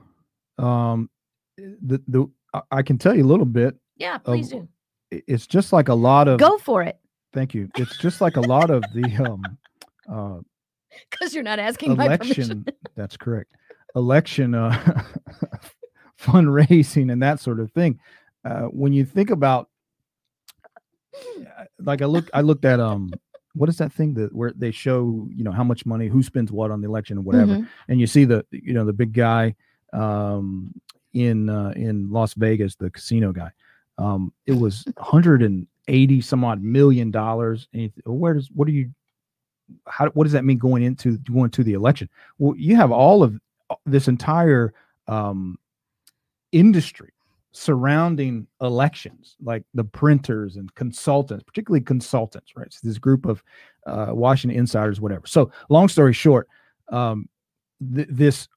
um, 0.58 1.10
the 1.58 2.00
the 2.06 2.30
I 2.70 2.82
can 2.82 2.96
tell 2.96 3.14
you 3.14 3.24
a 3.24 3.26
little 3.26 3.46
bit. 3.46 3.76
Yeah, 3.96 4.18
please 4.18 4.52
of, 4.52 4.60
do. 4.60 4.68
It's 5.26 5.46
just 5.46 5.72
like 5.72 5.88
a 5.88 5.94
lot 5.94 6.28
of 6.28 6.38
go 6.38 6.58
for 6.58 6.82
it. 6.82 6.98
Thank 7.32 7.54
you. 7.54 7.68
It's 7.76 7.98
just 7.98 8.20
like 8.20 8.36
a 8.36 8.40
lot 8.40 8.70
of 8.70 8.82
the 8.94 9.24
um, 9.24 9.42
uh, 10.10 10.38
because 11.10 11.34
you're 11.34 11.44
not 11.44 11.58
asking 11.58 11.92
election. 11.92 12.66
that's 12.96 13.16
correct. 13.16 13.52
Election 13.94 14.54
uh, 14.54 15.04
fundraising 16.20 17.12
and 17.12 17.22
that 17.22 17.40
sort 17.40 17.60
of 17.60 17.70
thing. 17.72 17.98
Uh, 18.44 18.62
when 18.62 18.92
you 18.92 19.04
think 19.04 19.30
about, 19.30 19.68
uh, 21.14 21.64
like 21.78 22.02
I 22.02 22.06
look, 22.06 22.28
I 22.34 22.40
looked 22.40 22.64
at 22.64 22.80
um, 22.80 23.12
what 23.54 23.68
is 23.68 23.78
that 23.78 23.92
thing 23.92 24.14
that 24.14 24.34
where 24.34 24.52
they 24.56 24.70
show 24.70 25.28
you 25.34 25.44
know 25.44 25.52
how 25.52 25.64
much 25.64 25.86
money, 25.86 26.08
who 26.08 26.22
spends 26.22 26.52
what 26.52 26.70
on 26.70 26.80
the 26.80 26.88
election 26.88 27.18
and 27.18 27.26
whatever, 27.26 27.52
mm-hmm. 27.52 27.64
and 27.88 28.00
you 28.00 28.06
see 28.06 28.24
the 28.24 28.44
you 28.50 28.74
know 28.74 28.84
the 28.84 28.92
big 28.92 29.12
guy 29.12 29.54
um 29.92 30.72
in 31.12 31.48
uh, 31.48 31.72
in 31.76 32.10
Las 32.10 32.34
Vegas, 32.34 32.76
the 32.76 32.90
casino 32.90 33.32
guy. 33.32 33.50
Um, 33.98 34.32
it 34.46 34.52
was 34.52 34.84
180 34.96 36.20
some 36.20 36.44
odd 36.44 36.62
million 36.62 37.10
dollars. 37.10 37.68
And 37.72 37.92
where 38.04 38.34
does 38.34 38.48
what 38.54 38.68
are 38.68 38.72
you? 38.72 38.90
How 39.86 40.08
what 40.10 40.24
does 40.24 40.32
that 40.32 40.44
mean 40.44 40.58
going 40.58 40.82
into 40.82 41.18
going 41.18 41.50
to 41.50 41.64
the 41.64 41.72
election? 41.74 42.08
Well, 42.38 42.56
you 42.56 42.76
have 42.76 42.92
all 42.92 43.22
of 43.22 43.38
this 43.86 44.08
entire 44.08 44.72
um, 45.06 45.58
industry 46.52 47.12
surrounding 47.52 48.46
elections, 48.60 49.36
like 49.42 49.64
the 49.74 49.84
printers 49.84 50.56
and 50.56 50.72
consultants, 50.74 51.44
particularly 51.44 51.80
consultants, 51.80 52.52
right? 52.56 52.72
So 52.72 52.80
this 52.84 52.98
group 52.98 53.26
of 53.26 53.42
uh, 53.86 54.08
Washington 54.10 54.58
insiders, 54.58 55.00
whatever. 55.00 55.26
So, 55.26 55.50
long 55.68 55.88
story 55.88 56.12
short, 56.12 56.48
um, 56.90 57.28
th- 57.94 58.08
this 58.10 58.48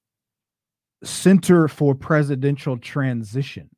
Center 1.03 1.67
for 1.67 1.95
Presidential 1.95 2.77
Transition 2.77 3.69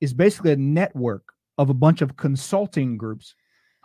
is 0.00 0.12
basically 0.12 0.52
a 0.52 0.56
network 0.56 1.32
of 1.58 1.70
a 1.70 1.74
bunch 1.74 2.02
of 2.02 2.16
consulting 2.16 2.96
groups 2.96 3.34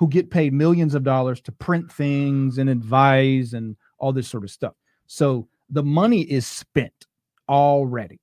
who 0.01 0.07
get 0.07 0.31
paid 0.31 0.51
millions 0.51 0.95
of 0.95 1.03
dollars 1.03 1.39
to 1.39 1.51
print 1.51 1.91
things 1.91 2.57
and 2.57 2.71
advise 2.71 3.53
and 3.53 3.75
all 3.99 4.11
this 4.11 4.27
sort 4.27 4.43
of 4.43 4.49
stuff. 4.49 4.73
So 5.05 5.47
the 5.69 5.83
money 5.83 6.21
is 6.21 6.47
spent 6.47 7.05
already. 7.47 8.19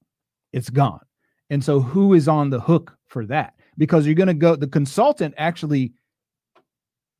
It's 0.52 0.70
gone. 0.70 1.04
And 1.50 1.62
so 1.62 1.78
who 1.78 2.14
is 2.14 2.26
on 2.26 2.50
the 2.50 2.58
hook 2.58 2.96
for 3.06 3.24
that? 3.26 3.54
Because 3.76 4.06
you're 4.06 4.16
going 4.16 4.26
to 4.26 4.34
go, 4.34 4.56
the 4.56 4.66
consultant 4.66 5.34
actually, 5.38 5.92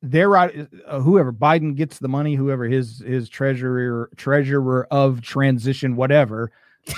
they're 0.01 0.27
right, 0.27 0.67
uh, 0.85 0.99
whoever 0.99 1.31
Biden 1.31 1.73
gets 1.73 1.99
the 1.99 2.09
money, 2.09 2.35
whoever 2.35 2.65
his 2.65 2.99
his 2.99 3.29
treasurer 3.29 4.09
treasurer 4.17 4.89
of 4.91 5.21
transition, 5.21 5.95
whatever, 5.95 6.51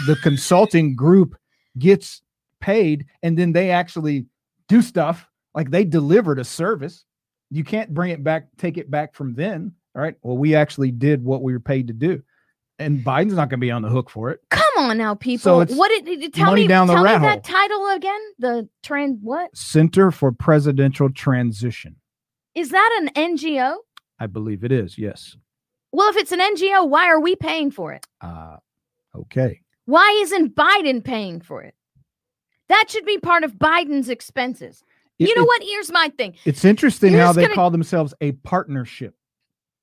the 0.08 0.16
consulting 0.24 0.96
group 0.96 1.36
gets 1.78 2.24
paid, 2.60 3.06
and 3.22 3.38
then 3.38 3.52
they 3.52 3.70
actually 3.70 4.26
do 4.68 4.82
stuff 4.82 5.30
like 5.54 5.70
they 5.70 5.86
delivered 5.86 6.40
a 6.40 6.44
service. 6.44 7.06
You 7.52 7.64
can't 7.64 7.94
bring 7.94 8.12
it 8.12 8.24
back, 8.24 8.48
take 8.58 8.78
it 8.78 8.90
back 8.90 9.14
from 9.14 9.36
then. 9.36 9.74
All 9.96 10.02
right. 10.02 10.16
Well, 10.24 10.38
we 10.38 10.56
actually 10.56 10.92
did 10.92 11.24
what 11.24 11.44
we 11.44 11.54
were 11.54 11.60
paid 11.60 11.88
to 11.88 11.94
do 11.94 12.24
and 12.82 13.06
Biden's 13.06 13.34
not 13.34 13.50
going 13.50 13.60
to 13.60 13.66
be 13.66 13.72
on 13.72 13.84
the 13.84 13.90
hook 13.90 14.10
for 14.10 14.32
it. 14.32 14.42
Come 14.50 14.64
on 14.78 14.98
now, 14.98 15.16
people. 15.16 15.66
So 15.66 15.76
what 15.76 15.90
did 15.90 16.34
tell 16.34 16.54
me? 16.54 16.68
Down 16.68 16.88
the 16.88 16.94
tell 16.94 17.04
me 17.04 17.10
that 17.10 17.44
title 17.44 17.90
again. 17.90 18.20
The 18.40 18.68
trans 18.84 19.20
what? 19.22 19.56
Center 19.56 20.12
for 20.12 20.32
Presidential 20.32 21.10
Transition. 21.12 21.96
Is 22.56 22.70
that 22.70 23.00
an 23.02 23.38
NGO? 23.38 23.78
I 24.20 24.28
believe 24.28 24.64
it 24.64 24.72
is. 24.72 24.98
Yes. 24.98 25.38
Well, 25.92 26.10
if 26.10 26.18
it's 26.18 26.32
an 26.32 26.40
NGO, 26.40 26.88
why 26.90 27.08
are 27.08 27.20
we 27.20 27.36
paying 27.36 27.72
for 27.72 27.94
it? 27.94 28.06
Uh 28.20 28.58
okay. 29.16 29.62
Why 29.86 30.20
isn't 30.24 30.56
Biden 30.56 31.04
paying 31.04 31.42
for 31.42 31.62
it? 31.62 31.76
That 32.70 32.90
should 32.90 33.06
be 33.06 33.18
part 33.18 33.44
of 33.44 33.56
Biden's 33.56 34.10
expenses. 34.10 34.84
It, 35.22 35.30
you 35.30 35.36
know 35.36 35.44
it, 35.44 35.48
what? 35.48 35.64
Here's 35.64 35.92
my 35.92 36.12
thing. 36.18 36.36
It's 36.46 36.66
interesting 36.66 37.14
Here's 37.14 37.24
how 37.24 37.34
they 37.34 37.44
gonna... 37.44 37.56
call 37.56 37.72
themselves 37.72 38.14
a 38.22 38.32
partnership. 38.32 39.16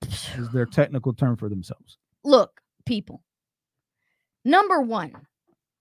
is 0.03 0.51
their 0.53 0.67
technical 0.73 1.13
term 1.13 1.37
for 1.37 1.49
themselves. 1.49 1.99
Look, 2.25 2.61
people. 2.87 3.23
Number 4.45 4.81
one, 4.81 5.13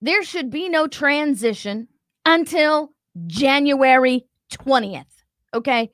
there 0.00 0.22
should 0.22 0.50
be 0.50 0.68
no 0.68 0.86
transition 0.86 1.88
until 2.24 2.92
January 3.26 4.26
20th. 4.52 5.04
Okay. 5.54 5.90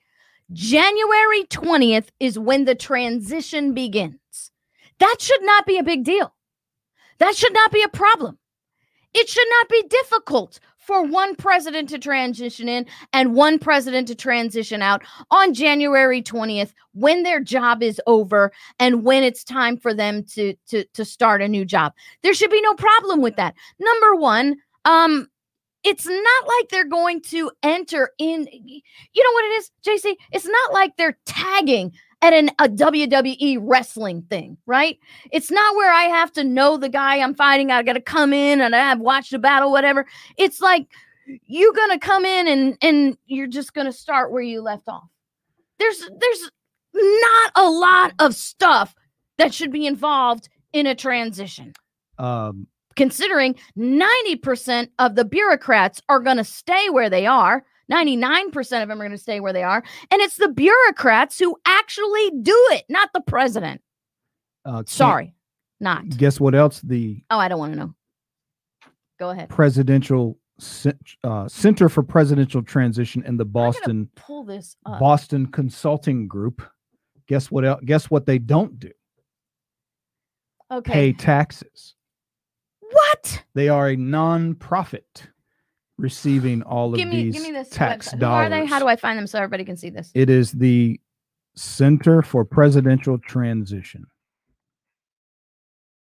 January 0.53 1.45
20th 1.45 2.09
is 2.21 2.39
when 2.39 2.65
the 2.65 2.75
transition 2.75 3.73
begins. 3.73 4.51
That 4.99 5.17
should 5.21 5.43
not 5.43 5.67
be 5.67 5.79
a 5.79 5.83
big 5.83 6.05
deal. 6.05 6.35
That 7.19 7.35
should 7.35 7.55
not 7.55 7.73
be 7.73 7.83
a 7.83 7.89
problem. 7.89 8.39
It 9.15 9.29
should 9.29 9.49
not 9.49 9.69
be 9.69 9.85
difficult 9.89 10.61
for 10.87 11.03
one 11.03 11.35
president 11.37 11.89
to 11.89 11.99
transition 11.99 12.69
in 12.69 12.87
and 13.13 13.35
one 13.35 13.59
president 13.59 14.09
to 14.09 14.15
transition 14.15 14.83
out 14.83 15.03
on 15.31 15.55
January 15.55 16.23
20th 16.23 16.73
when 16.93 17.23
their 17.23 17.41
job 17.41 17.83
is 17.83 18.01
over 18.07 18.53
and 18.79 19.05
when 19.05 19.23
it's 19.23 19.45
time 19.45 19.77
for 19.77 19.95
them 19.95 20.23
to 20.25 20.55
to 20.69 20.85
to 20.95 21.05
start 21.05 21.43
a 21.43 21.49
new 21.49 21.65
job. 21.65 21.93
There 22.23 22.35
should 22.35 22.51
be 22.51 22.63
no 22.63 22.75
problem 22.75 23.21
with 23.23 23.37
that. 23.37 23.55
Number 23.79 24.15
1, 24.15 24.57
um 24.85 25.29
it's 25.85 26.07
not 26.07 26.47
like 26.47 26.69
they're 26.71 26.85
going 26.89 27.21
to 27.21 27.51
enter 27.63 28.11
in 28.19 28.49
you 28.51 29.23
know 29.23 29.33
what 29.33 29.45
it 29.45 29.53
is 29.59 29.71
jc 29.87 30.17
it's 30.33 30.47
not 30.47 30.73
like 30.73 30.97
they're 30.97 31.19
tagging 31.27 31.93
at 32.25 32.33
an, 32.33 32.49
a 32.59 32.69
WWE 32.69 33.59
wrestling 33.61 34.23
thing, 34.23 34.57
right? 34.65 34.99
It's 35.31 35.51
not 35.51 35.77
where 35.77 35.93
I 35.93 36.05
have 36.05 36.33
to 36.33 36.45
know 36.45 36.79
the 36.79 36.89
guy 36.89 37.19
I'm 37.19 37.35
fighting. 37.35 37.71
I 37.71 37.83
got 37.83 37.93
to 37.93 38.01
come 38.01 38.33
in 38.33 38.63
and 38.63 38.75
I 38.75 38.79
have 38.79 38.99
watched 38.99 39.33
the 39.33 39.39
battle, 39.39 39.71
whatever. 39.71 40.07
It's 40.39 40.61
like 40.61 40.87
you're 41.47 41.73
gonna 41.73 41.99
come 41.99 42.25
in 42.25 42.49
and 42.49 42.77
and 42.83 43.19
you're 43.27 43.47
just 43.47 43.73
gonna 43.73 43.93
start 43.93 44.33
where 44.33 44.43
you 44.43 44.63
left 44.63 44.89
off. 44.89 45.09
There's 45.79 45.99
there's 45.99 46.51
not 46.95 47.53
a 47.57 47.69
lot 47.69 48.13
of 48.19 48.35
stuff 48.35 48.95
that 49.37 49.53
should 49.53 49.73
be 49.73 49.87
involved 49.87 50.49
in 50.73 50.87
a 50.87 50.95
transition. 50.95 51.75
Um, 52.19 52.69
considering 52.97 53.57
90% 53.77 54.89
of 54.99 55.17
the 55.17 55.25
bureaucrats 55.25 56.01
are 56.09 56.21
going 56.21 56.37
to 56.37 56.45
stay 56.45 56.89
where 56.91 57.11
they 57.11 57.27
are 57.27 57.65
99% 57.91 58.57
of 58.83 58.89
them 58.89 58.93
are 58.93 59.05
going 59.05 59.11
to 59.11 59.19
stay 59.19 59.41
where 59.41 59.53
they 59.53 59.63
are. 59.63 59.83
And 60.11 60.21
it's 60.21 60.37
the 60.37 60.49
bureaucrats 60.49 61.39
who 61.39 61.57
actually 61.67 62.31
do 62.43 62.69
it, 62.73 62.85
not 62.89 63.11
the 63.13 63.21
president. 63.21 63.81
Uh, 64.65 64.83
Sorry, 64.87 65.35
not. 65.81 66.09
Guess 66.09 66.41
what 66.41 66.55
else? 66.55 66.81
The 66.81 67.23
oh, 67.31 67.39
I 67.39 67.49
don't 67.49 67.59
want 67.59 67.73
to 67.73 67.79
know. 67.79 67.95
Go 69.19 69.31
ahead. 69.31 69.49
Presidential 69.51 70.39
uh, 71.25 71.49
Center 71.49 71.89
for 71.89 72.03
Presidential 72.03 72.63
Transition 72.63 73.23
and 73.27 73.39
the 73.39 73.45
Boston 73.45 74.09
pull 74.17 74.45
this 74.45 74.77
up. 74.87 75.01
Boston 75.01 75.47
Consulting 75.47 76.27
Group. 76.29 76.63
Guess 77.27 77.51
what? 77.51 77.65
Else, 77.65 77.81
guess 77.85 78.11
what 78.11 78.27
they 78.27 78.39
don't 78.39 78.79
do? 78.79 78.91
Okay. 80.71 80.93
Pay 80.93 81.13
taxes. 81.13 81.95
What? 82.81 83.43
They 83.55 83.69
are 83.69 83.89
a 83.89 83.97
non-profit 83.97 85.29
receiving 85.99 86.63
all 86.63 86.93
of 86.93 86.99
give 86.99 87.09
me, 87.09 87.25
these 87.25 87.35
give 87.35 87.43
me 87.43 87.53
this 87.53 87.69
tax 87.69 88.09
website. 88.09 88.19
dollars. 88.19 88.49
Who 88.49 88.55
are 88.55 88.61
they? 88.61 88.67
How 88.67 88.79
do 88.79 88.87
I 88.89 88.97
find 88.97 89.19
them 89.19 89.27
so 89.27 89.39
everybody 89.39 89.65
can 89.65 89.77
see 89.77 89.91
this? 89.91 90.11
It 90.15 90.31
is 90.31 90.53
the 90.53 91.01
Center 91.55 92.23
for 92.23 92.45
Presidential 92.45 93.19
Transition. 93.19 94.07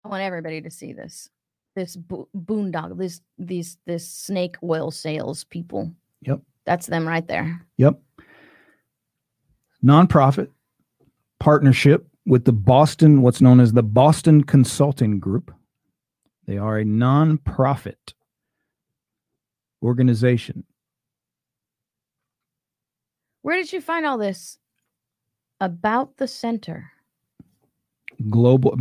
I 0.03 0.07
want 0.07 0.23
everybody 0.23 0.61
to 0.61 0.69
see 0.69 0.93
this. 0.93 1.29
This 1.75 1.95
bo- 1.95 2.29
boondoggle, 2.35 2.97
this 2.97 3.21
these 3.37 3.77
this 3.85 4.09
snake 4.09 4.55
oil 4.63 4.91
sales 4.91 5.43
people. 5.43 5.91
Yep. 6.21 6.41
That's 6.65 6.87
them 6.87 7.07
right 7.07 7.27
there. 7.27 7.61
Yep. 7.77 7.99
Nonprofit 9.83 10.49
partnership 11.39 12.07
with 12.25 12.45
the 12.45 12.53
Boston, 12.53 13.21
what's 13.21 13.41
known 13.41 13.59
as 13.59 13.73
the 13.73 13.83
Boston 13.83 14.43
Consulting 14.43 15.19
Group. 15.19 15.53
They 16.47 16.57
are 16.57 16.79
a 16.79 16.83
nonprofit 16.85 18.13
organization. 19.85 20.63
Where 23.43 23.55
did 23.55 23.71
you 23.71 23.79
find 23.79 24.05
all 24.05 24.17
this 24.17 24.57
about 25.61 26.17
the 26.17 26.27
center? 26.27 26.91
Global 28.29 28.75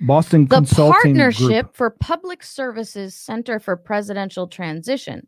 Boston 0.00 0.46
the 0.46 0.56
Consulting 0.56 1.16
Partnership 1.16 1.66
Group. 1.66 1.76
for 1.76 1.90
Public 1.90 2.42
Services 2.42 3.14
Center 3.14 3.58
for 3.58 3.76
Presidential 3.76 4.46
Transition 4.46 5.26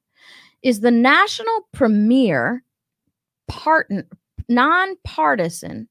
is 0.62 0.80
the 0.80 0.90
national 0.90 1.68
premier 1.72 2.62
partner 3.48 4.06
nonpartisan 4.48 5.88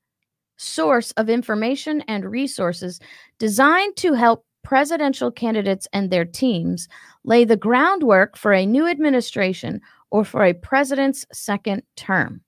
source 0.58 1.12
of 1.12 1.30
information 1.30 2.02
and 2.08 2.26
resources 2.26 3.00
designed 3.40 3.96
to 3.96 4.14
help 4.14 4.46
presidential 4.64 5.32
candidates 5.32 5.88
and 5.94 6.10
their 6.10 6.26
teams 6.26 6.88
lay 7.24 7.44
the 7.44 7.58
groundwork 7.58 8.38
for 8.38 8.54
a 8.54 8.66
new 8.66 8.88
administration 8.88 9.82
or 10.12 10.24
for 10.24 10.44
a 10.44 10.54
president's 10.54 11.26
second 11.32 11.84
term. 11.96 12.42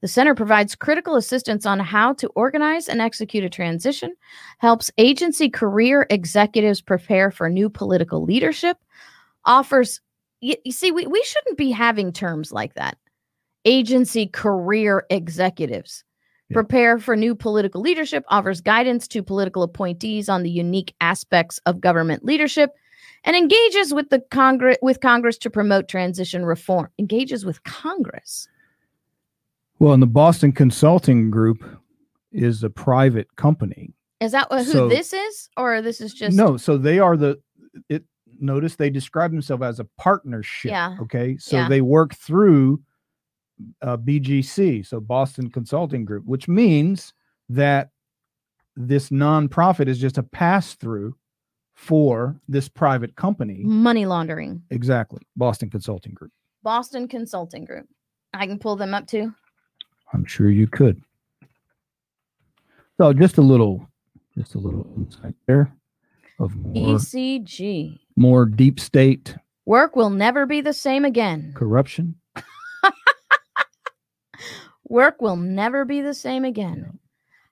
The 0.00 0.08
center 0.08 0.34
provides 0.34 0.76
critical 0.76 1.16
assistance 1.16 1.66
on 1.66 1.80
how 1.80 2.12
to 2.14 2.28
organize 2.28 2.88
and 2.88 3.00
execute 3.00 3.44
a 3.44 3.50
transition, 3.50 4.14
helps 4.58 4.92
agency 4.96 5.48
career 5.48 6.06
executives 6.10 6.80
prepare 6.80 7.30
for 7.30 7.48
new 7.48 7.68
political 7.68 8.22
leadership, 8.22 8.78
offers, 9.44 10.00
you, 10.40 10.54
see, 10.70 10.92
we, 10.92 11.06
we 11.06 11.22
shouldn't 11.24 11.58
be 11.58 11.70
having 11.70 12.12
terms 12.12 12.52
like 12.52 12.74
that. 12.74 12.96
Agency 13.64 14.28
career 14.28 15.04
executives 15.10 16.04
yeah. 16.48 16.54
prepare 16.54 16.98
for 16.98 17.16
new 17.16 17.34
political 17.34 17.80
leadership, 17.80 18.24
offers 18.28 18.60
guidance 18.60 19.08
to 19.08 19.22
political 19.22 19.62
appointees 19.62 20.28
on 20.28 20.42
the 20.42 20.50
unique 20.50 20.94
aspects 21.00 21.58
of 21.66 21.80
government 21.80 22.24
leadership, 22.24 22.70
and 23.24 23.36
engages 23.36 23.92
with 23.92 24.10
the 24.10 24.20
Congress 24.30 24.76
with 24.82 25.00
Congress 25.00 25.38
to 25.38 25.50
promote 25.50 25.88
transition 25.88 26.44
reform. 26.44 26.88
Engages 26.98 27.44
with 27.44 27.62
Congress. 27.64 28.48
Well, 29.78 29.92
and 29.92 30.02
the 30.02 30.06
Boston 30.06 30.52
Consulting 30.52 31.30
Group 31.30 31.64
is 32.32 32.62
a 32.62 32.70
private 32.70 33.34
company. 33.36 33.92
Is 34.20 34.32
that 34.32 34.48
who 34.50 34.64
so, 34.64 34.88
this 34.88 35.12
is, 35.12 35.50
or 35.56 35.82
this 35.82 36.00
is 36.00 36.14
just 36.14 36.36
no? 36.36 36.56
So 36.56 36.78
they 36.78 36.98
are 36.98 37.16
the 37.16 37.38
it. 37.88 38.04
Notice 38.38 38.76
they 38.76 38.90
describe 38.90 39.30
themselves 39.30 39.62
as 39.62 39.80
a 39.80 39.84
partnership. 39.96 40.70
Yeah. 40.70 40.96
Okay. 41.00 41.38
So 41.38 41.56
yeah. 41.56 41.68
they 41.68 41.80
work 41.80 42.14
through 42.14 42.82
uh, 43.82 43.96
BCG, 43.96 44.86
so 44.86 45.00
Boston 45.00 45.50
Consulting 45.50 46.04
Group, 46.04 46.24
which 46.26 46.48
means 46.48 47.12
that 47.48 47.90
this 48.76 49.10
nonprofit 49.10 49.88
is 49.88 49.98
just 49.98 50.18
a 50.18 50.22
pass 50.22 50.74
through 50.74 51.16
for 51.74 52.36
this 52.48 52.68
private 52.68 53.16
company. 53.16 53.60
Money 53.62 54.06
laundering. 54.06 54.62
Exactly. 54.70 55.20
Boston 55.36 55.70
Consulting 55.70 56.14
Group. 56.14 56.32
Boston 56.62 57.06
Consulting 57.08 57.64
Group. 57.64 57.86
I 58.34 58.46
can 58.46 58.58
pull 58.58 58.76
them 58.76 58.94
up 58.94 59.06
too. 59.06 59.32
I'm 60.12 60.24
sure 60.24 60.50
you 60.50 60.66
could. 60.66 61.02
So 62.98 63.12
just 63.12 63.38
a 63.38 63.42
little, 63.42 63.86
just 64.36 64.54
a 64.54 64.58
little 64.58 64.86
insight 64.96 65.34
there 65.46 65.72
of 66.38 66.56
more, 66.56 66.98
ECG. 66.98 67.98
More 68.16 68.46
deep 68.46 68.80
state. 68.80 69.36
Work 69.66 69.96
will 69.96 70.10
never 70.10 70.46
be 70.46 70.60
the 70.60 70.72
same 70.72 71.04
again. 71.04 71.52
Corruption. 71.54 72.14
Work 74.88 75.20
will 75.20 75.36
never 75.36 75.84
be 75.84 76.00
the 76.00 76.14
same 76.14 76.44
again. 76.44 76.98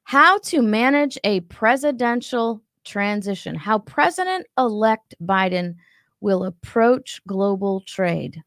How 0.05 0.39
to 0.39 0.63
manage 0.63 1.19
a 1.25 1.41
presidential 1.41 2.63
transition. 2.85 3.55
How 3.55 3.79
President 3.79 4.47
elect 4.59 5.15
Biden 5.23 5.77
will 6.21 6.45
approach 6.45 7.21
global 7.27 7.81
trade. 7.81 8.43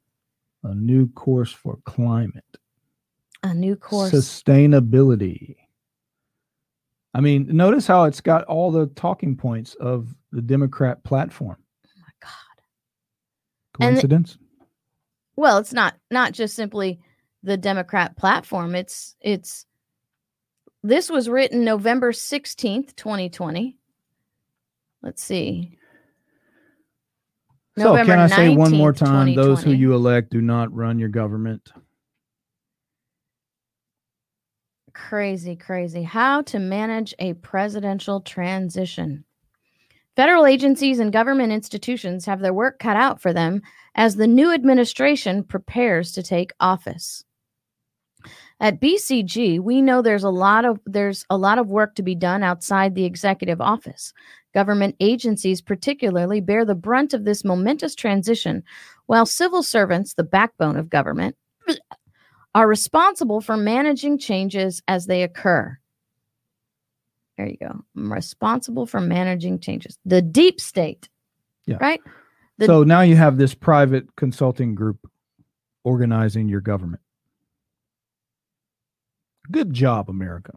A 0.63 0.73
new 0.73 1.07
course 1.09 1.51
for 1.51 1.79
climate. 1.85 2.43
A 3.43 3.53
new 3.53 3.75
course. 3.75 4.11
Sustainability. 4.11 5.55
I 7.13 7.21
mean, 7.21 7.47
notice 7.49 7.87
how 7.87 8.03
it's 8.03 8.21
got 8.21 8.43
all 8.45 8.71
the 8.71 8.87
talking 8.87 9.35
points 9.35 9.75
of 9.75 10.13
the 10.31 10.41
Democrat 10.41 11.03
platform. 11.03 11.57
Oh 11.85 11.89
my 11.99 12.13
God. 12.21 13.91
Coincidence? 13.91 14.37
well, 15.35 15.57
it's 15.57 15.73
not 15.73 15.95
not 16.11 16.33
just 16.33 16.55
simply 16.55 16.99
the 17.43 17.57
Democrat 17.57 18.17
platform. 18.17 18.75
It's 18.75 19.15
it's 19.21 19.65
this 20.83 21.09
was 21.09 21.27
written 21.27 21.63
November 21.63 22.11
16th, 22.11 22.95
2020. 22.95 23.77
Let's 25.01 25.23
see. 25.23 25.77
So 27.77 27.83
November 27.83 28.13
can 28.13 28.19
I 28.19 28.27
say 28.27 28.55
one 28.55 28.75
more 28.75 28.93
time 28.93 29.35
those 29.35 29.61
who 29.61 29.71
you 29.71 29.93
elect 29.93 30.31
do 30.31 30.41
not 30.41 30.73
run 30.73 30.97
your 30.97 31.09
government? 31.09 31.71
Crazy, 34.93 35.55
crazy. 35.55 36.01
How 36.01 36.41
to 36.43 36.57
manage 36.57 37.13
a 37.19 37.33
presidential 37.33 38.19
transition. 38.21 39.25
Federal 40.15 40.47
agencies 40.47 40.97
and 40.97 41.13
government 41.13 41.53
institutions 41.53 42.25
have 42.25 42.39
their 42.39 42.53
work 42.53 42.79
cut 42.79 42.97
out 42.97 43.21
for 43.21 43.31
them 43.31 43.61
as 43.93 44.15
the 44.15 44.25
new 44.25 44.51
administration 44.51 45.43
prepares 45.43 46.11
to 46.13 46.23
take 46.23 46.51
office. 46.59 47.23
At 48.59 48.81
BCG, 48.81 49.59
we 49.59 49.81
know 49.81 50.01
there's 50.01 50.23
a 50.23 50.31
lot 50.31 50.65
of 50.65 50.79
there's 50.85 51.25
a 51.29 51.37
lot 51.37 51.59
of 51.59 51.69
work 51.69 51.93
to 51.95 52.03
be 52.03 52.15
done 52.15 52.43
outside 52.43 52.95
the 52.95 53.05
executive 53.05 53.61
office. 53.61 54.13
Government 54.53 54.95
agencies 54.99 55.61
particularly 55.61 56.41
bear 56.41 56.65
the 56.65 56.73
brunt 56.73 57.13
of 57.13 57.23
this 57.23 57.43
momentous 57.43 57.93
transition, 57.93 58.63
while 59.05 59.27
civil 59.27 59.61
servants, 59.61 60.13
the 60.13 60.23
backbone 60.23 60.75
of 60.75 60.89
government, 60.89 61.35
are 62.55 62.67
responsible 62.67 63.41
for 63.41 63.57
managing 63.57 64.17
changes 64.17 64.81
as 64.87 65.05
they 65.05 65.21
occur. 65.21 65.77
There 67.37 67.47
you 67.47 67.57
go. 67.57 67.83
I'm 67.95 68.11
responsible 68.11 68.87
for 68.87 68.99
managing 68.99 69.59
changes. 69.59 69.99
The 70.05 70.23
deep 70.23 70.59
state. 70.59 71.07
Yeah. 71.67 71.77
Right? 71.79 72.01
The, 72.57 72.65
so 72.65 72.83
now 72.83 73.01
you 73.01 73.15
have 73.15 73.37
this 73.37 73.53
private 73.53 74.15
consulting 74.15 74.73
group 74.73 75.07
organizing 75.83 76.49
your 76.49 76.61
government. 76.61 77.03
Good 79.51 79.73
job, 79.73 80.09
America. 80.09 80.53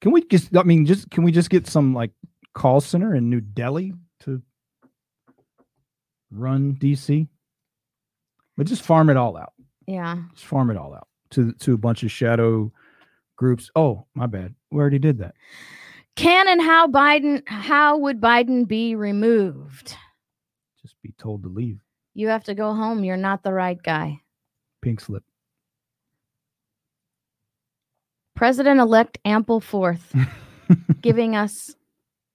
Can 0.00 0.12
we 0.12 0.22
just 0.24 0.56
I 0.56 0.62
mean 0.62 0.86
just 0.86 1.10
can 1.10 1.24
we 1.24 1.32
just 1.32 1.50
get 1.50 1.66
some 1.66 1.94
like 1.94 2.12
call 2.54 2.80
center 2.80 3.14
in 3.14 3.30
New 3.30 3.40
Delhi 3.40 3.94
to 4.20 4.42
run 6.30 6.76
DC? 6.76 7.28
But 8.56 8.66
just 8.66 8.82
farm 8.82 9.10
it 9.10 9.16
all 9.16 9.36
out. 9.36 9.52
Yeah. 9.86 10.16
Just 10.34 10.46
farm 10.46 10.70
it 10.70 10.76
all 10.76 10.94
out 10.94 11.08
to 11.30 11.52
to 11.52 11.74
a 11.74 11.78
bunch 11.78 12.02
of 12.02 12.10
shadow 12.10 12.72
groups. 13.36 13.70
Oh, 13.74 14.06
my 14.14 14.26
bad. 14.26 14.54
We 14.70 14.80
already 14.80 14.98
did 14.98 15.18
that. 15.18 15.34
Can 16.16 16.48
and 16.48 16.60
how 16.60 16.88
Biden 16.88 17.42
how 17.48 17.96
would 17.98 18.20
Biden 18.20 18.66
be 18.66 18.94
removed? 18.94 19.96
Just 20.82 20.94
be 21.02 21.14
told 21.18 21.42
to 21.44 21.48
leave. 21.48 21.80
You 22.14 22.28
have 22.28 22.44
to 22.44 22.54
go 22.54 22.74
home. 22.74 23.04
You're 23.04 23.16
not 23.16 23.42
the 23.42 23.52
right 23.52 23.80
guy. 23.80 24.20
Pink 24.82 25.00
slip. 25.00 25.22
President 28.38 28.78
elect 28.78 29.18
Ampleforth 29.24 30.28
giving 31.00 31.34
us 31.34 31.74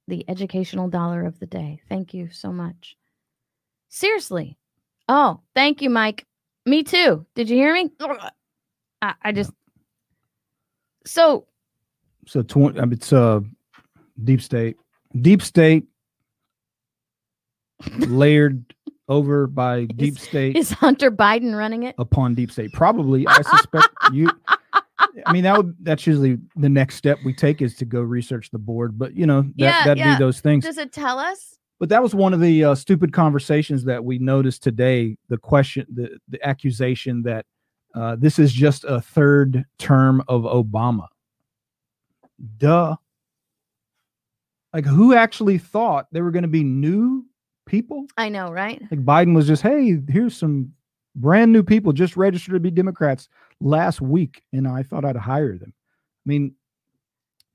the 0.10 0.26
educational 0.28 0.90
dollar 0.90 1.26
of 1.26 1.40
the 1.40 1.46
day. 1.46 1.80
Thank 1.88 2.14
you 2.14 2.30
so 2.30 2.52
much. 2.52 2.98
Seriously. 3.88 4.58
Oh, 5.08 5.40
thank 5.56 5.82
you, 5.82 5.90
Mike. 5.90 6.26
Me 6.66 6.84
too. 6.84 7.26
Did 7.36 7.50
you 7.50 7.56
hear 7.56 7.74
me? 7.74 7.90
I, 9.02 9.14
I 9.22 9.32
just 9.32 9.52
so 11.06 11.48
so 12.28 12.44
mean, 12.54 12.92
it's 12.92 13.14
uh 13.14 13.40
deep 14.26 14.42
state, 14.42 14.76
deep 15.22 15.42
state 15.42 15.86
layered 18.00 18.62
over 19.08 19.48
by 19.48 19.86
deep 19.96 20.18
is, 20.18 20.22
state. 20.22 20.58
Is 20.58 20.72
Hunter 20.72 21.12
Biden 21.12 21.58
running 21.58 21.84
it 21.84 21.96
upon 21.98 22.36
deep 22.36 22.52
state? 22.52 22.74
Probably. 22.74 23.26
I 23.26 23.42
suspect 23.42 23.88
you. 24.12 24.30
I 25.26 25.34
mean, 25.34 25.44
that 25.44 25.58
would 25.58 25.76
that's 25.82 26.08
usually 26.08 26.38
the 26.56 26.70
next 26.70 26.96
step 26.96 27.20
we 27.24 27.34
take 27.34 27.62
is 27.62 27.76
to 27.76 27.86
go 27.86 28.02
research 28.02 28.50
the 28.52 28.60
board. 28.60 28.98
But 28.98 29.16
you 29.16 29.26
know, 29.26 29.42
that 29.42 29.54
Yeah, 29.56 29.84
that'd 29.84 29.98
yeah. 29.98 30.16
be 30.16 30.20
those 30.20 30.40
things. 30.40 30.66
Does 30.66 30.78
it 30.78 30.92
tell 30.92 31.20
us? 31.20 31.58
But 31.80 31.90
that 31.90 32.02
was 32.02 32.16
one 32.16 32.34
of 32.34 32.40
the 32.40 32.64
uh, 32.64 32.76
stupid 32.76 33.14
conversations 33.14 33.84
that 33.86 34.04
we 34.04 34.18
noticed 34.18 34.64
today. 34.64 35.18
The 35.30 35.38
question, 35.38 35.86
the 35.94 36.18
the 36.30 36.44
accusation 36.46 37.24
that 37.24 37.46
uh, 37.96 38.16
this 38.18 38.40
is 38.40 38.52
just 38.52 38.86
a 38.86 39.02
third 39.02 39.66
term 39.78 40.24
of 40.28 40.44
Obama. 40.44 41.08
Duh. 42.58 42.96
Like, 44.74 44.86
who 44.86 45.14
actually 45.14 45.60
thought 45.60 46.08
there 46.12 46.24
were 46.24 46.32
going 46.32 46.44
to 46.44 46.48
be 46.48 46.64
new 46.64 47.26
people? 47.68 48.08
I 48.18 48.30
know, 48.30 48.52
right? 48.52 48.82
Like 48.90 49.06
Biden 49.06 49.36
was 49.36 49.46
just, 49.46 49.62
hey, 49.62 50.02
here's 50.10 50.36
some 50.36 50.74
brand 51.16 51.52
new 51.52 51.64
people 51.64 51.94
just 51.94 52.18
registered 52.18 52.54
to 52.54 52.60
be 52.60 52.72
Democrats 52.72 53.30
last 53.60 54.02
week, 54.02 54.44
and 54.52 54.68
I 54.68 54.84
thought 54.84 55.06
I'd 55.06 55.16
hire 55.16 55.58
them. 55.58 55.74
I 55.76 56.26
mean, 56.26 56.56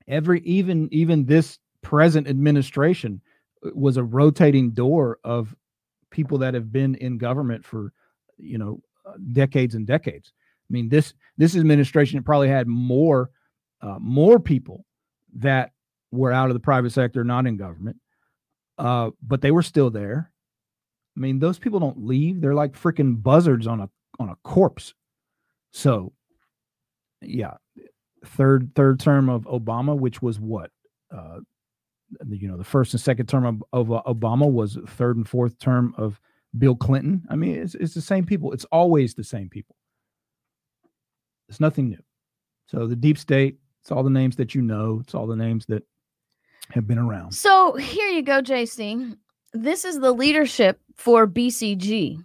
every 0.07 0.41
even 0.41 0.89
even 0.91 1.25
this 1.25 1.59
present 1.81 2.27
administration 2.27 3.21
uh, 3.65 3.69
was 3.73 3.97
a 3.97 4.03
rotating 4.03 4.71
door 4.71 5.19
of 5.23 5.55
people 6.11 6.39
that 6.39 6.53
have 6.53 6.71
been 6.71 6.95
in 6.95 7.17
government 7.17 7.65
for 7.65 7.93
you 8.37 8.57
know 8.57 8.81
uh, 9.05 9.13
decades 9.33 9.75
and 9.75 9.87
decades. 9.87 10.33
I 10.69 10.73
mean, 10.73 10.89
this 10.89 11.13
this 11.37 11.55
administration 11.55 12.23
probably 12.23 12.49
had 12.49 12.67
more 12.67 13.29
uh, 13.81 13.97
more 13.99 14.39
people 14.39 14.85
that 15.35 15.71
were 16.11 16.31
out 16.31 16.49
of 16.49 16.53
the 16.53 16.59
private 16.59 16.91
sector, 16.91 17.23
not 17.23 17.45
in 17.45 17.57
government, 17.57 17.97
uh, 18.77 19.11
but 19.21 19.41
they 19.41 19.51
were 19.51 19.61
still 19.61 19.89
there. 19.89 20.31
I 21.19 21.21
mean, 21.21 21.39
those 21.39 21.59
people 21.59 21.81
don't 21.81 22.05
leave. 22.05 22.39
They're 22.39 22.55
like 22.55 22.71
freaking 22.71 23.21
buzzards 23.21 23.67
on 23.67 23.81
a 23.81 23.89
on 24.19 24.29
a 24.29 24.37
corpse. 24.43 24.93
So, 25.71 26.13
yeah, 27.21 27.55
third 28.25 28.71
third 28.73 29.01
term 29.01 29.27
of 29.27 29.43
Obama, 29.43 29.99
which 29.99 30.21
was 30.21 30.39
what, 30.39 30.71
uh, 31.13 31.39
you 32.29 32.47
know, 32.47 32.55
the 32.55 32.63
first 32.63 32.93
and 32.93 33.01
second 33.01 33.27
term 33.27 33.45
of, 33.45 33.63
of 33.73 33.91
uh, 33.91 34.01
Obama 34.07 34.49
was 34.49 34.77
third 34.87 35.17
and 35.17 35.27
fourth 35.27 35.59
term 35.59 35.93
of 35.97 36.21
Bill 36.57 36.75
Clinton. 36.75 37.25
I 37.29 37.35
mean, 37.35 37.55
it's 37.55 37.75
it's 37.75 37.93
the 37.93 38.01
same 38.01 38.25
people. 38.25 38.53
It's 38.53 38.65
always 38.71 39.13
the 39.13 39.25
same 39.25 39.49
people. 39.49 39.75
It's 41.49 41.59
nothing 41.59 41.89
new. 41.89 42.01
So 42.67 42.87
the 42.87 42.95
deep 42.95 43.17
state, 43.17 43.57
it's 43.81 43.91
all 43.91 44.03
the 44.03 44.09
names 44.09 44.37
that 44.37 44.55
you 44.55 44.61
know. 44.61 44.99
It's 45.03 45.13
all 45.13 45.27
the 45.27 45.35
names 45.35 45.65
that 45.65 45.83
have 46.69 46.87
been 46.87 46.97
around. 46.97 47.33
So 47.33 47.75
here 47.75 48.07
you 48.07 48.21
go, 48.21 48.41
JC. 48.41 49.17
This 49.53 49.85
is 49.85 49.99
the 49.99 50.11
leadership 50.11 50.79
for 50.95 51.27
BCG. 51.27 52.23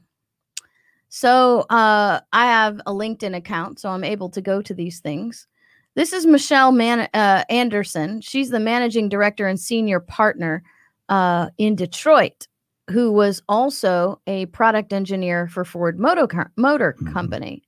So 1.08 1.60
uh, 1.70 2.20
I 2.32 2.46
have 2.46 2.80
a 2.86 2.92
LinkedIn 2.92 3.36
account, 3.36 3.78
so 3.78 3.88
I'm 3.88 4.04
able 4.04 4.28
to 4.30 4.40
go 4.40 4.60
to 4.60 4.74
these 4.74 5.00
things. 5.00 5.46
This 5.94 6.12
is 6.12 6.26
Michelle 6.26 6.72
Man- 6.72 7.08
uh, 7.14 7.44
Anderson. 7.48 8.20
She's 8.20 8.50
the 8.50 8.58
managing 8.60 9.08
director 9.08 9.46
and 9.46 9.58
senior 9.58 10.00
partner 10.00 10.62
uh, 11.08 11.50
in 11.56 11.76
Detroit, 11.76 12.48
who 12.90 13.12
was 13.12 13.42
also 13.48 14.20
a 14.26 14.46
product 14.46 14.92
engineer 14.92 15.46
for 15.46 15.64
Ford 15.64 16.00
Motor, 16.00 16.26
Co- 16.26 16.44
Motor 16.56 16.96
Mhm. 17.00 17.12
Company. 17.12 17.62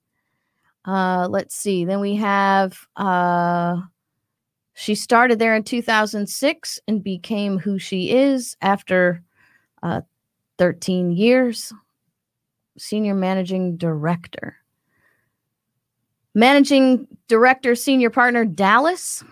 Uh, 0.84 1.28
let's 1.30 1.54
see. 1.54 1.84
Then 1.84 2.00
we 2.00 2.16
have 2.16 2.78
uh, 2.96 3.76
she 4.74 4.94
started 4.94 5.38
there 5.38 5.54
in 5.54 5.62
2006 5.62 6.80
and 6.88 7.02
became 7.02 7.58
who 7.58 7.78
she 7.78 8.10
is 8.10 8.56
after 8.60 9.22
uh, 9.86 10.00
13 10.58 11.12
years. 11.12 11.72
Senior 12.76 13.14
managing 13.14 13.76
director. 13.76 14.56
Managing 16.34 17.06
director, 17.28 17.74
senior 17.74 18.10
partner, 18.10 18.44
Dallas. 18.44 19.24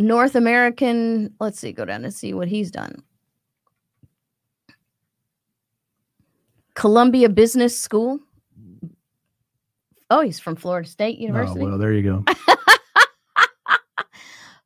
North 0.00 0.34
American, 0.34 1.34
let's 1.40 1.60
see, 1.60 1.72
go 1.72 1.84
down 1.84 2.04
and 2.04 2.14
see 2.14 2.32
what 2.32 2.48
he's 2.48 2.70
done. 2.70 3.02
Columbia 6.74 7.28
Business 7.28 7.78
School. 7.78 8.20
Oh, 10.10 10.22
he's 10.22 10.40
from 10.40 10.56
Florida 10.56 10.88
State 10.88 11.18
University. 11.18 11.60
Oh 11.60 11.64
well, 11.66 11.78
there 11.78 11.92
you 11.92 12.02
go. 12.02 12.24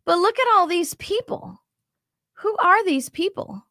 But 0.05 0.19
look 0.19 0.39
at 0.39 0.49
all 0.55 0.67
these 0.67 0.95
people. 0.95 1.62
Who 2.43 2.57
are 2.59 2.85
these 2.85 3.09
people? 3.09 3.65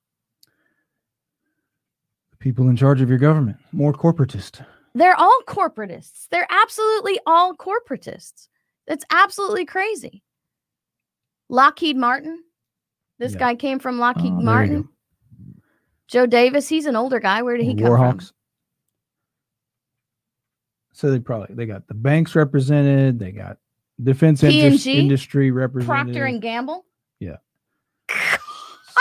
The 2.31 2.37
people 2.37 2.69
in 2.69 2.75
charge 2.75 3.01
of 3.01 3.09
your 3.09 3.17
government, 3.17 3.57
more 3.71 3.93
corporatist. 3.93 4.65
They're 4.93 5.15
all 5.15 5.39
corporatists. 5.47 6.27
They're 6.29 6.47
absolutely 6.49 7.19
all 7.25 7.53
corporatists. 7.55 8.47
That's 8.87 9.05
absolutely 9.11 9.65
crazy. 9.65 10.23
Lockheed 11.49 11.97
Martin. 11.97 12.43
This 13.19 13.33
Yeah. 13.33 13.39
guy 13.39 13.55
came 13.55 13.79
from 13.79 13.99
Lockheed 13.99 14.33
ah, 14.33 14.39
you 14.39 14.45
Martin. 14.45 14.89
Joe 16.07 16.25
Davis, 16.25 16.67
he's 16.67 16.85
an 16.85 16.95
older 16.95 17.19
guy. 17.19 17.41
Where 17.41 17.57
did 17.57 17.65
he 17.65 17.75
come 17.75 17.85
Warhawks. 17.91 18.27
from? 18.27 18.35
So 20.93 21.11
they 21.11 21.19
probably 21.19 21.55
they 21.55 21.65
got 21.65 21.87
the 21.87 21.93
banks 21.93 22.35
represented. 22.35 23.19
They 23.19 23.31
got 23.31 23.57
defense 24.01 24.41
P&G, 24.41 24.99
industry 24.99 25.51
represented. 25.51 25.87
Procter 25.87 26.25
and 26.25 26.41
Gamble. 26.41 26.85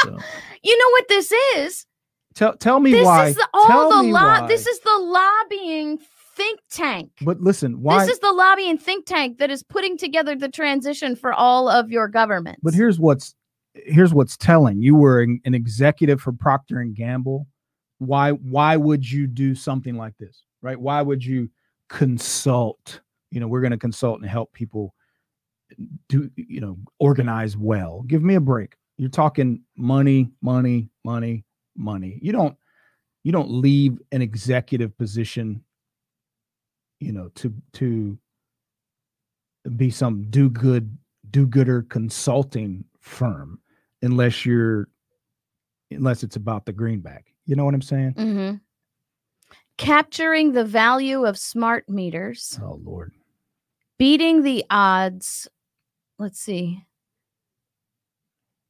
So 0.05 0.19
You 0.63 0.79
know 0.79 0.91
what 0.91 1.09
this 1.09 1.33
is? 1.57 1.87
tell 2.35 2.57
tell 2.57 2.81
me 2.81 2.93
This 2.93 3.05
why. 3.05 3.29
is 3.29 3.35
the, 3.37 3.49
all 3.55 3.67
tell 3.67 3.91
the 3.91 4.09
lo-. 4.09 4.47
This 4.47 4.67
is 4.67 4.81
the 4.81 4.99
lobbying 4.99 5.99
think 6.37 6.61
tank. 6.71 7.11
But 7.23 7.41
listen, 7.41 7.83
why? 7.83 8.05
This 8.05 8.15
is 8.15 8.19
the 8.21 8.33
lobbying 8.33 8.79
think 8.79 9.05
tank 9.05 9.39
that 9.39 9.51
is 9.51 9.63
putting 9.63 9.99
together 9.99 10.35
the 10.37 10.49
transition 10.49 11.17
for 11.17 11.33
all 11.33 11.69
of 11.69 11.91
your 11.91 12.09
governments. 12.09 12.61
but 12.63 12.73
here's 12.75 12.99
what's 13.01 13.35
here's 13.75 14.13
what's 14.15 14.37
telling. 14.37 14.81
You 14.81 14.95
were 14.97 15.23
an, 15.23 15.41
an 15.45 15.55
executive 15.55 16.21
for 16.21 16.33
Procter 16.33 16.81
and 16.81 16.95
Gamble. 16.95 17.47
Why 17.99 18.31
why 18.33 18.77
would 18.77 19.09
you 19.09 19.27
do 19.27 19.55
something 19.55 19.97
like 19.97 20.17
this? 20.19 20.45
Right? 20.63 20.81
Why 20.81 21.03
would 21.03 21.25
you 21.25 21.51
consult? 21.89 23.01
You 23.31 23.41
know, 23.41 23.49
we're 23.49 23.61
going 23.61 23.71
to 23.73 23.77
consult 23.79 24.21
and 24.21 24.29
help 24.29 24.53
people 24.53 24.95
do 26.09 26.31
you 26.37 26.61
know 26.61 26.79
organize 26.99 27.57
well. 27.57 28.03
Give 28.07 28.23
me 28.23 28.35
a 28.37 28.41
break. 28.41 28.75
You're 29.01 29.09
talking 29.09 29.63
money, 29.79 30.31
money, 30.43 30.91
money, 31.07 31.47
money. 31.75 32.19
You 32.21 32.33
don't 32.33 32.55
you 33.25 33.33
don't 33.33 33.51
leave 33.51 33.99
an 34.13 34.21
executive 34.21 34.97
position 34.99 35.65
you 37.01 37.13
know 37.13 37.31
to 37.37 37.55
to 37.73 38.19
be 39.77 39.89
some 39.89 40.25
do 40.31 40.51
good 40.51 40.99
do 41.31 41.47
gooder 41.47 41.83
consulting 41.89 42.85
firm 43.01 43.59
unless 44.03 44.45
you're 44.45 44.89
unless 45.91 46.23
it's 46.23 46.37
about 46.37 46.67
the 46.67 46.73
greenback 46.73 47.33
you 47.47 47.57
know 47.57 47.65
what 47.65 47.75
i'm 47.75 47.83
saying 47.83 48.13
hmm 48.13 48.55
capturing 49.77 50.53
the 50.53 50.65
value 50.65 51.25
of 51.25 51.39
smart 51.39 51.89
meters, 51.89 52.59
oh 52.63 52.81
lord 52.85 53.13
beating 53.99 54.43
the 54.43 54.65
odds. 54.71 55.49
Let's 56.19 56.41
see. 56.41 56.85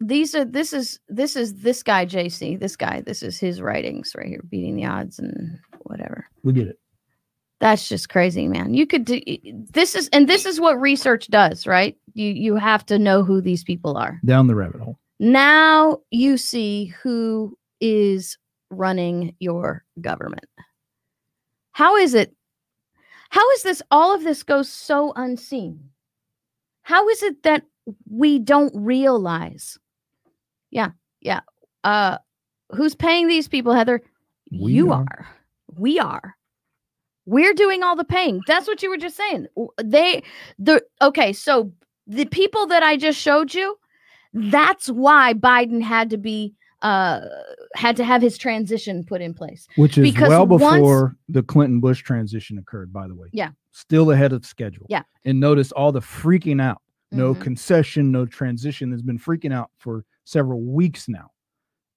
These 0.00 0.34
are 0.34 0.44
this 0.44 0.72
is 0.72 0.98
this 1.08 1.36
is 1.36 1.54
this 1.56 1.82
guy 1.82 2.06
JC. 2.06 2.58
This 2.58 2.74
guy. 2.74 3.02
This 3.02 3.22
is 3.22 3.38
his 3.38 3.60
writings 3.60 4.14
right 4.16 4.26
here, 4.26 4.42
beating 4.48 4.76
the 4.76 4.86
odds 4.86 5.18
and 5.18 5.58
whatever. 5.82 6.26
We 6.42 6.54
get 6.54 6.68
it. 6.68 6.78
That's 7.60 7.86
just 7.86 8.08
crazy, 8.08 8.48
man. 8.48 8.72
You 8.72 8.86
could 8.86 9.04
do 9.04 9.20
this 9.70 9.94
is 9.94 10.08
and 10.08 10.26
this 10.26 10.46
is 10.46 10.58
what 10.58 10.80
research 10.80 11.28
does, 11.28 11.66
right? 11.66 11.96
You 12.14 12.28
you 12.28 12.56
have 12.56 12.86
to 12.86 12.98
know 12.98 13.22
who 13.22 13.42
these 13.42 13.62
people 13.62 13.98
are. 13.98 14.18
Down 14.24 14.46
the 14.46 14.54
rabbit 14.54 14.80
hole. 14.80 14.98
Now 15.18 15.98
you 16.10 16.38
see 16.38 16.86
who 17.02 17.56
is 17.82 18.38
running 18.70 19.34
your 19.38 19.84
government. 20.00 20.46
How 21.72 21.96
is 21.96 22.14
it? 22.14 22.34
How 23.28 23.48
is 23.50 23.62
this 23.62 23.82
all 23.90 24.14
of 24.14 24.24
this 24.24 24.42
goes 24.42 24.70
so 24.70 25.12
unseen? 25.14 25.90
How 26.82 27.06
is 27.10 27.22
it 27.22 27.42
that 27.42 27.64
we 28.08 28.38
don't 28.38 28.72
realize? 28.74 29.78
Yeah, 30.70 30.90
yeah. 31.20 31.40
Uh 31.84 32.18
who's 32.70 32.94
paying 32.94 33.26
these 33.28 33.48
people, 33.48 33.72
Heather? 33.72 34.00
We 34.52 34.72
you 34.72 34.92
are. 34.92 35.00
are. 35.08 35.28
We 35.76 35.98
are. 35.98 36.36
We're 37.26 37.54
doing 37.54 37.82
all 37.82 37.96
the 37.96 38.04
paying. 38.04 38.40
That's 38.46 38.66
what 38.66 38.82
you 38.82 38.90
were 38.90 38.96
just 38.96 39.16
saying. 39.16 39.46
They 39.82 40.22
the 40.58 40.82
okay, 41.00 41.32
so 41.32 41.72
the 42.06 42.24
people 42.26 42.66
that 42.66 42.82
I 42.82 42.96
just 42.96 43.20
showed 43.20 43.54
you, 43.54 43.76
that's 44.32 44.88
why 44.88 45.34
Biden 45.34 45.82
had 45.82 46.10
to 46.10 46.16
be 46.16 46.54
uh 46.82 47.20
had 47.74 47.96
to 47.96 48.04
have 48.04 48.22
his 48.22 48.38
transition 48.38 49.04
put 49.04 49.20
in 49.20 49.34
place. 49.34 49.66
Which 49.76 49.98
is 49.98 50.02
Because 50.02 50.28
well 50.30 50.46
once- 50.46 50.62
before 50.62 51.16
the 51.28 51.42
Clinton 51.42 51.80
Bush 51.80 52.02
transition 52.02 52.58
occurred, 52.58 52.92
by 52.92 53.06
the 53.06 53.14
way. 53.14 53.28
Yeah. 53.32 53.50
Still 53.72 54.10
ahead 54.10 54.32
of 54.32 54.44
schedule. 54.44 54.86
Yeah. 54.88 55.02
And 55.24 55.38
notice 55.38 55.70
all 55.72 55.92
the 55.92 56.00
freaking 56.00 56.60
out. 56.60 56.82
No 57.12 57.34
Mhm. 57.34 57.40
concession, 57.40 58.10
no 58.12 58.24
transition. 58.26 58.90
Has 58.92 59.02
been 59.02 59.18
freaking 59.18 59.52
out 59.52 59.70
for 59.78 60.04
several 60.24 60.62
weeks 60.62 61.08
now. 61.08 61.30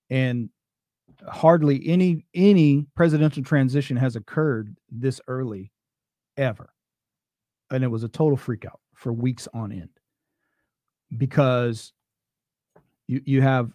And 0.09 0.49
hardly 1.27 1.85
any 1.87 2.25
any 2.33 2.87
presidential 2.95 3.43
transition 3.43 3.95
has 3.97 4.15
occurred 4.15 4.75
this 4.89 5.21
early 5.27 5.71
ever. 6.37 6.73
And 7.69 7.83
it 7.83 7.87
was 7.87 8.03
a 8.03 8.09
total 8.09 8.37
freak 8.37 8.65
out 8.65 8.79
for 8.95 9.13
weeks 9.13 9.47
on 9.53 9.71
end. 9.71 9.89
Because 11.15 11.93
you 13.07 13.21
you 13.25 13.41
have 13.41 13.71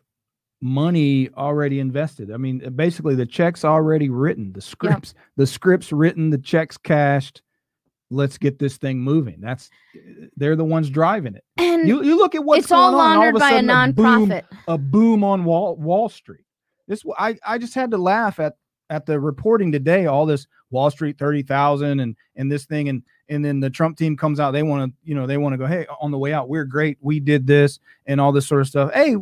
money 0.61 1.31
already 1.35 1.79
invested. 1.79 2.33
I 2.33 2.37
mean, 2.37 2.59
basically 2.75 3.15
the 3.15 3.27
checks 3.27 3.65
already 3.65 4.09
written, 4.09 4.53
the 4.53 4.61
scripts, 4.61 5.15
the 5.37 5.47
scripts 5.47 5.93
written, 5.93 6.31
the 6.31 6.39
checks 6.39 6.77
cashed. 6.77 7.43
Let's 8.11 8.39
get 8.39 8.59
this 8.59 8.79
thing 8.79 9.01
moving. 9.01 9.41
That's 9.41 9.69
they're 10.37 10.57
the 10.57 10.65
ones 10.65 10.89
driving 10.89 11.35
it. 11.35 11.45
And 11.59 11.87
You 11.87 12.03
you 12.03 12.17
look 12.17 12.35
at 12.35 12.43
what's 12.45 12.65
it's 12.65 12.73
all 12.73 12.93
going 12.93 13.05
on. 13.05 13.11
and 13.11 13.19
laundered 13.19 13.35
all 13.35 13.51
by 13.51 13.87
a 13.87 13.93
boom, 13.93 14.29
nonprofit. 14.31 14.43
a 14.67 14.79
boom 14.79 15.25
on 15.25 15.45
Wall 15.45 15.77
Wall 15.77 16.09
Street. 16.09 16.45
This 16.87 17.03
I 17.19 17.37
I 17.47 17.59
just 17.59 17.75
had 17.75 17.91
to 17.91 17.99
laugh 17.99 18.41
at 18.41 18.57
at 18.91 19.05
the 19.05 19.21
reporting 19.21 19.71
today. 19.71 20.07
All 20.07 20.25
this 20.25 20.47
Wall 20.71 20.91
Street 20.91 21.19
thirty 21.19 21.43
thousand 21.43 22.01
and 22.01 22.17
and 22.37 22.51
this 22.51 22.65
thing 22.65 22.89
and 22.89 23.03
and 23.29 23.45
then 23.45 23.61
the 23.61 23.69
Trump 23.69 23.99
team 23.99 24.17
comes 24.17 24.41
out. 24.41 24.53
They 24.53 24.63
want 24.63 24.91
to 24.91 24.97
you 25.05 25.15
know 25.15 25.27
they 25.27 25.37
want 25.37 25.53
to 25.53 25.59
go 25.59 25.67
hey 25.67 25.87
on 26.01 26.11
the 26.11 26.19
way 26.19 26.33
out 26.33 26.49
we're 26.49 26.65
great 26.65 26.97
we 27.03 27.21
did 27.21 27.47
this 27.47 27.79
and 28.07 28.21
all 28.23 28.33
this 28.33 28.47
sort 28.47 28.63
of 28.63 28.69
stuff. 28.69 28.91
Hey, 28.95 29.17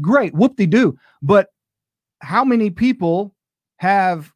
great 0.00 0.32
whoop 0.34 0.56
de 0.56 0.66
doo. 0.66 0.98
But 1.20 1.52
how 2.20 2.42
many 2.42 2.70
people 2.70 3.34
have 3.76 4.32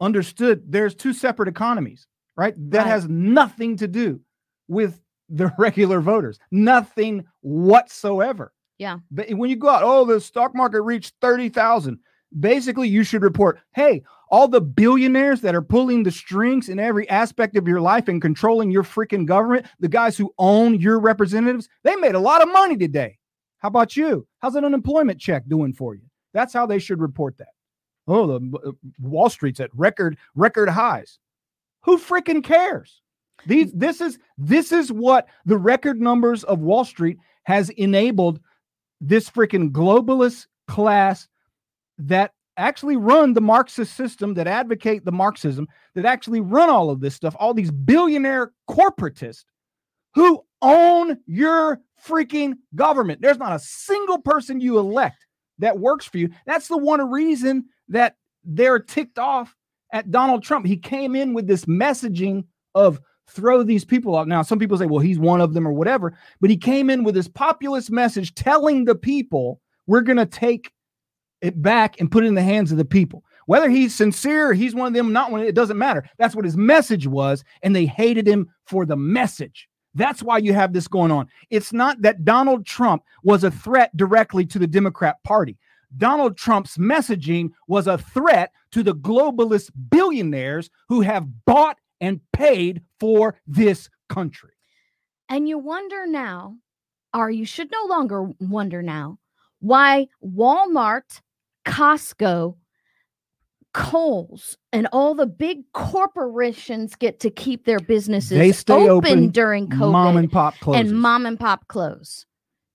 understood 0.00 0.62
there's 0.66 0.94
two 0.94 1.12
separate 1.12 1.48
economies 1.48 2.06
right 2.36 2.54
that 2.70 2.78
Right. 2.80 2.86
has 2.86 3.08
nothing 3.08 3.76
to 3.78 3.88
do 3.88 4.20
with 4.68 5.00
the 5.28 5.52
regular 5.58 6.00
voters 6.00 6.38
nothing 6.50 7.24
whatsoever 7.40 8.52
Yeah. 8.78 8.98
but 9.10 9.30
when 9.30 9.50
you 9.50 9.56
go 9.56 9.68
out, 9.68 9.82
oh, 9.84 10.04
the 10.04 10.20
stock 10.20 10.54
market 10.54 10.82
reached 10.82 11.14
30,000. 11.20 11.98
Basically, 12.40 12.88
you 12.88 13.04
should 13.04 13.22
report, 13.22 13.60
hey, 13.74 14.02
all 14.30 14.48
the 14.48 14.60
billionaires 14.60 15.40
that 15.42 15.54
are 15.54 15.62
pulling 15.62 16.02
the 16.02 16.10
strings 16.10 16.68
in 16.68 16.78
every 16.78 17.08
aspect 17.08 17.56
of 17.56 17.66
your 17.68 17.80
life 17.80 18.08
and 18.08 18.20
controlling 18.20 18.70
your 18.70 18.82
freaking 18.82 19.24
government, 19.26 19.64
the 19.78 19.88
guys 19.88 20.16
who 20.18 20.34
own 20.36 20.78
your 20.80 20.98
representatives, 20.98 21.68
they 21.84 21.94
made 21.96 22.16
a 22.16 22.18
lot 22.20 22.42
of 22.42 22.52
money 22.52 22.76
today. 22.76 23.16
How 23.58 23.68
about 23.68 23.96
you? 23.96 24.26
How's 24.40 24.56
an 24.56 24.64
unemployment 24.64 25.20
check 25.20 25.44
doing 25.48 25.72
for 25.72 25.94
you? 25.94 26.02
That's 26.34 26.52
how 26.52 26.66
they 26.66 26.80
should 26.80 27.00
report 27.00 27.38
that. 27.38 27.48
Oh, 28.08 28.26
the 28.26 28.58
uh, 28.68 28.72
Wall 29.00 29.30
Street's 29.30 29.60
at 29.60 29.70
record 29.74 30.18
record 30.34 30.68
highs. 30.68 31.18
Who 31.86 31.98
freaking 31.98 32.42
cares? 32.42 33.00
These 33.46 33.72
this 33.72 34.00
is 34.00 34.18
this 34.36 34.72
is 34.72 34.90
what 34.90 35.28
the 35.44 35.56
record 35.56 36.00
numbers 36.00 36.42
of 36.42 36.58
Wall 36.58 36.84
Street 36.84 37.16
has 37.44 37.70
enabled 37.70 38.40
this 39.00 39.30
freaking 39.30 39.70
globalist 39.70 40.46
class 40.66 41.28
that 41.98 42.32
actually 42.56 42.96
run 42.96 43.34
the 43.34 43.40
Marxist 43.40 43.94
system, 43.94 44.34
that 44.34 44.48
advocate 44.48 45.04
the 45.04 45.12
Marxism, 45.12 45.68
that 45.94 46.04
actually 46.04 46.40
run 46.40 46.68
all 46.68 46.90
of 46.90 47.00
this 47.00 47.14
stuff, 47.14 47.36
all 47.38 47.54
these 47.54 47.70
billionaire 47.70 48.50
corporatists 48.68 49.44
who 50.14 50.42
own 50.62 51.18
your 51.26 51.80
freaking 52.04 52.54
government. 52.74 53.20
There's 53.20 53.38
not 53.38 53.54
a 53.54 53.60
single 53.60 54.18
person 54.18 54.60
you 54.60 54.78
elect 54.78 55.24
that 55.58 55.78
works 55.78 56.04
for 56.04 56.18
you. 56.18 56.30
That's 56.46 56.66
the 56.66 56.78
one 56.78 57.10
reason 57.10 57.66
that 57.90 58.16
they're 58.42 58.80
ticked 58.80 59.20
off 59.20 59.54
at 59.92 60.10
Donald 60.10 60.42
Trump. 60.42 60.66
He 60.66 60.76
came 60.76 61.14
in 61.14 61.34
with 61.34 61.46
this 61.46 61.64
messaging 61.64 62.44
of 62.74 63.00
throw 63.28 63.62
these 63.62 63.84
people 63.84 64.16
out. 64.16 64.28
Now, 64.28 64.42
some 64.42 64.58
people 64.58 64.78
say, 64.78 64.86
well, 64.86 65.00
he's 65.00 65.18
one 65.18 65.40
of 65.40 65.54
them 65.54 65.66
or 65.66 65.72
whatever, 65.72 66.16
but 66.40 66.50
he 66.50 66.56
came 66.56 66.90
in 66.90 67.04
with 67.04 67.14
this 67.14 67.28
populist 67.28 67.90
message 67.90 68.34
telling 68.34 68.84
the 68.84 68.94
people 68.94 69.60
we're 69.86 70.02
going 70.02 70.16
to 70.16 70.26
take 70.26 70.72
it 71.40 71.60
back 71.60 72.00
and 72.00 72.10
put 72.10 72.24
it 72.24 72.28
in 72.28 72.34
the 72.34 72.42
hands 72.42 72.72
of 72.72 72.78
the 72.78 72.84
people. 72.84 73.24
Whether 73.46 73.68
he's 73.68 73.94
sincere, 73.94 74.52
he's 74.52 74.74
one 74.74 74.88
of 74.88 74.94
them, 74.94 75.12
not 75.12 75.30
one, 75.30 75.40
it 75.40 75.54
doesn't 75.54 75.78
matter. 75.78 76.08
That's 76.18 76.34
what 76.34 76.44
his 76.44 76.56
message 76.56 77.06
was, 77.06 77.44
and 77.62 77.74
they 77.74 77.86
hated 77.86 78.26
him 78.26 78.48
for 78.64 78.84
the 78.84 78.96
message. 78.96 79.68
That's 79.94 80.22
why 80.22 80.38
you 80.38 80.52
have 80.52 80.72
this 80.72 80.88
going 80.88 81.10
on. 81.10 81.28
It's 81.50 81.72
not 81.72 82.02
that 82.02 82.24
Donald 82.24 82.66
Trump 82.66 83.02
was 83.22 83.44
a 83.44 83.50
threat 83.50 83.96
directly 83.96 84.44
to 84.46 84.58
the 84.58 84.66
Democrat 84.66 85.22
Party. 85.24 85.56
Donald 85.96 86.36
Trump's 86.36 86.76
messaging 86.76 87.50
was 87.68 87.86
a 87.86 87.98
threat 87.98 88.52
to 88.72 88.82
the 88.82 88.94
globalist 88.94 89.70
billionaires 89.90 90.70
who 90.88 91.00
have 91.00 91.26
bought 91.44 91.78
and 92.00 92.20
paid 92.32 92.82
for 93.00 93.38
this 93.46 93.88
country. 94.08 94.52
And 95.28 95.48
you 95.48 95.58
wonder 95.58 96.06
now, 96.06 96.56
or 97.14 97.30
you 97.30 97.44
should 97.44 97.70
no 97.70 97.86
longer 97.88 98.30
wonder 98.38 98.82
now, 98.82 99.18
why 99.60 100.08
Walmart, 100.24 101.20
Costco, 101.64 102.56
Kohl's, 103.72 104.56
and 104.72 104.88
all 104.92 105.14
the 105.14 105.26
big 105.26 105.70
corporations 105.72 106.94
get 106.94 107.20
to 107.20 107.30
keep 107.30 107.64
their 107.64 107.80
businesses 107.80 108.38
They 108.38 108.52
stay 108.52 108.88
open, 108.88 108.88
open, 108.88 109.30
during 109.30 109.68
COVID 109.68 109.92
Mom 109.92 110.16
and 110.16 110.30
pop 110.30 110.58
closes. 110.60 110.90
and 110.90 111.00
mom 111.00 111.26
and 111.26 111.38
pop 111.38 111.66
close. 111.68 112.24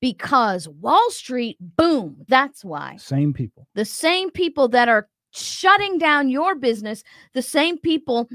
Because 0.02 0.68
Wall 0.68 1.10
Street, 1.12 1.58
boom, 1.62 2.26
that's 2.28 2.66
why. 2.66 2.98
Same 2.98 3.34
people. 3.34 3.68
the 3.76 3.86
same 3.86 4.32
people 4.32 4.68
that 4.70 4.90
are 4.90 5.08
shutting 5.32 5.98
down 5.98 6.30
your 6.30 6.56
business, 6.56 7.04
the 7.34 7.42
same 7.42 7.78
people 7.78 8.28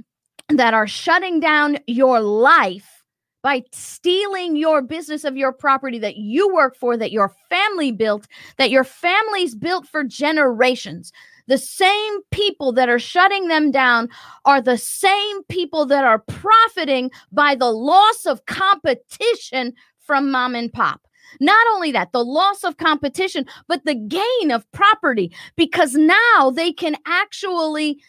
that 0.49 0.73
are 0.75 0.87
shutting 0.87 1.41
down 1.41 1.79
your 1.87 2.21
life 2.21 3.05
by 3.43 3.62
stealing 3.73 4.57
your 4.57 4.83
business 4.83 5.25
of 5.25 5.37
your 5.37 5.53
property 5.53 5.99
that 5.99 6.17
you 6.17 6.53
work 6.53 6.77
for, 6.77 6.97
that 6.97 7.12
your 7.12 7.33
family 7.49 7.93
built, 7.93 8.27
that 8.59 8.71
your 8.71 8.85
family's 8.85 9.55
built 9.55 9.87
for 9.87 10.03
generations. 10.03 11.12
The 11.49 11.59
same 11.59 12.23
people 12.33 12.73
that 12.73 12.89
are 12.89 12.99
shutting 12.99 13.47
them 13.47 13.71
down 13.71 14.09
are 14.47 14.61
the 14.61 14.79
same 14.79 15.45
people 15.45 15.87
that 15.87 16.05
are 16.05 16.19
profiting 16.19 17.11
by 17.31 17.55
the 17.55 17.71
loss 17.71 18.27
of 18.27 18.47
competition 18.47 19.75
from 19.99 20.31
mom 20.31 20.57
and 20.57 20.73
pop. 20.73 21.06
Not 21.41 21.66
only 21.74 21.93
that, 21.93 22.12
the 22.12 22.24
loss 22.24 22.64
of 22.64 22.77
competition, 22.77 23.47
but 23.68 23.85
the 23.85 23.95
gain 23.95 24.51
of 24.51 24.70
property 24.72 25.33
because 25.57 25.95
now 25.95 26.51
they 26.55 26.72
can 26.72 26.97
actually 27.07 28.01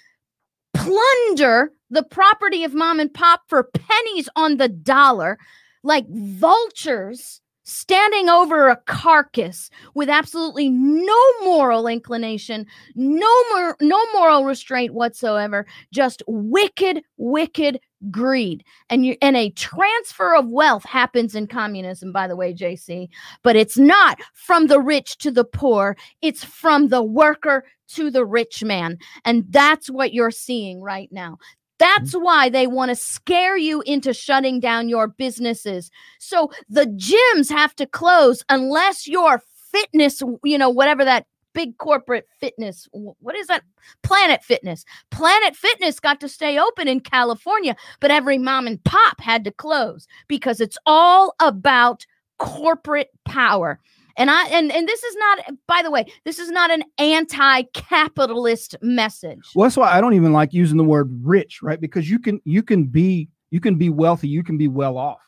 plunder 0.73 1.71
the 1.89 2.03
property 2.03 2.63
of 2.63 2.73
mom 2.73 2.99
and 2.99 3.13
pop 3.13 3.41
for 3.47 3.63
pennies 3.63 4.29
on 4.35 4.57
the 4.57 4.67
dollar, 4.69 5.37
like 5.83 6.05
vultures 6.09 7.41
standing 7.63 8.29
over 8.29 8.69
a 8.69 8.77
carcass 8.85 9.69
with 9.93 10.09
absolutely 10.09 10.69
no 10.69 11.21
moral 11.43 11.85
inclination, 11.85 12.65
no 12.95 13.43
more 13.53 13.75
no 13.81 13.99
moral 14.13 14.45
restraint 14.45 14.93
whatsoever, 14.93 15.65
just 15.93 16.23
wicked 16.27 17.03
wicked 17.17 17.79
greed. 18.11 18.63
And 18.89 19.05
you 19.05 19.15
and 19.21 19.35
a 19.35 19.49
transfer 19.51 20.35
of 20.35 20.47
wealth 20.47 20.85
happens 20.85 21.35
in 21.35 21.47
communism 21.47 22.11
by 22.11 22.27
the 22.27 22.35
way, 22.35 22.53
JC, 22.53 23.09
but 23.43 23.55
it's 23.55 23.77
not 23.77 24.19
from 24.33 24.67
the 24.67 24.79
rich 24.79 25.17
to 25.19 25.31
the 25.31 25.45
poor, 25.45 25.97
it's 26.21 26.43
from 26.43 26.89
the 26.89 27.03
worker 27.03 27.65
to 27.89 28.11
the 28.11 28.25
rich 28.25 28.63
man. 28.63 28.97
And 29.25 29.45
that's 29.49 29.89
what 29.89 30.13
you're 30.13 30.31
seeing 30.31 30.81
right 30.81 31.09
now. 31.11 31.37
That's 31.79 32.15
mm-hmm. 32.15 32.23
why 32.23 32.49
they 32.49 32.67
want 32.67 32.89
to 32.89 32.95
scare 32.95 33.57
you 33.57 33.81
into 33.81 34.13
shutting 34.13 34.59
down 34.59 34.89
your 34.89 35.07
businesses. 35.07 35.91
So 36.19 36.51
the 36.69 36.85
gyms 36.85 37.49
have 37.49 37.75
to 37.75 37.85
close 37.85 38.43
unless 38.49 39.07
you're 39.07 39.41
fitness, 39.71 40.21
you 40.43 40.57
know, 40.57 40.69
whatever 40.69 41.05
that 41.05 41.25
big 41.57 41.75
corporate 41.79 42.27
fitness. 42.39 42.87
What 42.91 43.35
is 43.35 43.47
that? 43.47 43.63
Planet 44.03 44.43
Fitness. 44.43 44.85
Planet 45.09 45.55
Fitness 45.55 45.99
got 45.99 46.19
to 46.19 46.29
stay 46.29 46.59
open 46.59 46.87
in 46.87 46.99
California, 46.99 47.75
but 47.99 48.11
every 48.11 48.37
mom 48.37 48.67
and 48.67 48.81
pop 48.83 49.19
had 49.19 49.43
to 49.45 49.51
close 49.51 50.07
because 50.27 50.61
it's 50.61 50.77
all 50.85 51.33
about 51.39 52.05
corporate 52.37 53.09
power. 53.25 53.79
And 54.17 54.29
I 54.29 54.47
and 54.49 54.71
and 54.71 54.87
this 54.87 55.01
is 55.01 55.15
not 55.15 55.39
by 55.67 55.81
the 55.81 55.89
way, 55.89 56.05
this 56.25 56.37
is 56.37 56.51
not 56.51 56.69
an 56.69 56.83
anti-capitalist 56.99 58.75
message. 58.83 59.49
Well, 59.55 59.65
that's 59.65 59.77
why 59.77 59.91
I 59.91 59.99
don't 59.99 60.13
even 60.13 60.33
like 60.33 60.53
using 60.53 60.77
the 60.77 60.83
word 60.83 61.09
rich, 61.23 61.63
right? 61.63 61.81
Because 61.81 62.07
you 62.07 62.19
can 62.19 62.39
you 62.45 62.61
can 62.61 62.83
be 62.83 63.29
you 63.49 63.59
can 63.59 63.77
be 63.77 63.89
wealthy, 63.89 64.27
you 64.27 64.43
can 64.43 64.59
be 64.59 64.67
well 64.67 64.95
off 64.95 65.26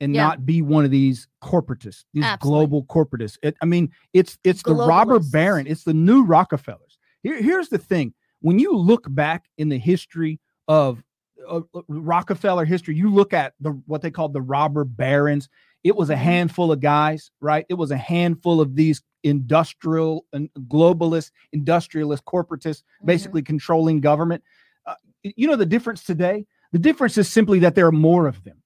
and 0.00 0.14
yeah. 0.14 0.22
not 0.22 0.46
be 0.46 0.62
one 0.62 0.84
of 0.84 0.90
these 0.90 1.28
corporatists, 1.42 2.04
these 2.12 2.24
Absolutely. 2.24 2.66
global 2.66 2.84
corporatists. 2.84 3.38
It, 3.42 3.56
I 3.62 3.66
mean, 3.66 3.90
it's 4.12 4.38
it's 4.44 4.62
the 4.62 4.74
robber 4.74 5.20
baron, 5.20 5.66
it's 5.66 5.84
the 5.84 5.94
new 5.94 6.24
Rockefellers. 6.24 6.98
Here, 7.22 7.40
here's 7.40 7.68
the 7.68 7.78
thing: 7.78 8.14
when 8.40 8.58
you 8.58 8.76
look 8.76 9.06
back 9.08 9.46
in 9.58 9.68
the 9.68 9.78
history 9.78 10.40
of 10.68 11.02
uh, 11.48 11.60
Rockefeller 11.88 12.64
history, 12.64 12.94
you 12.94 13.10
look 13.10 13.32
at 13.32 13.54
the 13.60 13.70
what 13.86 14.02
they 14.02 14.10
called 14.10 14.32
the 14.32 14.42
robber 14.42 14.84
barons. 14.84 15.48
It 15.84 15.94
was 15.94 16.10
a 16.10 16.14
mm-hmm. 16.14 16.24
handful 16.24 16.72
of 16.72 16.80
guys, 16.80 17.30
right? 17.40 17.64
It 17.68 17.74
was 17.74 17.90
a 17.92 17.96
handful 17.96 18.60
of 18.60 18.74
these 18.74 19.02
industrial 19.22 20.24
and 20.32 20.50
globalist, 20.68 21.30
industrialist 21.52 22.24
corporatists, 22.24 22.82
mm-hmm. 22.82 23.06
basically 23.06 23.42
controlling 23.42 24.00
government. 24.00 24.42
Uh, 24.86 24.94
you 25.22 25.46
know 25.46 25.56
the 25.56 25.66
difference 25.66 26.04
today. 26.04 26.44
The 26.72 26.78
difference 26.80 27.16
is 27.16 27.28
simply 27.28 27.60
that 27.60 27.74
there 27.74 27.86
are 27.86 27.92
more 27.92 28.26
of 28.26 28.42
them 28.44 28.60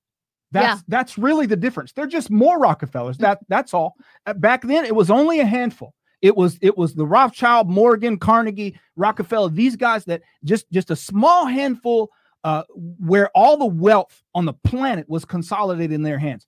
that's 0.52 0.80
yeah. 0.80 0.82
that's 0.88 1.18
really 1.18 1.46
the 1.46 1.56
difference. 1.56 1.92
They're 1.92 2.06
just 2.06 2.30
more 2.30 2.58
Rockefellers. 2.58 3.18
That 3.18 3.40
that's 3.48 3.72
all. 3.72 3.96
Uh, 4.26 4.34
back 4.34 4.62
then, 4.62 4.84
it 4.84 4.94
was 4.94 5.10
only 5.10 5.40
a 5.40 5.46
handful. 5.46 5.94
It 6.22 6.36
was 6.36 6.58
it 6.60 6.76
was 6.76 6.94
the 6.94 7.06
Rothschild, 7.06 7.68
Morgan, 7.68 8.18
Carnegie, 8.18 8.78
Rockefeller. 8.96 9.50
These 9.50 9.76
guys 9.76 10.04
that 10.06 10.22
just 10.44 10.70
just 10.70 10.90
a 10.90 10.96
small 10.96 11.46
handful 11.46 12.10
uh, 12.44 12.64
where 12.74 13.30
all 13.34 13.56
the 13.56 13.66
wealth 13.66 14.22
on 14.34 14.44
the 14.44 14.52
planet 14.52 15.08
was 15.08 15.24
consolidated 15.24 15.92
in 15.92 16.02
their 16.02 16.18
hands. 16.18 16.46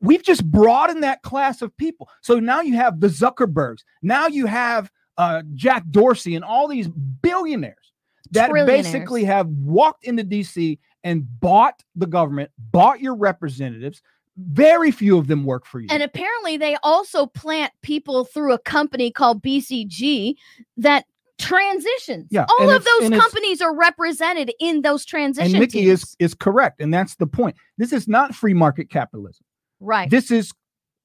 We've 0.00 0.22
just 0.22 0.48
broadened 0.48 1.02
that 1.02 1.22
class 1.22 1.62
of 1.62 1.76
people. 1.76 2.08
So 2.20 2.38
now 2.38 2.60
you 2.60 2.76
have 2.76 3.00
the 3.00 3.08
Zuckerbergs. 3.08 3.80
Now 4.00 4.28
you 4.28 4.46
have 4.46 4.90
uh, 5.18 5.42
Jack 5.54 5.84
Dorsey 5.90 6.36
and 6.36 6.44
all 6.44 6.68
these 6.68 6.88
billionaires 6.88 7.92
that 8.30 8.52
basically 8.52 9.24
have 9.24 9.48
walked 9.48 10.04
into 10.04 10.24
DC 10.24 10.78
and 11.04 11.26
bought 11.40 11.82
the 11.96 12.06
government, 12.06 12.50
bought 12.58 13.00
your 13.00 13.14
representatives. 13.14 14.02
Very 14.36 14.90
few 14.90 15.18
of 15.18 15.26
them 15.26 15.44
work 15.44 15.66
for 15.66 15.80
you. 15.80 15.88
And 15.90 16.02
apparently, 16.02 16.56
they 16.56 16.76
also 16.82 17.26
plant 17.26 17.72
people 17.82 18.24
through 18.24 18.52
a 18.52 18.58
company 18.58 19.10
called 19.10 19.42
BCG 19.42 20.36
that 20.78 21.04
transitions. 21.38 22.28
Yeah, 22.30 22.46
all 22.48 22.70
of 22.70 22.84
those 22.84 23.10
companies 23.10 23.60
are 23.60 23.74
represented 23.74 24.52
in 24.58 24.82
those 24.82 25.04
transitions. 25.04 25.52
And 25.52 25.60
Nikki 25.60 25.88
is 25.88 26.16
is 26.18 26.34
correct, 26.34 26.80
and 26.80 26.94
that's 26.94 27.16
the 27.16 27.26
point. 27.26 27.56
This 27.76 27.92
is 27.92 28.08
not 28.08 28.34
free 28.34 28.54
market 28.54 28.88
capitalism. 28.88 29.44
Right. 29.80 30.08
This 30.08 30.30
is 30.30 30.52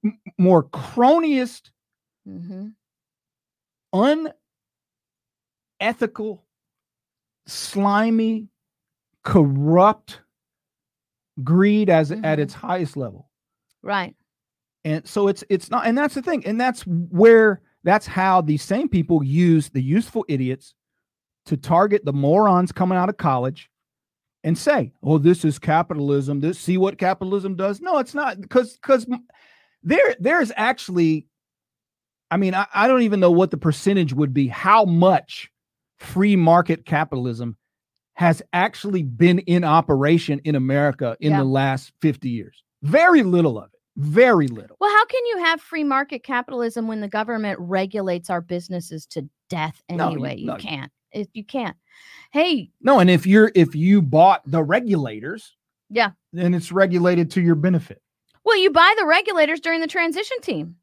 m- 0.05 0.19
more 0.37 0.63
cronyist, 0.63 1.71
mm-hmm. 2.27 2.67
unethical, 5.81 6.45
slimy 7.47 8.49
corrupt 9.27 10.21
greed 11.43 11.89
as 11.89 12.11
mm-hmm. 12.11 12.23
at 12.23 12.39
its 12.39 12.53
highest 12.53 12.95
level. 12.95 13.29
Right. 13.83 14.15
And 14.85 15.05
so 15.05 15.27
it's 15.27 15.43
it's 15.49 15.69
not 15.69 15.85
and 15.85 15.97
that's 15.97 16.15
the 16.15 16.21
thing. 16.21 16.45
And 16.45 16.59
that's 16.59 16.83
where 16.83 17.61
that's 17.83 18.07
how 18.07 18.39
these 18.39 18.63
same 18.63 18.87
people 18.87 19.23
use 19.23 19.69
the 19.69 19.81
useful 19.81 20.23
idiots 20.29 20.73
to 21.45 21.57
target 21.57 22.05
the 22.05 22.13
morons 22.13 22.71
coming 22.71 22.97
out 22.97 23.09
of 23.09 23.17
college 23.17 23.69
and 24.45 24.57
say, 24.57 24.93
"Oh, 25.03 25.17
this 25.17 25.43
is 25.43 25.59
capitalism. 25.59 26.39
This 26.39 26.57
see 26.57 26.77
what 26.77 26.97
capitalism 26.97 27.57
does." 27.57 27.81
No, 27.81 27.97
it's 27.97 28.13
not 28.13 28.39
because 28.39 28.77
because 28.77 29.05
there 29.83 30.15
there's 30.19 30.53
actually 30.55 31.27
I 32.31 32.37
mean, 32.37 32.53
I, 32.53 32.65
I 32.73 32.87
don't 32.87 33.01
even 33.01 33.19
know 33.19 33.31
what 33.31 33.51
the 33.51 33.57
percentage 33.57 34.13
would 34.13 34.33
be, 34.33 34.47
how 34.47 34.85
much 34.85 35.51
free 35.97 36.37
market 36.37 36.85
capitalism 36.85 37.57
has 38.17 38.41
actually 38.51 39.03
been 39.03 39.37
in 39.39 39.63
operation 39.63 40.41
in 40.43 40.55
America 40.55 41.15
in 41.19 41.31
yeah. 41.31 41.37
the 41.37 41.43
last 41.43 41.91
50 42.01 42.27
years. 42.27 42.63
Very 42.81 43.21
little 43.21 43.59
of 43.59 43.65
it. 43.65 43.79
Very 43.95 44.47
little. 44.47 44.75
Well, 44.79 44.89
how 44.89 45.05
can 45.05 45.23
you 45.27 45.37
have 45.43 45.61
free 45.61 45.83
market 45.83 46.23
capitalism 46.23 46.87
when 46.87 46.99
the 46.99 47.07
government 47.07 47.59
regulates 47.59 48.31
our 48.31 48.41
businesses 48.41 49.05
to 49.07 49.29
death 49.51 49.83
anyway? 49.87 50.35
No, 50.35 50.39
you, 50.39 50.45
no, 50.47 50.53
you 50.53 50.59
can't. 50.59 50.91
If 51.11 51.27
you 51.33 51.45
can't. 51.45 51.77
Hey. 52.31 52.71
No, 52.81 52.97
and 52.97 53.09
if 53.09 53.27
you're 53.27 53.51
if 53.53 53.75
you 53.75 54.01
bought 54.01 54.41
the 54.49 54.63
regulators, 54.63 55.55
yeah, 55.91 56.11
then 56.33 56.55
it's 56.55 56.71
regulated 56.71 57.29
to 57.31 57.41
your 57.41 57.55
benefit. 57.55 58.01
Well, 58.43 58.57
you 58.57 58.71
buy 58.71 58.95
the 58.97 59.05
regulators 59.05 59.59
during 59.59 59.79
the 59.79 59.87
transition 59.87 60.37
team. 60.41 60.75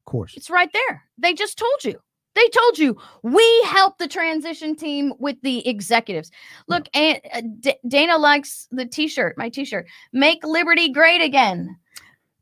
Of 0.00 0.04
course. 0.06 0.34
It's 0.36 0.48
right 0.48 0.72
there. 0.72 1.02
They 1.18 1.34
just 1.34 1.58
told 1.58 1.84
you. 1.84 2.00
They 2.34 2.48
told 2.48 2.78
you 2.78 2.96
we 3.22 3.62
help 3.66 3.98
the 3.98 4.06
transition 4.08 4.76
team 4.76 5.12
with 5.18 5.36
the 5.42 5.66
executives. 5.68 6.30
Look, 6.68 6.86
and 6.94 7.20
uh, 7.32 7.42
D- 7.60 7.74
Dana 7.88 8.16
likes 8.16 8.68
the 8.70 8.86
T-shirt, 8.86 9.36
my 9.36 9.48
T-shirt. 9.48 9.86
Make 10.12 10.44
liberty 10.44 10.92
great 10.92 11.20
again. 11.20 11.76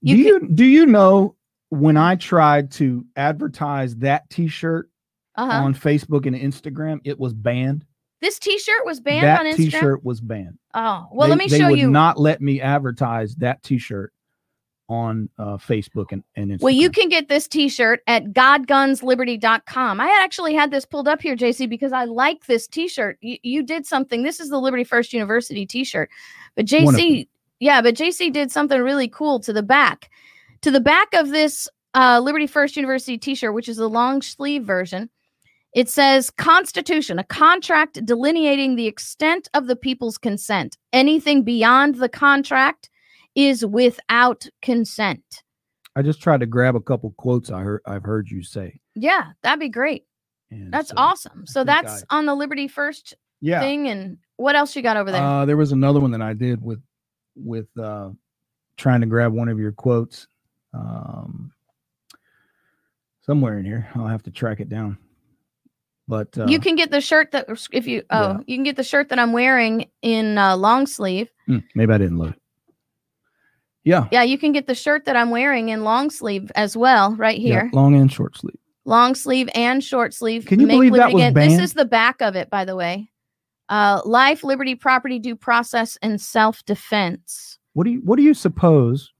You 0.02 0.16
do 0.16 0.22
you 0.22 0.38
can- 0.40 0.54
do 0.54 0.64
you 0.64 0.86
know 0.86 1.34
when 1.70 1.96
I 1.96 2.16
tried 2.16 2.70
to 2.72 3.04
advertise 3.16 3.96
that 3.96 4.28
T-shirt 4.30 4.90
uh-huh. 5.36 5.64
on 5.64 5.74
Facebook 5.74 6.26
and 6.26 6.36
Instagram, 6.36 7.00
it 7.04 7.18
was 7.18 7.32
banned. 7.32 7.84
This 8.20 8.38
T-shirt 8.38 8.84
was 8.84 9.00
banned 9.00 9.24
that 9.24 9.40
on 9.40 9.46
Instagram. 9.46 9.56
T-shirt 9.56 10.04
was 10.04 10.20
banned. 10.20 10.58
Oh 10.74 11.06
well, 11.12 11.28
they, 11.28 11.30
let 11.30 11.38
me 11.38 11.48
show 11.48 11.68
you. 11.68 11.76
They 11.76 11.84
would 11.84 11.92
not 11.92 12.18
let 12.18 12.40
me 12.40 12.60
advertise 12.60 13.34
that 13.36 13.62
T-shirt 13.62 14.12
on 14.88 15.28
uh, 15.38 15.56
Facebook 15.56 16.12
and, 16.12 16.22
and 16.36 16.50
Instagram. 16.50 16.62
Well, 16.62 16.74
you 16.74 16.90
can 16.90 17.08
get 17.08 17.28
this 17.28 17.48
t-shirt 17.48 18.00
at 18.06 18.26
godgunsliberty.com. 18.26 20.00
I 20.00 20.20
actually 20.22 20.54
had 20.54 20.70
this 20.70 20.84
pulled 20.84 21.08
up 21.08 21.20
here, 21.20 21.36
JC, 21.36 21.68
because 21.68 21.92
I 21.92 22.04
like 22.04 22.46
this 22.46 22.66
t-shirt. 22.66 23.18
You, 23.20 23.38
you 23.42 23.62
did 23.62 23.86
something. 23.86 24.22
This 24.22 24.40
is 24.40 24.50
the 24.50 24.60
Liberty 24.60 24.84
First 24.84 25.12
University 25.12 25.66
t-shirt. 25.66 26.10
But 26.54 26.66
JC, 26.66 27.28
yeah, 27.60 27.82
but 27.82 27.94
JC 27.94 28.32
did 28.32 28.50
something 28.50 28.80
really 28.80 29.08
cool 29.08 29.40
to 29.40 29.52
the 29.52 29.62
back. 29.62 30.10
To 30.62 30.70
the 30.70 30.80
back 30.80 31.12
of 31.14 31.30
this 31.30 31.68
uh, 31.94 32.20
Liberty 32.20 32.46
First 32.46 32.76
University 32.76 33.18
t-shirt, 33.18 33.54
which 33.54 33.68
is 33.68 33.76
the 33.76 33.88
long 33.88 34.22
sleeve 34.22 34.64
version, 34.64 35.10
it 35.74 35.90
says 35.90 36.30
Constitution, 36.30 37.18
a 37.18 37.24
contract 37.24 38.02
delineating 38.06 38.76
the 38.76 38.86
extent 38.86 39.48
of 39.52 39.66
the 39.66 39.76
people's 39.76 40.16
consent. 40.16 40.78
Anything 40.92 41.42
beyond 41.42 41.96
the 41.96 42.08
contract 42.08 42.88
is 43.36 43.64
without 43.64 44.46
consent. 44.62 45.42
I 45.94 46.02
just 46.02 46.20
tried 46.20 46.40
to 46.40 46.46
grab 46.46 46.74
a 46.74 46.80
couple 46.80 47.14
quotes 47.16 47.50
I 47.50 47.60
heard 47.60 47.82
I've 47.86 48.04
heard 48.04 48.28
you 48.28 48.42
say. 48.42 48.80
Yeah, 48.94 49.30
that'd 49.42 49.60
be 49.60 49.68
great. 49.68 50.04
And 50.50 50.72
that's 50.72 50.88
so 50.88 50.94
awesome. 50.96 51.46
So 51.46 51.62
that's 51.62 52.02
I, 52.10 52.16
on 52.18 52.26
the 52.26 52.34
Liberty 52.34 52.66
First 52.66 53.14
yeah. 53.40 53.60
thing. 53.60 53.88
And 53.88 54.18
what 54.36 54.56
else 54.56 54.74
you 54.74 54.82
got 54.82 54.96
over 54.96 55.12
there? 55.12 55.22
Uh, 55.22 55.44
there 55.44 55.56
was 55.56 55.72
another 55.72 56.00
one 56.00 56.10
that 56.10 56.22
I 56.22 56.34
did 56.34 56.62
with 56.62 56.82
with 57.34 57.68
uh, 57.78 58.10
trying 58.76 59.00
to 59.02 59.06
grab 59.06 59.32
one 59.32 59.48
of 59.48 59.58
your 59.58 59.72
quotes. 59.72 60.26
Um, 60.74 61.52
somewhere 63.26 63.58
in 63.58 63.64
here. 63.64 63.88
I'll 63.94 64.06
have 64.06 64.22
to 64.24 64.30
track 64.30 64.60
it 64.60 64.68
down. 64.68 64.98
But 66.08 66.38
uh, 66.38 66.46
you 66.46 66.60
can 66.60 66.76
get 66.76 66.92
the 66.92 67.00
shirt 67.00 67.32
that 67.32 67.48
if 67.72 67.86
you 67.86 68.04
oh 68.10 68.32
yeah. 68.32 68.38
you 68.46 68.56
can 68.56 68.62
get 68.62 68.76
the 68.76 68.84
shirt 68.84 69.08
that 69.08 69.18
I'm 69.18 69.32
wearing 69.32 69.90
in 70.02 70.38
uh, 70.38 70.56
long 70.56 70.86
sleeve. 70.86 71.32
Mm, 71.48 71.64
maybe 71.74 71.92
I 71.92 71.98
didn't 71.98 72.18
look. 72.18 72.36
Yeah. 73.86 74.08
Yeah, 74.10 74.24
you 74.24 74.36
can 74.36 74.50
get 74.50 74.66
the 74.66 74.74
shirt 74.74 75.04
that 75.04 75.16
I'm 75.16 75.30
wearing 75.30 75.68
in 75.68 75.84
long 75.84 76.10
sleeve 76.10 76.50
as 76.56 76.76
well, 76.76 77.14
right 77.14 77.38
here. 77.38 77.70
Yeah, 77.72 77.80
long 77.80 77.94
and 77.94 78.12
short 78.12 78.36
sleeve. 78.36 78.58
Long 78.84 79.14
sleeve 79.14 79.48
and 79.54 79.82
short 79.82 80.12
sleeve. 80.12 80.44
Can 80.44 80.58
you 80.58 80.66
Make 80.66 80.74
believe 80.74 80.92
that 80.94 81.12
was 81.12 81.22
again. 81.22 81.32
banned? 81.32 81.52
This 81.52 81.60
is 81.60 81.72
the 81.74 81.84
back 81.84 82.20
of 82.20 82.34
it, 82.34 82.50
by 82.50 82.64
the 82.64 82.74
way. 82.74 83.08
Uh, 83.68 84.00
life, 84.04 84.42
liberty, 84.42 84.74
property, 84.74 85.20
due 85.20 85.36
process, 85.36 85.96
and 86.02 86.20
self 86.20 86.64
defense. 86.64 87.58
What 87.74 87.84
do 87.84 87.90
you 87.90 88.00
What 88.00 88.16
do 88.16 88.22
you 88.22 88.34
suppose 88.34 89.12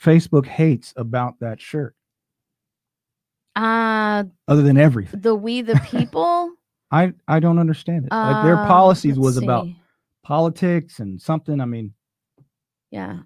Facebook 0.00 0.46
hates 0.46 0.94
about 0.96 1.40
that 1.40 1.60
shirt? 1.60 1.96
Uh, 3.56 4.24
other 4.46 4.62
than 4.62 4.78
everything, 4.78 5.20
the 5.20 5.34
we 5.34 5.60
the 5.60 5.80
people. 5.90 6.52
I 6.92 7.14
I 7.26 7.40
don't 7.40 7.58
understand 7.58 8.06
it. 8.06 8.12
Uh, 8.12 8.32
like 8.32 8.44
their 8.44 8.58
uh, 8.58 8.66
policies 8.68 9.18
was 9.18 9.38
see. 9.38 9.44
about 9.44 9.66
politics 10.22 11.00
and 11.00 11.20
something. 11.20 11.60
I 11.60 11.64
mean, 11.64 11.94
yeah, 12.92 13.20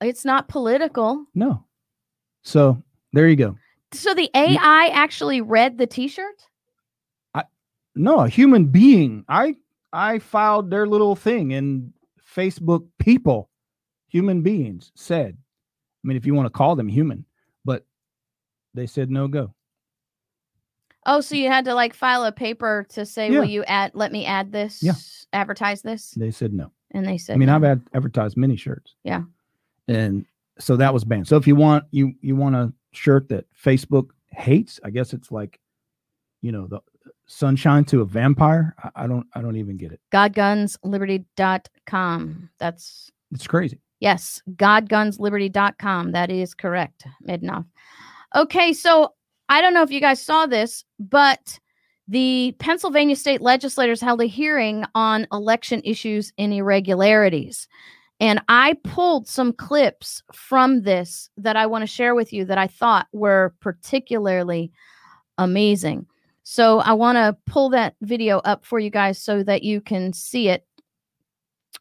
it's 0.00 0.24
not 0.24 0.48
political. 0.48 1.24
No. 1.34 1.64
So 2.42 2.82
there 3.12 3.28
you 3.28 3.36
go. 3.36 3.56
So 3.92 4.14
the 4.14 4.30
AI 4.34 4.90
actually 4.92 5.40
read 5.40 5.78
the 5.78 5.86
T-shirt. 5.86 6.42
I 7.34 7.44
no, 7.94 8.20
a 8.20 8.28
human 8.28 8.66
being. 8.66 9.24
I 9.28 9.56
I 9.92 10.18
filed 10.18 10.70
their 10.70 10.86
little 10.86 11.16
thing, 11.16 11.52
and 11.54 11.92
Facebook 12.36 12.86
people, 12.98 13.48
human 14.08 14.42
beings, 14.42 14.92
said. 14.94 15.36
I 16.04 16.08
mean, 16.08 16.16
if 16.16 16.26
you 16.26 16.34
want 16.34 16.46
to 16.46 16.50
call 16.50 16.76
them 16.76 16.88
human, 16.88 17.24
but 17.64 17.84
they 18.74 18.86
said 18.86 19.10
no 19.10 19.26
go. 19.28 19.54
Oh, 21.08 21.20
so 21.20 21.36
you 21.36 21.48
had 21.48 21.64
to 21.66 21.74
like 21.74 21.94
file 21.94 22.24
a 22.24 22.32
paper 22.32 22.86
to 22.90 23.06
say, 23.06 23.30
Yeah. 23.30 23.38
"Will 23.40 23.46
you 23.46 23.64
add? 23.64 23.92
Let 23.94 24.12
me 24.12 24.26
add 24.26 24.52
this. 24.52 24.82
Yeah. 24.82 24.94
Advertise 25.32 25.82
this." 25.82 26.10
They 26.10 26.30
said 26.30 26.52
no. 26.52 26.72
And 26.92 27.06
they 27.06 27.18
said, 27.18 27.34
I 27.34 27.38
mean, 27.38 27.48
no. 27.48 27.56
I've 27.56 27.64
ad- 27.64 27.88
advertised 27.94 28.36
many 28.36 28.56
shirts. 28.56 28.94
Yeah. 29.02 29.22
And 29.88 30.24
so 30.58 30.76
that 30.76 30.92
was 30.94 31.04
banned. 31.04 31.28
So 31.28 31.36
if 31.36 31.46
you 31.46 31.54
want 31.56 31.84
you 31.90 32.14
you 32.20 32.36
want 32.36 32.54
a 32.56 32.72
shirt 32.92 33.28
that 33.28 33.44
Facebook 33.54 34.08
hates, 34.30 34.80
I 34.84 34.90
guess 34.90 35.12
it's 35.12 35.30
like, 35.30 35.60
you 36.42 36.50
know, 36.52 36.66
the 36.66 36.80
sunshine 37.26 37.84
to 37.86 38.00
a 38.00 38.04
vampire. 38.04 38.74
I, 38.82 39.04
I 39.04 39.06
don't 39.06 39.26
I 39.34 39.42
don't 39.42 39.56
even 39.56 39.76
get 39.76 39.92
it. 39.92 40.00
godgunsliberty.com. 40.12 42.50
That's 42.58 43.10
It's 43.32 43.46
crazy. 43.46 43.80
yes, 44.00 44.42
godgunsliberty.com. 44.52 46.12
That 46.12 46.30
is 46.30 46.54
correct, 46.54 47.06
Midnoff. 47.28 47.66
Okay, 48.34 48.72
so 48.72 49.12
I 49.48 49.60
don't 49.60 49.74
know 49.74 49.82
if 49.82 49.90
you 49.90 50.00
guys 50.00 50.20
saw 50.20 50.46
this, 50.46 50.84
but 50.98 51.58
the 52.08 52.54
Pennsylvania 52.58 53.16
state 53.16 53.40
legislators 53.40 54.00
held 54.00 54.20
a 54.20 54.26
hearing 54.26 54.84
on 54.94 55.26
election 55.32 55.80
issues 55.84 56.32
and 56.38 56.52
irregularities. 56.52 57.68
And 58.18 58.40
I 58.48 58.74
pulled 58.82 59.28
some 59.28 59.52
clips 59.52 60.22
from 60.32 60.82
this 60.82 61.28
that 61.36 61.56
I 61.56 61.66
want 61.66 61.82
to 61.82 61.86
share 61.86 62.14
with 62.14 62.32
you 62.32 62.44
that 62.46 62.58
I 62.58 62.66
thought 62.66 63.08
were 63.12 63.54
particularly 63.60 64.72
amazing. 65.36 66.06
So 66.42 66.78
I 66.78 66.92
want 66.92 67.16
to 67.16 67.36
pull 67.46 67.70
that 67.70 67.94
video 68.00 68.38
up 68.38 68.64
for 68.64 68.78
you 68.78 68.88
guys 68.88 69.18
so 69.18 69.42
that 69.42 69.62
you 69.62 69.80
can 69.80 70.12
see 70.12 70.48
it. 70.48 70.64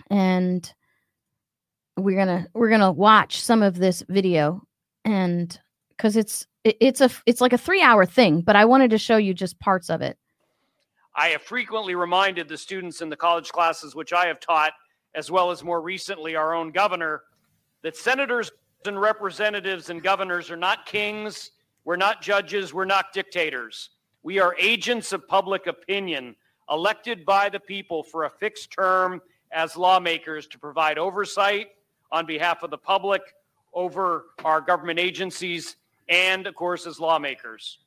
And 0.10 0.72
we're 1.98 2.18
going 2.26 2.44
to 2.44 2.50
we're 2.54 2.70
going 2.70 2.82
to 2.82 2.92
watch 2.92 3.42
some 3.42 3.62
of 3.62 3.78
this 3.78 4.04
video 4.10 4.68
and 5.06 5.58
cuz 5.98 6.18
it's 6.18 6.46
it, 6.66 6.76
it's 6.82 7.00
a 7.00 7.10
it's 7.26 7.40
like 7.40 7.54
a 7.54 7.58
3-hour 7.58 8.06
thing, 8.06 8.42
but 8.42 8.58
I 8.58 8.66
wanted 8.66 8.90
to 8.90 8.98
show 8.98 9.18
you 9.18 9.34
just 9.34 9.60
parts 9.60 9.90
of 9.90 10.02
it. 10.02 10.18
I 11.16 11.30
have 11.30 11.44
frequently 11.44 11.96
reminded 11.96 12.50
the 12.50 12.58
students 12.58 13.02
in 13.02 13.10
the 13.10 13.16
college 13.16 13.52
classes 13.52 13.96
which 13.96 14.12
I 14.12 14.26
have 14.26 14.42
taught, 14.42 14.74
as 15.16 15.32
well 15.32 15.50
as 15.50 15.64
more 15.64 15.82
recently 15.82 16.36
our 16.36 16.54
own 16.54 16.72
governor, 16.72 17.24
that 17.82 17.96
senators 17.96 18.52
and 18.86 19.00
representatives 19.00 19.90
and 19.90 20.04
governors 20.04 20.52
are 20.52 20.58
not 20.58 20.86
kings, 20.86 21.52
we're 21.86 21.96
not 21.96 22.22
judges, 22.22 22.74
we're 22.74 22.86
not 22.86 23.14
dictators. 23.14 23.90
We 24.22 24.40
are 24.40 24.56
agents 24.60 25.14
of 25.14 25.28
public 25.28 25.68
opinion 25.68 26.36
elected 26.70 27.26
by 27.26 27.50
the 27.50 27.60
people 27.60 28.04
for 28.04 28.26
a 28.26 28.30
fixed 28.30 28.72
term 28.72 29.22
as 29.52 29.78
lawmakers 29.78 30.48
to 30.48 30.60
provide 30.60 30.98
oversight 30.98 31.70
on 32.12 32.26
behalf 32.26 32.64
of 32.64 32.70
the 32.70 32.78
public 32.78 33.22
over 33.74 34.26
our 34.44 34.62
government 34.62 35.00
agencies 35.00 35.78
and, 36.10 36.48
of 36.48 36.56
course, 36.56 36.86
as 36.86 37.00
lawmakers. 37.00 37.80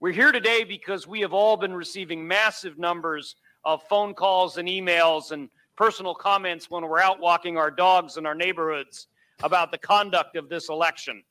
We're 0.00 0.12
here 0.12 0.32
today 0.32 0.64
because 0.64 1.06
we 1.06 1.20
have 1.20 1.32
all 1.32 1.56
been 1.56 1.74
receiving 1.74 2.26
massive 2.26 2.78
numbers 2.78 3.36
of 3.64 3.82
phone 3.84 4.14
calls 4.14 4.58
and 4.58 4.68
emails 4.68 5.32
and 5.32 5.48
personal 5.76 6.14
comments 6.14 6.70
when 6.70 6.86
we're 6.86 7.00
out 7.00 7.20
walking 7.20 7.56
our 7.56 7.70
dogs 7.70 8.16
in 8.16 8.26
our 8.26 8.34
neighborhoods 8.34 9.08
about 9.42 9.72
the 9.72 9.78
conduct 9.78 10.36
of 10.36 10.48
this 10.48 10.68
election. 10.68 11.22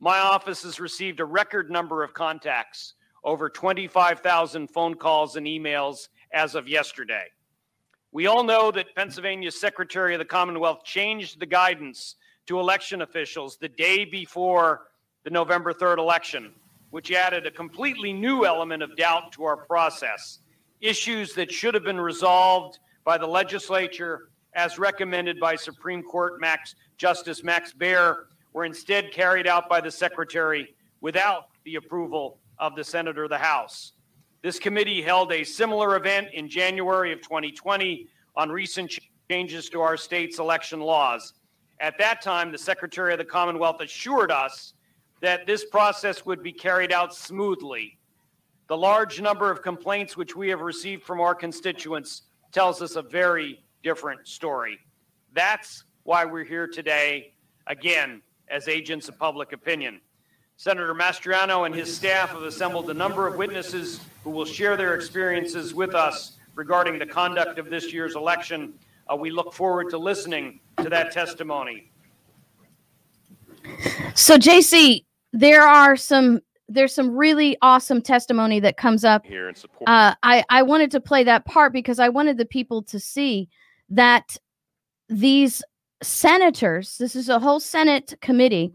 My 0.00 0.18
office 0.18 0.62
has 0.64 0.80
received 0.80 1.20
a 1.20 1.24
record 1.24 1.70
number 1.70 2.02
of 2.02 2.12
contacts, 2.12 2.94
over 3.24 3.48
25,000 3.48 4.68
phone 4.68 4.94
calls 4.94 5.36
and 5.36 5.46
emails 5.46 6.08
as 6.32 6.54
of 6.54 6.68
yesterday. 6.68 7.24
We 8.12 8.26
all 8.26 8.44
know 8.44 8.70
that 8.70 8.94
Pennsylvania's 8.94 9.60
Secretary 9.60 10.14
of 10.14 10.18
the 10.18 10.24
Commonwealth 10.24 10.84
changed 10.84 11.40
the 11.40 11.46
guidance 11.46 12.16
to 12.46 12.60
election 12.60 13.02
officials 13.02 13.56
the 13.56 13.68
day 13.68 14.04
before 14.04 14.88
the 15.24 15.30
November 15.30 15.72
3rd 15.72 15.98
election, 15.98 16.52
which 16.90 17.12
added 17.12 17.46
a 17.46 17.50
completely 17.50 18.12
new 18.12 18.44
element 18.44 18.82
of 18.82 18.96
doubt 18.96 19.32
to 19.32 19.44
our 19.44 19.56
process. 19.56 20.38
Issues 20.80 21.34
that 21.34 21.50
should 21.50 21.74
have 21.74 21.84
been 21.84 22.00
resolved 22.00 22.78
by 23.06 23.16
the 23.16 23.26
legislature, 23.26 24.30
as 24.54 24.80
recommended 24.80 25.38
by 25.38 25.54
Supreme 25.54 26.02
Court 26.02 26.40
Max 26.40 26.74
Justice 26.98 27.44
Max 27.44 27.72
Baer, 27.72 28.26
were 28.52 28.64
instead 28.64 29.12
carried 29.12 29.46
out 29.46 29.68
by 29.68 29.80
the 29.80 29.90
Secretary 29.90 30.74
without 31.00 31.44
the 31.64 31.76
approval 31.76 32.40
of 32.58 32.74
the 32.74 32.82
Senator 32.82 33.24
of 33.24 33.30
the 33.30 33.38
House. 33.38 33.92
This 34.42 34.58
committee 34.58 35.00
held 35.00 35.32
a 35.32 35.44
similar 35.44 35.96
event 35.96 36.28
in 36.34 36.48
January 36.48 37.12
of 37.12 37.22
2020 37.22 38.08
on 38.34 38.50
recent 38.50 38.90
ch- 38.90 39.00
changes 39.30 39.68
to 39.70 39.80
our 39.80 39.96
state's 39.96 40.40
election 40.40 40.80
laws. 40.80 41.34
At 41.78 41.98
that 41.98 42.22
time, 42.22 42.50
the 42.50 42.58
Secretary 42.58 43.12
of 43.12 43.18
the 43.18 43.24
Commonwealth 43.24 43.80
assured 43.80 44.32
us 44.32 44.74
that 45.20 45.46
this 45.46 45.64
process 45.64 46.26
would 46.26 46.42
be 46.42 46.52
carried 46.52 46.92
out 46.92 47.14
smoothly. 47.14 47.98
The 48.68 48.76
large 48.76 49.20
number 49.20 49.48
of 49.48 49.62
complaints 49.62 50.16
which 50.16 50.34
we 50.34 50.48
have 50.48 50.60
received 50.60 51.04
from 51.04 51.20
our 51.20 51.34
constituents 51.34 52.22
tells 52.56 52.80
us 52.80 52.96
a 52.96 53.02
very 53.02 53.62
different 53.82 54.26
story. 54.26 54.78
That's 55.34 55.84
why 56.04 56.24
we're 56.24 56.42
here 56.42 56.66
today, 56.66 57.34
again, 57.66 58.22
as 58.48 58.66
agents 58.66 59.10
of 59.10 59.18
public 59.18 59.52
opinion. 59.52 60.00
Senator 60.56 60.94
Mastriano 60.94 61.66
and 61.66 61.74
his 61.74 61.94
staff 61.94 62.30
have 62.30 62.40
assembled 62.44 62.88
a 62.88 62.94
number 62.94 63.26
of 63.26 63.36
witnesses 63.36 64.00
who 64.24 64.30
will 64.30 64.46
share 64.46 64.74
their 64.74 64.94
experiences 64.94 65.74
with 65.74 65.94
us 65.94 66.38
regarding 66.54 66.98
the 66.98 67.04
conduct 67.04 67.58
of 67.58 67.68
this 67.68 67.92
year's 67.92 68.16
election. 68.16 68.72
Uh, 69.06 69.14
we 69.14 69.28
look 69.28 69.52
forward 69.52 69.90
to 69.90 69.98
listening 69.98 70.58
to 70.78 70.88
that 70.88 71.12
testimony. 71.12 71.90
So 74.14 74.38
JC, 74.38 75.04
there 75.34 75.66
are 75.66 75.94
some 75.94 76.40
there's 76.68 76.94
some 76.94 77.14
really 77.14 77.56
awesome 77.62 78.02
testimony 78.02 78.60
that 78.60 78.76
comes 78.76 79.04
up 79.04 79.24
here 79.24 79.48
and 79.48 79.56
support. 79.56 79.88
uh, 79.88 80.14
I 80.22 80.44
I 80.48 80.62
wanted 80.62 80.90
to 80.92 81.00
play 81.00 81.24
that 81.24 81.44
part 81.44 81.72
because 81.72 81.98
I 81.98 82.08
wanted 82.08 82.38
the 82.38 82.44
people 82.44 82.82
to 82.84 82.98
see 82.98 83.48
that 83.88 84.36
these 85.08 85.62
senators, 86.02 86.98
this 86.98 87.14
is 87.14 87.28
a 87.28 87.38
whole 87.38 87.60
Senate 87.60 88.14
committee, 88.20 88.72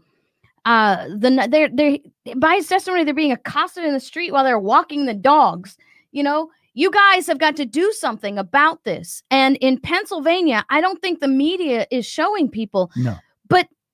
uh, 0.64 1.08
the 1.08 1.46
they're 1.50 1.68
they 1.68 2.02
by 2.36 2.54
his 2.56 2.68
testimony 2.68 3.04
they're 3.04 3.14
being 3.14 3.32
accosted 3.32 3.84
in 3.84 3.92
the 3.92 4.00
street 4.00 4.32
while 4.32 4.44
they're 4.44 4.58
walking 4.58 5.06
the 5.06 5.14
dogs. 5.14 5.76
You 6.12 6.22
know, 6.22 6.50
you 6.74 6.90
guys 6.90 7.26
have 7.26 7.38
got 7.38 7.56
to 7.56 7.66
do 7.66 7.92
something 7.92 8.38
about 8.38 8.84
this. 8.84 9.22
And 9.30 9.56
in 9.56 9.78
Pennsylvania, 9.78 10.64
I 10.70 10.80
don't 10.80 11.00
think 11.00 11.20
the 11.20 11.28
media 11.28 11.86
is 11.90 12.06
showing 12.06 12.48
people 12.48 12.90
No. 12.96 13.16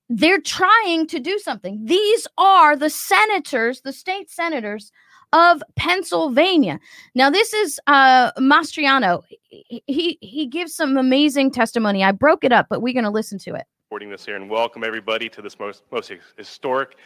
They're 0.09 0.41
trying 0.41 1.07
to 1.07 1.19
do 1.19 1.37
something. 1.39 1.85
These 1.85 2.27
are 2.37 2.75
the 2.75 2.89
senators, 2.89 3.81
the 3.81 3.93
state 3.93 4.29
senators 4.29 4.91
of 5.31 5.61
Pennsylvania. 5.75 6.79
Now, 7.13 7.29
this 7.29 7.53
is 7.53 7.79
uh, 7.85 8.31
Mastriano. 8.33 9.21
He, 9.49 9.83
he 9.85 10.17
he 10.21 10.47
gives 10.47 10.75
some 10.75 10.97
amazing 10.97 11.51
testimony. 11.51 12.03
I 12.03 12.11
broke 12.11 12.43
it 12.43 12.51
up, 12.51 12.65
but 12.69 12.81
we're 12.81 12.93
going 12.93 13.03
to 13.03 13.11
listen 13.11 13.37
to 13.39 13.53
it. 13.53 13.65
this 14.09 14.25
here 14.25 14.35
and 14.35 14.49
welcome 14.49 14.83
everybody 14.83 15.29
to 15.29 15.41
this 15.41 15.59
most 15.59 15.83
most 15.91 16.11
historic 16.37 16.97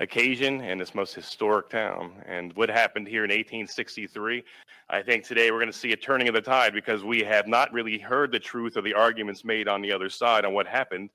occasion 0.00 0.62
and 0.62 0.80
this 0.80 0.94
most 0.94 1.14
historic 1.14 1.68
town. 1.68 2.12
And 2.26 2.54
what 2.56 2.70
happened 2.70 3.06
here 3.06 3.24
in 3.24 3.30
1863, 3.30 4.42
I 4.88 5.02
think 5.02 5.24
today 5.24 5.50
we're 5.50 5.58
going 5.58 5.70
to 5.70 5.78
see 5.78 5.92
a 5.92 5.96
turning 5.96 6.26
of 6.26 6.34
the 6.34 6.40
tide 6.40 6.72
because 6.72 7.04
we 7.04 7.22
have 7.22 7.46
not 7.46 7.72
really 7.72 7.98
heard 7.98 8.32
the 8.32 8.40
truth 8.40 8.76
or 8.76 8.82
the 8.82 8.94
arguments 8.94 9.44
made 9.44 9.68
on 9.68 9.82
the 9.82 9.92
other 9.92 10.08
side 10.08 10.44
on 10.44 10.54
what 10.54 10.66
happened. 10.66 11.10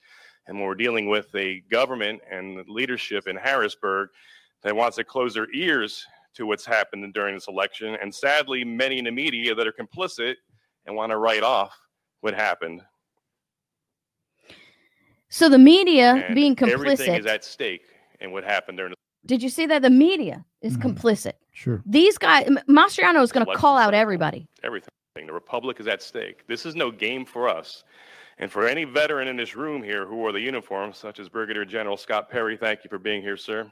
And 0.47 0.57
when 0.57 0.67
we're 0.67 0.75
dealing 0.75 1.09
with 1.09 1.33
a 1.36 1.61
government 1.71 2.21
and 2.31 2.63
leadership 2.69 3.27
in 3.27 3.36
Harrisburg 3.36 4.09
that 4.61 4.75
wants 4.75 4.97
to 4.97 5.03
close 5.03 5.33
their 5.33 5.51
ears 5.53 6.05
to 6.36 6.45
what's 6.45 6.65
happened 6.65 7.11
during 7.13 7.33
this 7.33 7.47
election. 7.47 7.97
And 7.99 8.13
sadly, 8.13 8.63
many 8.63 8.99
in 8.99 9.05
the 9.05 9.11
media 9.11 9.55
that 9.55 9.65
are 9.65 9.73
complicit 9.73 10.36
and 10.86 10.95
want 10.95 11.11
to 11.11 11.17
write 11.17 11.43
off 11.43 11.75
what 12.21 12.36
happened. 12.36 12.81
So 15.29 15.49
the 15.49 15.57
media 15.57 16.23
And 16.27 16.36
being 16.36 16.55
Everything 16.61 17.15
is 17.15 17.25
at 17.25 17.43
stake 17.43 17.81
in 18.22 18.32
what 18.32 18.43
happened 18.43 18.78
during 18.78 18.91
the 18.91 18.95
Did 19.26 19.41
you 19.41 19.49
see 19.49 19.66
that 19.68 19.82
the 19.82 19.89
media 19.89 20.45
is 20.61 20.78
Mhm. 20.78 20.93
complicit? 20.95 21.34
Sure. 21.51 21.82
These 21.86 22.18
guys, 22.18 22.45
M- 22.47 22.59
Mastriano 22.70 23.22
is 23.24 23.32
going 23.32 23.45
to 23.45 23.53
call 23.55 23.78
out 23.78 23.93
everybody. 23.93 24.47
everything. 24.63 24.89
The 25.16 25.32
republic 25.34 25.80
is 25.80 25.88
at 25.88 26.01
stake. 26.01 26.45
This 26.47 26.66
is 26.66 26.76
no 26.76 26.91
game 26.91 27.26
for 27.26 27.47
us. 27.49 27.84
And 28.38 28.51
for 28.51 28.68
any 28.68 28.84
veteran 28.84 29.28
in 29.30 29.38
this 29.38 29.55
room 29.55 29.82
here 29.82 30.05
who 30.05 30.16
wore 30.16 30.32
the 30.34 30.41
uniform, 30.41 30.91
such 30.93 31.20
as 31.20 31.30
Brigadier 31.30 31.63
General 31.66 31.95
Scott 31.95 32.30
Perry, 32.30 32.57
thank 32.57 32.84
you 32.84 32.89
for 32.89 32.99
being 32.99 33.22
here, 33.22 33.38
sir. 33.38 33.72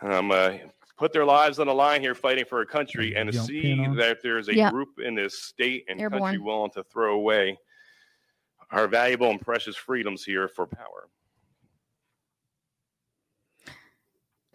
Um, 0.00 0.30
uh, 0.30 0.52
put 0.96 1.12
their 1.12 1.24
lives 1.24 1.58
on 1.58 1.66
the 1.66 1.74
line 1.74 2.00
here 2.00 2.14
fighting 2.14 2.44
for 2.44 2.60
a 2.60 2.66
country 2.66 3.16
and 3.16 3.26
to 3.26 3.32
Jump 3.32 3.48
see 3.48 3.72
in 3.72 3.96
that 3.96 4.22
there's 4.22 4.48
a 4.48 4.54
Yeah. 4.54 4.70
group 4.70 5.00
in 5.00 5.14
this 5.16 5.42
state 5.42 5.84
and 5.88 5.98
country 5.98 6.38
willing 6.38 6.70
to 6.72 6.84
throw 6.84 7.14
away 7.16 7.58
our 8.70 8.86
valuable 8.86 9.28
and 9.30 9.40
precious 9.40 9.76
freedoms 9.76 10.24
here 10.24 10.46
for 10.48 10.66
power. 10.66 11.08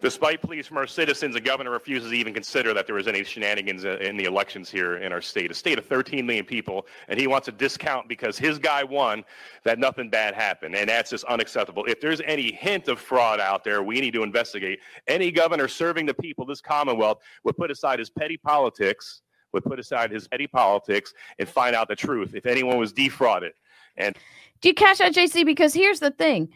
Despite 0.00 0.40
pleas 0.42 0.68
from 0.68 0.76
our 0.76 0.86
citizens, 0.86 1.34
the 1.34 1.40
governor 1.40 1.72
refuses 1.72 2.10
to 2.10 2.16
even 2.16 2.32
consider 2.32 2.72
that 2.72 2.86
there 2.86 2.94
was 2.94 3.08
any 3.08 3.24
shenanigans 3.24 3.84
uh, 3.84 3.96
in 3.98 4.16
the 4.16 4.26
elections 4.26 4.70
here 4.70 4.98
in 4.98 5.12
our 5.12 5.20
state, 5.20 5.50
a 5.50 5.54
state 5.54 5.76
of 5.76 5.86
13 5.86 6.24
million 6.24 6.44
people, 6.44 6.86
and 7.08 7.18
he 7.18 7.26
wants 7.26 7.48
a 7.48 7.52
discount 7.52 8.06
because 8.06 8.38
his 8.38 8.60
guy 8.60 8.84
won 8.84 9.24
that 9.64 9.80
nothing 9.80 10.08
bad 10.08 10.34
happened. 10.34 10.76
And 10.76 10.88
that's 10.88 11.10
just 11.10 11.24
unacceptable. 11.24 11.84
If 11.86 12.00
there's 12.00 12.20
any 12.20 12.52
hint 12.52 12.86
of 12.86 13.00
fraud 13.00 13.40
out 13.40 13.64
there, 13.64 13.82
we 13.82 14.00
need 14.00 14.12
to 14.12 14.22
investigate. 14.22 14.78
Any 15.08 15.32
governor 15.32 15.66
serving 15.66 16.06
the 16.06 16.14
people, 16.14 16.46
this 16.46 16.60
Commonwealth, 16.60 17.18
would 17.42 17.56
put 17.56 17.72
aside 17.72 17.98
his 17.98 18.08
petty 18.08 18.36
politics, 18.36 19.22
would 19.52 19.64
put 19.64 19.80
aside 19.80 20.12
his 20.12 20.28
petty 20.28 20.46
politics 20.46 21.12
and 21.40 21.48
find 21.48 21.74
out 21.74 21.88
the 21.88 21.96
truth 21.96 22.36
if 22.36 22.46
anyone 22.46 22.78
was 22.78 22.92
defrauded. 22.92 23.52
And 23.96 24.16
do 24.60 24.68
you 24.68 24.74
catch 24.74 24.98
that, 24.98 25.12
JC? 25.12 25.44
Because 25.44 25.74
here's 25.74 25.98
the 25.98 26.12
thing 26.12 26.50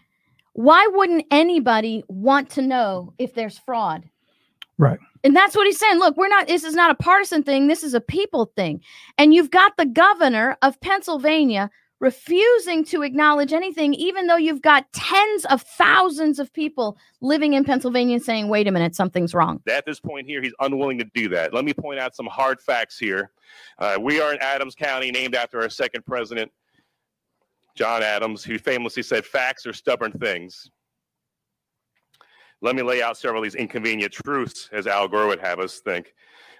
why 0.54 0.86
wouldn't 0.92 1.26
anybody 1.30 2.04
want 2.08 2.50
to 2.50 2.62
know 2.62 3.14
if 3.18 3.34
there's 3.34 3.58
fraud? 3.58 4.08
Right. 4.78 4.98
And 5.24 5.36
that's 5.36 5.54
what 5.54 5.66
he's 5.66 5.78
saying. 5.78 5.98
Look, 5.98 6.16
we're 6.16 6.28
not, 6.28 6.48
this 6.48 6.64
is 6.64 6.74
not 6.74 6.90
a 6.90 6.94
partisan 6.94 7.42
thing. 7.42 7.68
This 7.68 7.84
is 7.84 7.94
a 7.94 8.00
people 8.00 8.52
thing. 8.56 8.80
And 9.18 9.32
you've 9.32 9.50
got 9.50 9.76
the 9.76 9.86
governor 9.86 10.56
of 10.62 10.80
Pennsylvania 10.80 11.70
refusing 12.00 12.84
to 12.84 13.02
acknowledge 13.02 13.52
anything, 13.52 13.94
even 13.94 14.26
though 14.26 14.36
you've 14.36 14.60
got 14.60 14.92
tens 14.92 15.44
of 15.44 15.62
thousands 15.62 16.40
of 16.40 16.52
people 16.52 16.98
living 17.20 17.52
in 17.52 17.62
Pennsylvania 17.62 18.18
saying, 18.18 18.48
wait 18.48 18.66
a 18.66 18.72
minute, 18.72 18.96
something's 18.96 19.32
wrong. 19.34 19.60
At 19.70 19.86
this 19.86 20.00
point 20.00 20.26
here, 20.26 20.42
he's 20.42 20.52
unwilling 20.58 20.98
to 20.98 21.04
do 21.14 21.28
that. 21.28 21.54
Let 21.54 21.64
me 21.64 21.72
point 21.72 22.00
out 22.00 22.16
some 22.16 22.26
hard 22.26 22.60
facts 22.60 22.98
here. 22.98 23.30
Uh, 23.78 23.98
we 24.00 24.20
are 24.20 24.34
in 24.34 24.40
Adams 24.40 24.74
County, 24.74 25.12
named 25.12 25.36
after 25.36 25.60
our 25.60 25.68
second 25.68 26.04
president, 26.04 26.50
John 27.74 28.02
Adams, 28.02 28.44
who 28.44 28.58
famously 28.58 29.02
said, 29.02 29.24
Facts 29.24 29.66
are 29.66 29.72
stubborn 29.72 30.12
things. 30.12 30.70
Let 32.60 32.76
me 32.76 32.82
lay 32.82 33.02
out 33.02 33.16
several 33.16 33.42
of 33.42 33.44
these 33.44 33.56
inconvenient 33.56 34.12
truths, 34.12 34.68
as 34.72 34.86
Al 34.86 35.08
Gore 35.08 35.26
would 35.26 35.40
have 35.40 35.58
us 35.58 35.80
think. 35.80 36.14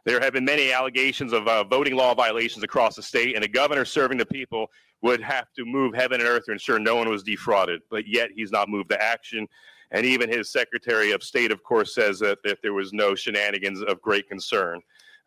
There 0.04 0.20
have 0.20 0.32
been 0.32 0.44
many 0.44 0.72
allegations 0.72 1.32
of 1.32 1.46
uh, 1.46 1.62
voting 1.62 1.94
law 1.94 2.12
violations 2.14 2.64
across 2.64 2.96
the 2.96 3.02
state, 3.02 3.36
and 3.36 3.44
a 3.44 3.48
governor 3.48 3.84
serving 3.84 4.18
the 4.18 4.26
people 4.26 4.68
would 5.02 5.20
have 5.20 5.52
to 5.54 5.64
move 5.64 5.94
heaven 5.94 6.20
and 6.20 6.28
earth 6.28 6.46
to 6.46 6.52
ensure 6.52 6.78
no 6.78 6.96
one 6.96 7.08
was 7.08 7.22
defrauded. 7.22 7.82
But 7.88 8.08
yet, 8.08 8.30
he's 8.34 8.50
not 8.50 8.68
moved 8.68 8.90
to 8.90 9.00
action. 9.00 9.46
And 9.92 10.04
even 10.04 10.28
his 10.28 10.50
Secretary 10.50 11.12
of 11.12 11.22
State, 11.22 11.52
of 11.52 11.62
course, 11.62 11.94
says 11.94 12.18
that, 12.20 12.38
that 12.44 12.58
there 12.62 12.72
was 12.72 12.92
no 12.92 13.14
shenanigans 13.14 13.82
of 13.82 14.00
great 14.00 14.28
concern. 14.28 14.80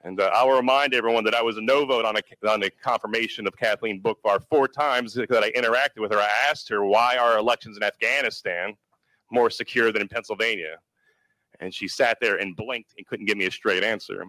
And 0.05 0.21
uh, 0.21 0.29
I'll 0.35 0.51
remind 0.51 0.93
everyone 0.93 1.23
that 1.23 1.33
I 1.33 1.41
was 1.41 1.57
a 1.57 1.61
no 1.61 1.83
vote 1.83 2.05
on, 2.05 2.15
a, 2.15 2.47
on 2.47 2.59
the 2.59 2.69
confirmation 2.69 3.47
of 3.47 3.57
Kathleen 3.57 3.99
Boockvar 3.99 4.43
four 4.51 4.67
times 4.67 5.15
that 5.15 5.31
I 5.31 5.49
interacted 5.53 5.99
with 5.99 6.11
her. 6.11 6.19
I 6.19 6.29
asked 6.47 6.69
her 6.69 6.85
why 6.85 7.17
are 7.17 7.39
elections 7.39 7.75
in 7.75 7.81
Afghanistan 7.81 8.75
more 9.31 9.49
secure 9.49 9.91
than 9.91 10.03
in 10.03 10.07
Pennsylvania, 10.07 10.77
and 11.59 11.73
she 11.73 11.87
sat 11.87 12.19
there 12.21 12.35
and 12.35 12.55
blinked 12.55 12.93
and 12.97 13.07
couldn't 13.07 13.25
give 13.25 13.35
me 13.35 13.47
a 13.47 13.51
straight 13.51 13.83
answer. 13.83 14.23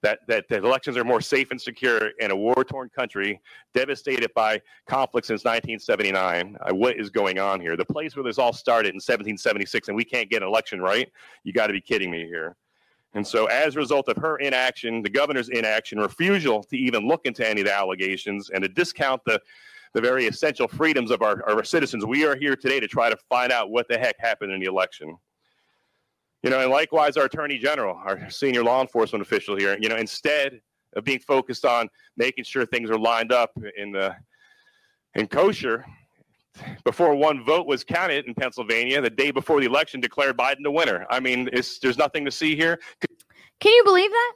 That, 0.00 0.20
that, 0.28 0.48
that 0.48 0.64
elections 0.64 0.96
are 0.96 1.04
more 1.04 1.20
safe 1.20 1.50
and 1.50 1.60
secure 1.60 2.12
in 2.20 2.30
a 2.30 2.36
war-torn 2.36 2.88
country 2.88 3.40
devastated 3.74 4.32
by 4.32 4.62
conflict 4.88 5.26
since 5.26 5.40
1979. 5.40 6.56
Uh, 6.60 6.74
what 6.74 6.96
is 6.98 7.10
going 7.10 7.38
on 7.38 7.60
here? 7.60 7.76
The 7.76 7.84
place 7.84 8.16
where 8.16 8.22
this 8.22 8.38
all 8.38 8.52
started 8.52 8.90
in 8.90 8.98
1776, 8.98 9.88
and 9.88 9.96
we 9.96 10.04
can't 10.04 10.30
get 10.30 10.40
an 10.40 10.48
election 10.48 10.80
right? 10.80 11.10
You 11.42 11.52
got 11.52 11.66
to 11.66 11.72
be 11.72 11.80
kidding 11.80 12.12
me 12.12 12.26
here. 12.26 12.56
And 13.14 13.26
so, 13.26 13.46
as 13.46 13.74
a 13.74 13.78
result 13.78 14.08
of 14.08 14.16
her 14.18 14.36
inaction, 14.36 15.02
the 15.02 15.10
governor's 15.10 15.48
inaction, 15.48 15.98
refusal 15.98 16.62
to 16.64 16.76
even 16.76 17.08
look 17.08 17.22
into 17.24 17.46
any 17.46 17.62
of 17.62 17.66
the 17.66 17.74
allegations, 17.74 18.50
and 18.50 18.62
to 18.62 18.68
discount 18.68 19.22
the, 19.24 19.40
the 19.94 20.00
very 20.00 20.26
essential 20.26 20.68
freedoms 20.68 21.10
of 21.10 21.22
our, 21.22 21.42
our 21.48 21.64
citizens, 21.64 22.04
we 22.04 22.26
are 22.26 22.36
here 22.36 22.54
today 22.54 22.80
to 22.80 22.86
try 22.86 23.08
to 23.08 23.16
find 23.28 23.50
out 23.50 23.70
what 23.70 23.88
the 23.88 23.98
heck 23.98 24.16
happened 24.18 24.52
in 24.52 24.60
the 24.60 24.66
election. 24.66 25.16
You 26.42 26.50
know, 26.50 26.60
and 26.60 26.70
likewise, 26.70 27.16
our 27.16 27.24
attorney 27.24 27.58
general, 27.58 27.96
our 28.04 28.30
senior 28.30 28.62
law 28.62 28.80
enforcement 28.82 29.22
official 29.22 29.56
here, 29.56 29.76
you 29.80 29.88
know, 29.88 29.96
instead 29.96 30.60
of 30.94 31.04
being 31.04 31.18
focused 31.18 31.64
on 31.64 31.88
making 32.16 32.44
sure 32.44 32.66
things 32.66 32.90
are 32.90 32.98
lined 32.98 33.32
up 33.32 33.50
in 33.76 33.90
the 33.92 34.14
in 35.14 35.26
kosher, 35.26 35.84
before 36.84 37.14
one 37.14 37.44
vote 37.44 37.66
was 37.66 37.84
counted 37.84 38.26
in 38.26 38.34
Pennsylvania, 38.34 39.00
the 39.00 39.10
day 39.10 39.30
before 39.30 39.60
the 39.60 39.66
election 39.66 40.00
declared 40.00 40.36
Biden 40.36 40.62
the 40.62 40.70
winner. 40.70 41.06
I 41.10 41.20
mean, 41.20 41.48
there's 41.52 41.98
nothing 41.98 42.24
to 42.24 42.30
see 42.30 42.56
here. 42.56 42.78
Can 43.60 43.72
you 43.72 43.84
believe 43.84 44.10
that? 44.10 44.32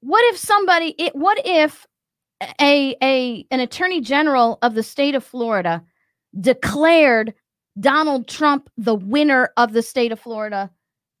What 0.00 0.24
if 0.32 0.38
somebody? 0.38 0.94
It, 0.98 1.14
what 1.14 1.38
if 1.44 1.86
a 2.60 2.96
a 3.02 3.46
an 3.50 3.60
attorney 3.60 4.00
general 4.00 4.58
of 4.62 4.74
the 4.74 4.82
state 4.82 5.14
of 5.14 5.24
Florida 5.24 5.82
declared 6.38 7.34
Donald 7.80 8.28
Trump 8.28 8.70
the 8.76 8.94
winner 8.94 9.50
of 9.56 9.72
the 9.72 9.82
state 9.82 10.12
of 10.12 10.20
Florida 10.20 10.70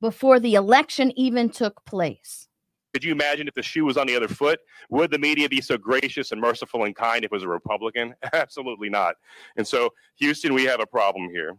before 0.00 0.38
the 0.38 0.54
election 0.54 1.12
even 1.18 1.48
took 1.48 1.84
place? 1.84 2.45
Could 2.96 3.04
you 3.04 3.12
imagine 3.12 3.46
if 3.46 3.52
the 3.52 3.62
shoe 3.62 3.84
was 3.84 3.98
on 3.98 4.06
the 4.06 4.16
other 4.16 4.26
foot? 4.26 4.58
Would 4.88 5.10
the 5.10 5.18
media 5.18 5.50
be 5.50 5.60
so 5.60 5.76
gracious 5.76 6.32
and 6.32 6.40
merciful 6.40 6.84
and 6.84 6.96
kind 6.96 7.26
if 7.26 7.26
it 7.26 7.30
was 7.30 7.42
a 7.42 7.48
Republican? 7.48 8.14
Absolutely 8.32 8.88
not. 8.88 9.16
And 9.58 9.68
so, 9.68 9.90
Houston, 10.14 10.54
we 10.54 10.64
have 10.64 10.80
a 10.80 10.86
problem 10.86 11.28
here. 11.28 11.58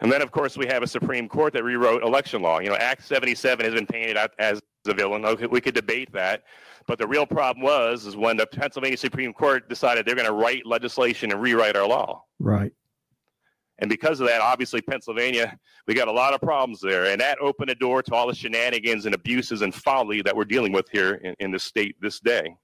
And 0.00 0.10
then, 0.10 0.22
of 0.22 0.30
course, 0.30 0.56
we 0.56 0.68
have 0.68 0.82
a 0.82 0.86
Supreme 0.86 1.28
Court 1.28 1.52
that 1.52 1.62
rewrote 1.62 2.02
election 2.02 2.40
law. 2.40 2.60
You 2.60 2.70
know, 2.70 2.76
Act 2.76 3.06
77 3.06 3.62
has 3.62 3.74
been 3.74 3.86
painted 3.86 4.16
out 4.16 4.30
as 4.38 4.62
a 4.86 4.94
villain. 4.94 5.26
Okay, 5.26 5.44
we 5.44 5.60
could 5.60 5.74
debate 5.74 6.10
that. 6.14 6.44
But 6.86 6.98
the 6.98 7.06
real 7.06 7.26
problem 7.26 7.62
was 7.62 8.06
is 8.06 8.16
when 8.16 8.38
the 8.38 8.46
Pennsylvania 8.46 8.96
Supreme 8.96 9.34
Court 9.34 9.68
decided 9.68 10.06
they're 10.06 10.14
going 10.14 10.26
to 10.26 10.32
write 10.32 10.64
legislation 10.64 11.30
and 11.30 11.42
rewrite 11.42 11.76
our 11.76 11.86
law. 11.86 12.24
Right. 12.38 12.72
And 13.80 13.88
because 13.88 14.20
of 14.20 14.26
that, 14.26 14.40
obviously, 14.40 14.82
Pennsylvania, 14.82 15.58
we 15.86 15.94
got 15.94 16.08
a 16.08 16.12
lot 16.12 16.34
of 16.34 16.40
problems 16.40 16.80
there. 16.80 17.06
And 17.06 17.20
that 17.20 17.40
opened 17.40 17.70
a 17.70 17.74
door 17.74 18.02
to 18.02 18.14
all 18.14 18.26
the 18.26 18.34
shenanigans 18.34 19.06
and 19.06 19.14
abuses 19.14 19.62
and 19.62 19.74
folly 19.74 20.22
that 20.22 20.36
we're 20.36 20.44
dealing 20.44 20.72
with 20.72 20.88
here 20.90 21.14
in, 21.14 21.34
in 21.40 21.50
the 21.50 21.58
state 21.58 21.96
this 22.00 22.20
day. 22.20 22.54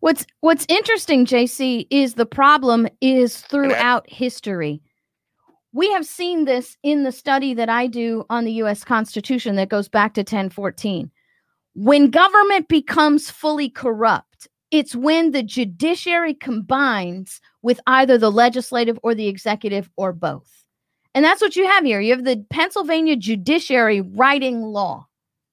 What's 0.00 0.26
what's 0.40 0.66
interesting, 0.68 1.24
JC, 1.24 1.86
is 1.90 2.14
the 2.14 2.26
problem 2.26 2.86
is 3.00 3.40
throughout 3.40 4.10
history. 4.10 4.82
We 5.72 5.90
have 5.92 6.04
seen 6.04 6.44
this 6.44 6.76
in 6.82 7.04
the 7.04 7.12
study 7.12 7.54
that 7.54 7.70
I 7.70 7.86
do 7.86 8.26
on 8.28 8.44
the 8.44 8.52
US 8.64 8.84
Constitution 8.84 9.56
that 9.56 9.70
goes 9.70 9.88
back 9.88 10.14
to 10.14 10.20
1014. 10.20 11.10
When 11.74 12.10
government 12.10 12.68
becomes 12.68 13.30
fully 13.30 13.70
corrupt, 13.70 14.46
it's 14.70 14.94
when 14.94 15.30
the 15.30 15.42
judiciary 15.42 16.34
combines 16.34 17.40
with 17.64 17.80
either 17.86 18.18
the 18.18 18.30
legislative 18.30 18.98
or 19.02 19.14
the 19.14 19.26
executive 19.26 19.90
or 19.96 20.12
both. 20.12 20.64
And 21.14 21.24
that's 21.24 21.40
what 21.40 21.56
you 21.56 21.66
have 21.66 21.84
here. 21.84 22.00
You 22.00 22.14
have 22.14 22.24
the 22.24 22.44
Pennsylvania 22.50 23.16
judiciary 23.16 24.02
writing 24.02 24.62
law. 24.62 25.06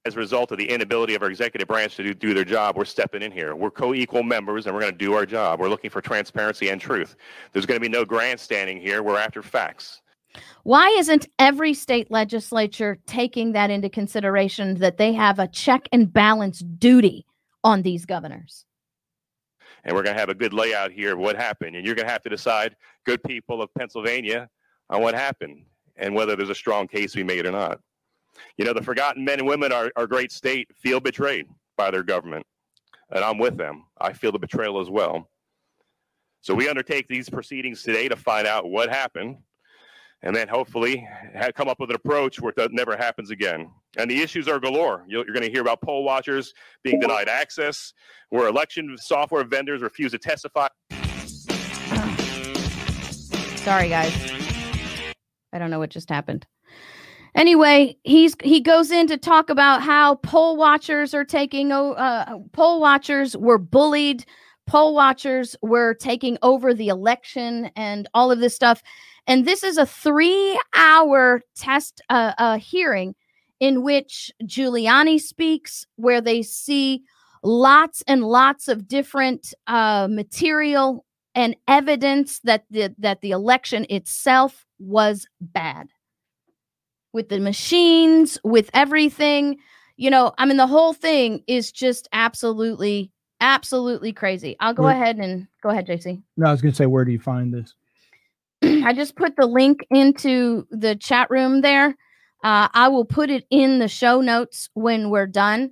As 0.03 0.16
a 0.16 0.20
result 0.20 0.51
of 0.51 0.57
the 0.57 0.70
inability 0.70 1.16
of 1.16 1.22
our 1.22 1.30
executive 1.30 1.68
branch 1.68 1.95
to 1.95 2.03
do, 2.03 2.14
do 2.14 2.34
their 2.34 2.43
job, 2.43 2.76
we're 2.76 2.86
stepping 2.86 3.22
in 3.22 3.32
here. 3.32 3.55
We're 3.55 3.72
co 3.72 3.93
equal 3.93 4.24
members 4.24 4.66
and 4.66 4.76
we're 4.76 4.82
going 4.82 4.93
to 4.93 4.97
do 4.97 5.14
our 5.14 5.26
job. 5.26 5.59
We're 5.59 5.70
looking 5.70 5.89
for 5.89 6.01
transparency 6.01 6.70
and 6.70 6.82
truth. 6.82 7.16
There's 7.53 7.66
going 7.66 7.80
to 7.80 7.82
be 7.82 7.89
no 7.89 8.03
grandstanding 8.03 8.82
here. 8.82 9.03
We're 9.03 9.20
after 9.20 9.41
facts. 9.41 10.01
Why 10.64 10.89
isn't 10.97 11.30
every 11.39 11.74
state 11.74 12.12
legislature 12.12 12.97
taking 13.05 13.53
that 13.53 13.70
into 13.70 13.89
consideration 13.89 14.80
that 14.80 14.97
they 14.97 15.14
have 15.14 15.39
a 15.39 15.47
check 15.47 15.88
and 15.91 16.12
balance 16.12 16.59
duty 16.59 17.26
on 17.64 17.84
these 17.84 18.05
governors? 18.05 18.66
And 19.84 19.95
we're 19.95 20.03
going 20.03 20.15
to 20.15 20.19
have 20.19 20.29
a 20.29 20.36
good 20.36 20.53
layout 20.53 20.91
here 20.91 21.13
of 21.13 21.19
what 21.19 21.36
happened. 21.36 21.75
And 21.75 21.86
you're 21.86 21.95
going 21.95 22.07
to 22.07 22.11
have 22.11 22.23
to 22.23 22.29
decide, 22.29 22.75
good 23.05 23.23
people 23.23 23.61
of 23.61 23.73
Pennsylvania, 23.73 24.49
on 24.89 25.01
what 25.01 25.15
happened 25.15 25.63
and 25.95 26.13
whether 26.13 26.36
there's 26.36 26.49
a 26.49 26.55
strong 26.55 26.88
case 26.88 27.15
we 27.15 27.23
made 27.23 27.45
or 27.45 27.51
not. 27.51 27.79
You 28.57 28.65
know, 28.65 28.73
the 28.73 28.82
forgotten 28.82 29.23
men 29.23 29.39
and 29.39 29.47
women 29.47 29.71
our, 29.71 29.91
our 29.95 30.07
great 30.07 30.32
state 30.32 30.69
feel 30.75 30.99
betrayed 30.99 31.47
by 31.77 31.91
their 31.91 32.03
government, 32.03 32.45
and 33.09 33.23
I'm 33.23 33.38
with 33.38 33.57
them. 33.57 33.86
I 33.99 34.13
feel 34.13 34.32
the 34.32 34.39
betrayal 34.39 34.79
as 34.79 34.89
well. 34.89 35.29
So 36.41 36.55
we 36.55 36.69
undertake 36.69 37.07
these 37.07 37.29
proceedings 37.29 37.84
today 37.84 38.07
to 38.07 38.15
find 38.15 38.47
out 38.47 38.69
what 38.69 38.89
happened 38.89 39.38
and 40.24 40.36
then 40.36 40.47
hopefully 40.47 41.07
come 41.55 41.67
up 41.67 41.80
with 41.80 41.89
an 41.89 41.95
approach 41.95 42.39
where 42.39 42.53
it 42.55 42.72
never 42.72 42.95
happens 42.95 43.32
again. 43.32 43.69
And 43.97 44.09
the 44.09 44.22
issues 44.22 44.47
are 44.47 44.59
galore. 44.59 45.03
You're 45.07 45.26
going 45.26 45.41
to 45.41 45.51
hear 45.51 45.61
about 45.61 45.82
poll 45.82 46.03
watchers 46.03 46.53
being 46.84 46.99
denied 46.99 47.28
access, 47.28 47.93
where 48.30 48.47
election 48.47 48.95
software 48.97 49.43
vendors 49.43 49.82
refuse 49.82 50.11
to 50.11 50.19
testify. 50.19 50.67
Sorry, 53.57 53.89
guys. 53.89 54.13
I 55.53 55.59
don't 55.59 55.69
know 55.69 55.80
what 55.80 55.89
just 55.89 56.09
happened. 56.09 56.45
Anyway, 57.34 57.97
he's 58.03 58.36
he 58.43 58.59
goes 58.59 58.91
in 58.91 59.07
to 59.07 59.17
talk 59.17 59.49
about 59.49 59.82
how 59.82 60.15
poll 60.15 60.57
watchers 60.57 61.13
are 61.13 61.24
taking 61.24 61.72
uh, 61.72 62.38
poll 62.51 62.82
watchers 62.82 63.38
were 63.38 63.57
bullied, 63.57 64.26
poll 64.68 64.95
watchers 64.95 65.55
were 65.62 65.93
taking 65.93 66.38
over 66.41 66.74
the 66.74 66.88
election, 66.89 67.72
and 67.76 68.07
all 68.14 68.32
of 68.32 68.39
this 68.39 68.55
stuff. 68.55 68.82
And 69.28 69.45
this 69.45 69.64
is 69.64 69.78
a 69.78 69.86
three 69.86 70.59
hour 70.76 71.41
test 71.55 72.01
uh, 72.09 72.34
uh, 72.38 72.57
hearing 72.57 73.16
in 73.59 73.84
which 73.84 74.32
Giuliani 74.43 75.20
speaks, 75.20 75.86
where 75.95 76.22
they 76.22 76.41
see 76.41 77.03
lots 77.43 78.03
and 78.07 78.24
lots 78.24 78.68
of 78.68 78.88
different 78.88 79.53
uh, 79.68 80.07
material 80.09 81.05
and 81.36 81.55
evidence 81.68 82.39
that 82.39 82.66
the, 82.72 82.93
that 82.97 83.22
the 83.22 83.32
election 83.32 83.86
itself 83.89 84.66
was 84.80 85.28
bad. 85.39 85.88
with 87.14 87.30
the 87.30 87.39
machines, 87.39 88.38
with 88.43 88.70
everything. 88.74 89.57
You 89.97 90.09
know, 90.09 90.34
I 90.38 90.45
mean, 90.45 90.57
the 90.57 90.68
whole 90.68 90.93
thing 90.93 91.43
is 91.47 91.72
just 91.72 92.07
absolutely, 92.14 93.12
absolutely 93.41 94.13
crazy. 94.13 94.55
I'll 94.59 94.73
go 94.73 94.83
Where- 94.83 94.93
ahead 94.93 95.17
and 95.17 95.47
go 95.61 95.69
ahead, 95.69 95.87
JC. 95.87 96.21
No, 96.37 96.47
I 96.47 96.51
was 96.51 96.61
going 96.61 96.71
to 96.71 96.75
say, 96.75 96.85
where 96.85 97.03
do 97.03 97.11
you 97.11 97.19
find 97.19 97.53
this? 97.53 97.73
I 98.63 98.93
just 98.93 99.15
put 99.15 99.35
the 99.35 99.45
link 99.47 99.85
into 99.89 100.65
the 100.71 100.95
chat 100.95 101.29
room 101.29 101.61
there. 101.61 101.89
Uh, 102.43 102.67
I 102.73 102.87
will 102.87 103.05
put 103.05 103.29
it 103.29 103.45
in 103.49 103.79
the 103.79 103.87
show 103.87 104.21
notes 104.21 104.69
when 104.73 105.09
we're 105.09 105.27
done. 105.27 105.71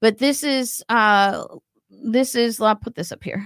But 0.00 0.18
this 0.18 0.42
is 0.44 0.84
uh 0.88 1.44
this 1.90 2.34
is 2.34 2.60
I'll 2.60 2.76
put 2.76 2.94
this 2.94 3.12
up 3.12 3.24
here. 3.24 3.44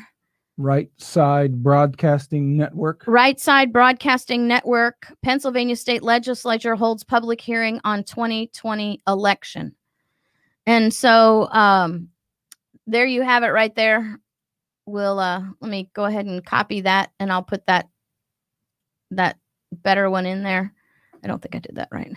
Right 0.57 0.91
Side 0.99 1.63
Broadcasting 1.63 2.57
Network. 2.57 3.05
Right 3.07 3.41
Side 3.41 3.73
Broadcasting 3.73 4.47
Network, 4.47 5.13
Pennsylvania 5.23 5.77
State 5.77 6.03
Legislature 6.03 6.75
holds 6.75 7.05
public 7.05 7.41
hearing 7.41 7.81
on 7.85 8.05
2020 8.05 9.01
election. 9.07 9.75
And 10.67 10.93
so 10.93 11.49
um 11.53 12.09
there 12.91 13.07
you 13.07 13.23
have 13.23 13.43
it 13.43 13.49
right 13.49 13.75
there. 13.75 14.19
We'll 14.87 15.19
uh 15.19 15.43
let 15.61 15.71
me 15.71 15.91
go 15.95 16.05
ahead 16.05 16.27
and 16.27 16.45
copy 16.45 16.83
that 16.83 17.11
and 17.21 17.33
I'll 17.33 17.43
put 17.43 17.67
that 17.67 17.89
that 19.13 19.39
better 19.73 20.11
one 20.11 20.27
in 20.27 20.43
there. 20.43 20.73
I 21.23 21.29
don't 21.29 21.41
think 21.41 21.55
I 21.55 21.59
did 21.61 21.77
that 21.77 21.89
right. 21.93 22.13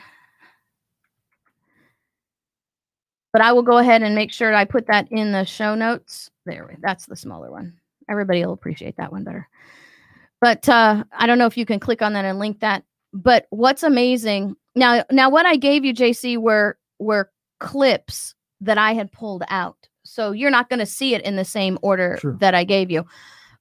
But 3.31 3.41
I 3.41 3.51
will 3.51 3.63
go 3.63 3.79
ahead 3.79 4.03
and 4.03 4.13
make 4.15 4.31
sure 4.31 4.53
I 4.53 4.63
put 4.65 4.87
that 4.87 5.11
in 5.11 5.31
the 5.31 5.43
show 5.43 5.73
notes. 5.75 6.29
There, 6.45 6.77
that's 6.81 7.07
the 7.07 7.15
smaller 7.15 7.51
one. 7.51 7.73
Everybody 8.09 8.45
will 8.45 8.53
appreciate 8.53 8.97
that 8.97 9.11
one 9.11 9.23
better. 9.23 9.49
But 10.39 10.67
uh, 10.69 11.03
I 11.11 11.25
don't 11.25 11.39
know 11.39 11.47
if 11.47 11.57
you 11.57 11.65
can 11.65 11.79
click 11.79 12.01
on 12.01 12.13
that 12.13 12.25
and 12.25 12.37
link 12.37 12.59
that. 12.59 12.83
But 13.11 13.47
what's 13.49 13.81
amazing 13.83 14.55
now? 14.75 15.03
Now, 15.09 15.29
what 15.29 15.45
I 15.45 15.55
gave 15.55 15.85
you, 15.85 15.93
JC, 15.93 16.37
were 16.37 16.77
were 16.99 17.31
clips 17.59 18.35
that 18.61 18.77
I 18.77 18.93
had 18.93 19.11
pulled 19.11 19.43
out. 19.49 19.87
So 20.03 20.31
you're 20.31 20.51
not 20.51 20.69
going 20.69 20.79
to 20.79 20.85
see 20.85 21.15
it 21.15 21.23
in 21.23 21.35
the 21.35 21.45
same 21.45 21.77
order 21.81 22.17
Sure. 22.19 22.35
that 22.39 22.53
I 22.53 22.63
gave 22.63 22.91
you. 22.91 23.05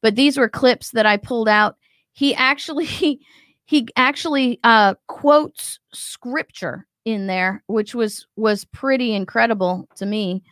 But 0.00 0.16
these 0.16 0.36
were 0.36 0.48
clips 0.48 0.90
that 0.90 1.06
I 1.06 1.16
pulled 1.16 1.48
out. 1.48 1.76
He 2.12 2.34
actually 2.34 2.86
he 3.64 3.88
actually 3.96 4.58
uh, 4.64 4.94
quotes 5.06 5.78
scripture 5.94 6.86
in 7.04 7.26
there, 7.26 7.62
which 7.66 7.94
was 7.94 8.26
was 8.36 8.64
pretty 8.66 9.14
incredible 9.14 9.88
to 9.96 10.06
me. 10.06 10.42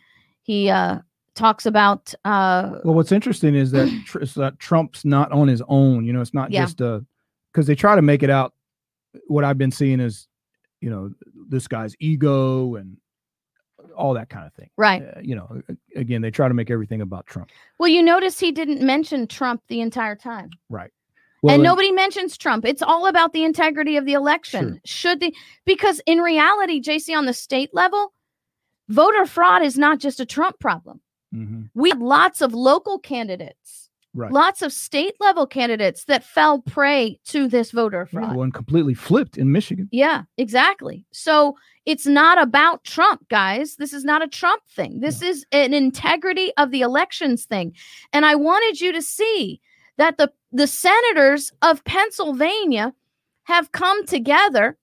He 0.43 0.69
uh, 0.69 0.99
talks 1.35 1.65
about 1.65 2.13
uh, 2.25 2.79
Well, 2.83 2.95
what's 2.95 3.11
interesting 3.11 3.53
is 3.55 3.71
that, 3.71 3.87
tr- 4.05 4.23
that 4.37 4.59
Trump's 4.59 5.05
not 5.05 5.31
on 5.31 5.47
his 5.47 5.61
own. 5.67 6.05
You 6.05 6.13
know, 6.13 6.21
it's 6.21 6.33
not 6.33 6.51
Yeah. 6.51 6.63
just 6.63 6.81
a 6.81 7.05
because 7.53 7.67
they 7.67 7.75
try 7.75 7.95
to 7.95 8.01
make 8.01 8.23
it 8.23 8.29
out. 8.29 8.53
What 9.27 9.43
I've 9.43 9.57
been 9.57 9.71
seeing 9.71 9.99
is, 9.99 10.27
you 10.79 10.89
know, 10.89 11.11
this 11.49 11.67
guy's 11.67 11.95
ego 11.99 12.75
and 12.75 12.95
all 13.97 14.13
that 14.13 14.29
kind 14.29 14.45
of 14.47 14.53
thing. 14.53 14.69
right. 14.77 15.01
Uh, 15.01 15.19
you 15.21 15.35
know, 15.35 15.61
again, 15.95 16.21
they 16.21 16.31
try 16.31 16.47
to 16.47 16.53
make 16.53 16.69
everything 16.71 17.01
about 17.01 17.27
Trump. 17.27 17.49
Well, 17.79 17.89
you 17.89 18.01
notice 18.01 18.39
he 18.39 18.51
didn't 18.51 18.81
mention 18.81 19.27
Trump 19.27 19.61
the 19.67 19.81
entire 19.81 20.15
time. 20.15 20.49
Right. 20.69 20.91
and 21.47 21.63
nobody 21.63 21.91
mentions 21.91 22.37
Trump. 22.37 22.65
It's 22.65 22.81
all 22.83 23.07
about 23.07 23.33
the 23.33 23.43
integrity 23.43 23.97
of 23.97 24.05
the 24.05 24.13
election. 24.13 24.79
Should 24.85 25.19
the 25.19 25.35
because 25.65 26.01
in 26.05 26.19
reality, 26.19 26.81
JC, 26.81 27.15
on 27.17 27.25
the 27.25 27.33
state 27.33 27.71
level, 27.73 28.13
voter 28.89 29.25
fraud 29.25 29.63
is 29.63 29.77
not 29.77 29.99
just 29.99 30.19
a 30.19 30.25
Trump 30.25 30.59
problem. 30.59 31.01
hmm 31.33 31.63
We 31.73 31.89
have 31.89 32.01
lots 32.01 32.41
of 32.41 32.53
local 32.53 32.99
candidates, 32.99 33.80
Right. 34.13 34.31
lots 34.31 34.61
of 34.61 34.73
state 34.73 35.15
level 35.21 35.47
candidates 35.47 36.03
that 36.05 36.23
fell 36.25 36.61
prey 36.63 37.17
to 37.27 37.47
this 37.47 37.71
voter 37.71 38.09
Yeah, 38.11 38.19
fraud. 38.19 38.35
one 38.35 38.51
completely 38.51 38.93
flipped 38.93 39.37
in 39.37 39.51
Michigan. 39.53 39.87
Yeah, 39.91 40.23
exactly. 40.37 41.05
So 41.13 41.55
it's 41.85 42.05
not 42.05 42.39
about 42.41 42.83
Trump, 42.83 43.27
guys. 43.29 43.77
This 43.77 43.93
is 43.93 44.03
not 44.03 44.21
a 44.21 44.27
Trump 44.27 44.63
thing. 44.69 44.99
This 44.99 45.21
is 45.21 45.45
an 45.53 45.73
integrity 45.73 46.51
of 46.57 46.71
the 46.71 46.81
elections 46.81 47.45
thing. 47.45 47.73
And 48.11 48.25
I 48.25 48.35
wanted 48.35 48.81
you 48.81 48.91
to 48.91 49.01
see 49.01 49.61
that 49.97 50.17
the 50.17 50.31
the 50.51 50.67
senators 50.67 51.51
of 51.61 51.83
Pennsylvania 51.85 52.93
have 53.43 53.71
come 53.71 54.05
together 54.05 54.77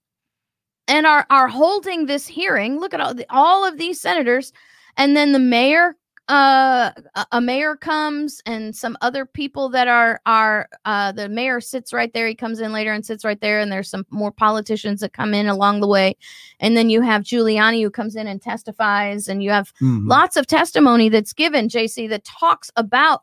and 0.88 1.06
are 1.06 1.26
are 1.28 1.48
holding 1.48 2.06
this 2.06 2.26
hearing. 2.26 2.80
Look 2.80 2.94
at 2.94 3.00
all 3.00 3.12
the, 3.12 3.26
all 3.28 3.66
of 3.66 3.76
these 3.76 4.00
senators 4.00 4.52
and 4.96 5.14
then 5.14 5.32
the 5.32 5.38
mayor 5.38 5.96
uh 6.28 6.90
a- 7.32 7.40
mayor 7.40 7.74
comes 7.76 8.42
and 8.44 8.76
some 8.76 8.96
other 9.00 9.24
people 9.24 9.68
that 9.70 9.88
are 9.88 10.20
are 10.26 10.68
uh 10.84 11.10
the 11.12 11.28
mayor 11.28 11.60
sits 11.60 11.92
right 11.92 12.12
there 12.12 12.26
he 12.28 12.34
comes 12.34 12.60
in 12.60 12.72
later 12.72 12.92
and 12.92 13.06
sits 13.06 13.24
right 13.24 13.40
there 13.40 13.60
and 13.60 13.72
there's 13.72 13.88
some 13.88 14.04
more 14.10 14.30
politicians 14.30 15.00
that 15.00 15.12
come 15.14 15.32
in 15.32 15.48
along 15.48 15.80
the 15.80 15.86
way. 15.88 16.16
And 16.60 16.76
then 16.76 16.90
you 16.90 17.00
have 17.02 17.22
Giuliani 17.22 17.82
who 17.82 17.90
comes 17.90 18.14
in 18.14 18.26
and 18.26 18.42
testifies 18.42 19.26
and 19.28 19.42
you 19.42 19.50
have 19.50 19.72
Mhm. 19.80 20.06
lots 20.08 20.36
of 20.36 20.46
testimony 20.46 21.08
that's 21.08 21.32
given 21.32 21.68
JC 21.68 22.06
that 22.08 22.24
talks 22.24 22.70
about 22.76 23.22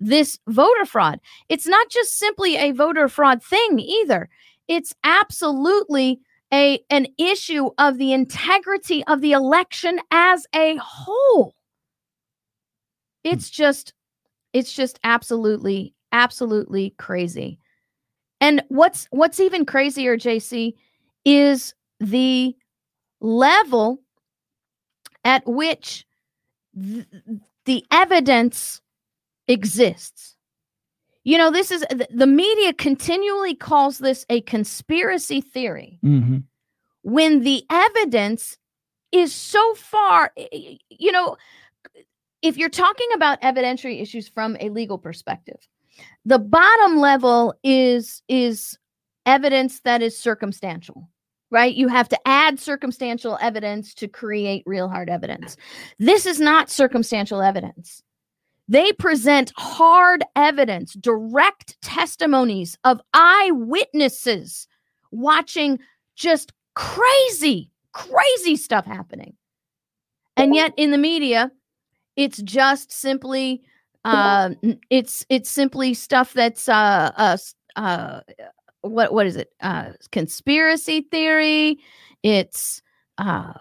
this 0.00 0.38
voter 0.48 0.84
fraud. 0.86 1.20
It's 1.48 1.66
not 1.66 1.88
just 1.90 2.18
simply 2.18 2.56
a 2.56 2.72
voter 2.72 3.08
fraud 3.08 3.42
thing 3.42 3.78
either. 3.78 4.28
It's 4.68 4.94
absolutely 5.04 6.20
a 6.52 6.80
an 6.90 7.06
issue 7.18 7.70
of 7.78 7.98
the 7.98 8.12
integrity 8.12 9.02
of 9.04 9.20
the 9.20 9.32
election 9.32 10.00
as 10.10 10.46
a 10.54 10.76
whole 10.76 11.54
it's 13.26 13.50
just 13.50 13.92
it's 14.52 14.72
just 14.72 14.98
absolutely 15.04 15.94
absolutely 16.12 16.90
crazy. 16.98 17.58
And 18.40 18.62
what's 18.68 19.06
what's 19.10 19.40
even 19.40 19.64
crazier 19.66 20.16
jc 20.16 20.74
is 21.24 21.74
the 22.00 22.54
level 23.20 24.00
at 25.24 25.46
which 25.46 26.06
th- 26.78 27.06
the 27.64 27.84
evidence 27.90 28.80
exists. 29.48 30.36
You 31.24 31.38
know 31.38 31.50
this 31.50 31.70
is 31.70 31.80
the, 31.90 32.06
the 32.10 32.26
media 32.26 32.72
continually 32.72 33.54
calls 33.54 33.98
this 33.98 34.24
a 34.30 34.40
conspiracy 34.42 35.40
theory. 35.40 35.98
Mhm. 36.04 36.44
when 37.02 37.42
the 37.42 37.64
evidence 37.70 38.58
is 39.12 39.32
so 39.34 39.74
far 39.74 40.32
you 40.90 41.12
know 41.12 41.36
if 42.42 42.56
you're 42.56 42.68
talking 42.68 43.08
about 43.14 43.40
evidentiary 43.42 44.00
issues 44.00 44.28
from 44.28 44.56
a 44.60 44.68
legal 44.70 44.98
perspective 44.98 45.68
the 46.24 46.38
bottom 46.38 46.98
level 46.98 47.54
is 47.64 48.22
is 48.28 48.78
evidence 49.24 49.80
that 49.80 50.02
is 50.02 50.18
circumstantial 50.18 51.08
right? 51.50 51.74
You 51.74 51.88
have 51.88 52.08
to 52.08 52.18
add 52.26 52.58
circumstantial 52.58 53.38
evidence 53.40 53.94
to 53.94 54.08
create 54.08 54.64
real 54.66 54.88
hard 54.88 55.08
evidence. 55.08 55.56
This 55.98 56.26
is 56.26 56.40
not 56.40 56.70
circumstantial 56.70 57.40
evidence. 57.40 58.02
They 58.68 58.92
present 58.92 59.52
hard 59.56 60.24
evidence 60.34 60.94
direct 60.94 61.80
testimonies 61.82 62.76
of 62.82 63.00
eyewitnesses 63.14 64.66
watching 65.12 65.78
just 66.16 66.52
crazy 66.74 67.70
crazy 67.92 68.56
stuff 68.56 68.84
happening. 68.84 69.34
And 70.36 70.54
yet 70.54 70.74
in 70.76 70.90
the 70.90 70.98
media 70.98 71.50
it's 72.16 72.42
just 72.42 72.92
simply 72.92 73.62
uh 74.04 74.50
it's 74.90 75.26
it's 75.28 75.50
simply 75.50 75.94
stuff 75.94 76.32
that's 76.32 76.68
uh 76.68 77.10
uh, 77.16 77.36
uh 77.76 78.20
what 78.82 79.12
what 79.12 79.26
is 79.26 79.36
it? 79.36 79.50
Uh 79.60 79.92
conspiracy 80.12 81.02
theory. 81.10 81.78
It's 82.22 82.82
uh 83.18 83.52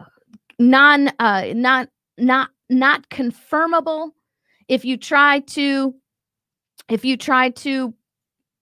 non 0.60 1.10
uh 1.20 1.46
not 1.54 1.90
not 2.18 2.50
not 2.70 3.10
confirmable. 3.10 4.12
If 4.68 4.86
you 4.86 4.98
try 4.98 5.40
to 5.40 5.96
if 6.90 7.04
you 7.04 7.18
try 7.18 7.50
to 7.50 7.94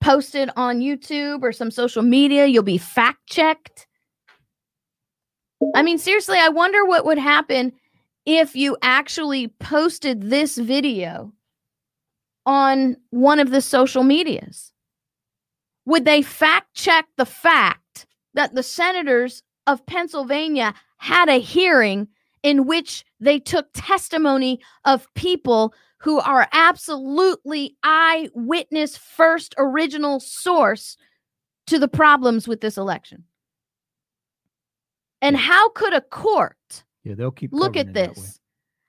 post 0.02 0.36
it 0.36 0.50
on 0.58 0.80
YouTube 0.80 1.44
or 1.44 1.52
some 1.52 1.72
social 1.72 2.04
media 2.04 2.46
you'll 2.46 2.64
be 2.64 2.78
fact 2.78 3.26
checked 3.28 3.88
I 5.76 5.82
mean, 5.82 5.98
seriously, 5.98 6.38
I 6.38 6.50
wonder 6.50 6.86
what 6.86 7.06
would 7.06 7.18
happen 7.18 7.74
if 8.26 8.56
you 8.56 8.78
actually 8.82 9.48
posted 9.48 10.30
this 10.30 10.58
video 10.58 11.34
on 12.46 12.98
one 13.10 13.40
of 13.40 13.52
the 13.52 13.62
social 13.62 14.04
medias. 14.04 14.72
Would 15.86 16.06
they 16.06 16.22
fact 16.22 16.74
check 16.76 17.06
the 17.18 17.26
fact 17.26 18.06
that 18.34 18.56
the 18.56 18.64
senators 18.64 19.44
of 19.68 19.86
Pennsylvania 19.86 20.74
had 20.98 21.30
a 21.30 21.40
hearing 21.40 22.08
in 22.42 22.66
which 22.66 23.06
they 23.20 23.40
took 23.40 23.68
testimony 23.74 24.60
of 24.86 25.08
people 25.16 25.74
who 26.00 26.20
are 26.20 26.48
absolutely 26.52 27.78
eyewitness 27.84 28.98
first 28.98 29.56
original 29.58 30.20
source 30.20 30.98
to 31.68 31.80
the 31.80 31.88
problems 31.88 32.48
with 32.48 32.62
this 32.62 32.78
election? 32.78 33.24
And 35.22 35.38
how 35.38 35.70
could 35.70 35.94
a 35.94 36.02
court 36.02 36.84
Yeah, 37.04 37.16
they'll 37.16 37.32
keep 37.32 37.52
look 37.54 37.76
at 37.76 37.88
it 37.88 37.94
that 37.94 38.10
way. 38.10 38.14
this? 38.16 38.40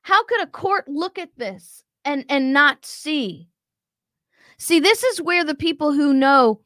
How 0.02 0.22
could 0.24 0.42
a 0.42 0.46
court 0.46 0.86
look 0.88 1.18
at 1.18 1.30
this 1.36 1.82
and 2.04 2.24
and 2.28 2.52
not 2.52 2.84
see? 2.84 3.48
See, 4.58 4.80
this 4.80 5.02
is 5.02 5.20
where 5.20 5.44
the 5.44 5.54
people 5.54 5.92
who 5.92 6.12
know 6.12 6.60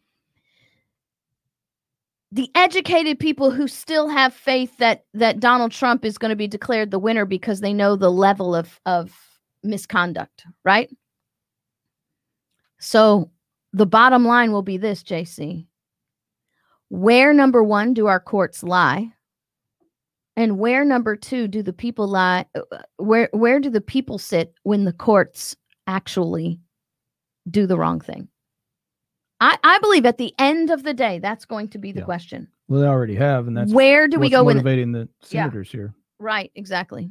the 2.30 2.50
educated 2.54 3.18
people 3.18 3.50
who 3.50 3.66
still 3.66 4.08
have 4.08 4.34
faith 4.34 4.76
that 4.78 5.04
that 5.14 5.40
Donald 5.40 5.72
Trump 5.72 6.04
is 6.04 6.18
going 6.18 6.30
to 6.30 6.36
be 6.36 6.48
declared 6.48 6.90
the 6.90 6.98
winner 6.98 7.24
because 7.24 7.60
they 7.60 7.72
know 7.72 7.96
the 7.96 8.10
level 8.10 8.54
of 8.54 8.80
of 8.84 9.16
misconduct, 9.62 10.44
right? 10.64 10.90
So 12.78 13.30
the 13.72 13.86
bottom 13.86 14.24
line 14.24 14.52
will 14.52 14.62
be 14.62 14.76
this, 14.76 15.02
JC. 15.02 15.66
Where 16.90 17.32
number 17.32 17.62
1 17.62 17.94
do 17.94 18.06
our 18.06 18.20
courts 18.20 18.62
lie? 18.62 19.12
And 20.38 20.56
where 20.56 20.84
number 20.84 21.16
2 21.16 21.48
do 21.48 21.64
the 21.64 21.72
people 21.72 22.06
lie 22.06 22.46
uh, 22.54 22.60
uh, 22.70 22.82
where 22.98 23.28
where 23.32 23.58
do 23.58 23.70
the 23.70 23.80
people 23.80 24.18
sit 24.18 24.54
when 24.62 24.84
the 24.84 24.92
courts 24.92 25.56
actually 25.88 26.60
do 27.50 27.66
the 27.66 27.76
wrong 27.76 28.00
thing? 28.00 28.28
I, 29.40 29.58
I 29.64 29.80
believe 29.80 30.06
at 30.06 30.18
the 30.18 30.32
end 30.38 30.70
of 30.70 30.84
the 30.84 30.94
day, 30.94 31.18
that's 31.18 31.44
going 31.44 31.70
to 31.70 31.78
be 31.78 31.90
the 31.90 32.00
yeah. 32.00 32.04
question. 32.04 32.46
Well, 32.68 32.80
they 32.80 32.86
already 32.86 33.16
have, 33.16 33.48
and 33.48 33.56
that's 33.56 33.72
where 33.72 34.06
do 34.06 34.20
we 34.20 34.30
go 34.30 34.44
motivating 34.44 34.92
the 34.92 35.08
senators 35.22 35.74
yeah. 35.74 35.78
here. 35.78 35.94
Right, 36.20 36.52
exactly, 36.54 37.10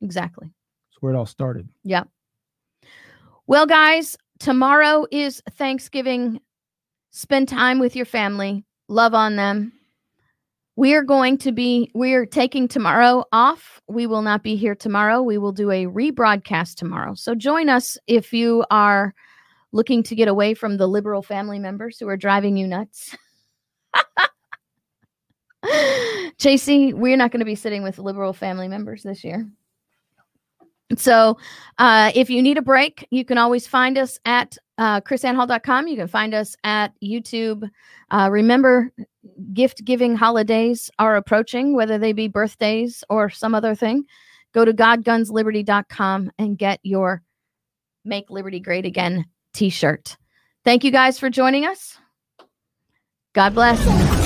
exactly. 0.00 0.46
That's 0.46 1.02
where 1.02 1.12
it 1.12 1.16
all 1.16 1.26
started. 1.26 1.68
Yeah. 1.82 2.04
Well, 3.48 3.66
guys, 3.66 4.16
tomorrow 4.38 5.04
is 5.10 5.42
Thanksgiving. 5.50 6.40
Spend 7.10 7.48
time 7.48 7.80
with 7.80 7.96
your 7.96 8.06
family. 8.06 8.64
Love 8.88 9.14
on 9.14 9.34
them. 9.34 9.72
We 10.78 10.94
are 10.94 11.02
going 11.02 11.38
to 11.38 11.50
be, 11.50 11.90
we 11.92 12.14
are 12.14 12.24
taking 12.24 12.68
tomorrow 12.68 13.24
off. 13.32 13.82
We 13.88 14.06
will 14.06 14.22
not 14.22 14.44
be 14.44 14.54
here 14.54 14.76
tomorrow. 14.76 15.20
We 15.20 15.36
will 15.36 15.50
do 15.50 15.72
a 15.72 15.86
rebroadcast 15.86 16.76
tomorrow. 16.76 17.14
So 17.14 17.34
join 17.34 17.68
us 17.68 17.98
if 18.06 18.32
you 18.32 18.64
are 18.70 19.12
looking 19.72 20.04
to 20.04 20.14
get 20.14 20.28
away 20.28 20.54
from 20.54 20.76
the 20.76 20.86
liberal 20.86 21.20
family 21.20 21.58
members 21.58 21.98
who 21.98 22.06
are 22.06 22.16
driving 22.16 22.56
you 22.56 22.68
nuts. 22.68 23.16
JC, 26.38 26.94
we're 26.94 27.16
not 27.16 27.32
going 27.32 27.40
to 27.40 27.44
be 27.44 27.56
sitting 27.56 27.82
with 27.82 27.98
liberal 27.98 28.32
family 28.32 28.68
members 28.68 29.02
this 29.02 29.24
year. 29.24 29.48
So, 30.96 31.38
uh, 31.78 32.12
if 32.14 32.30
you 32.30 32.40
need 32.40 32.56
a 32.56 32.62
break, 32.62 33.04
you 33.10 33.24
can 33.24 33.36
always 33.36 33.66
find 33.66 33.98
us 33.98 34.20
at 34.24 34.56
uh, 34.78 35.00
krisannehall.com. 35.00 35.88
You 35.88 35.96
can 35.96 36.08
find 36.08 36.34
us 36.34 36.56
at 36.62 36.94
YouTube. 37.02 37.68
Uh, 38.10 38.28
remember, 38.30 38.92
gift 39.52 39.84
giving 39.84 40.16
holidays 40.16 40.90
are 40.98 41.16
approaching, 41.16 41.74
whether 41.74 41.98
they 41.98 42.12
be 42.12 42.28
birthdays 42.28 43.04
or 43.08 43.30
some 43.30 43.54
other 43.54 43.74
thing. 43.74 44.04
Go 44.54 44.64
to 44.64 44.72
godgunsliberty.com 44.72 46.30
and 46.38 46.58
get 46.58 46.80
your 46.82 47.22
Make 48.04 48.30
Liberty 48.30 48.60
Great 48.60 48.86
Again 48.86 49.26
t 49.52 49.70
shirt. 49.70 50.16
Thank 50.64 50.84
you 50.84 50.90
guys 50.90 51.18
for 51.18 51.30
joining 51.30 51.66
us. 51.66 51.98
God 53.34 53.54
bless. 53.54 54.17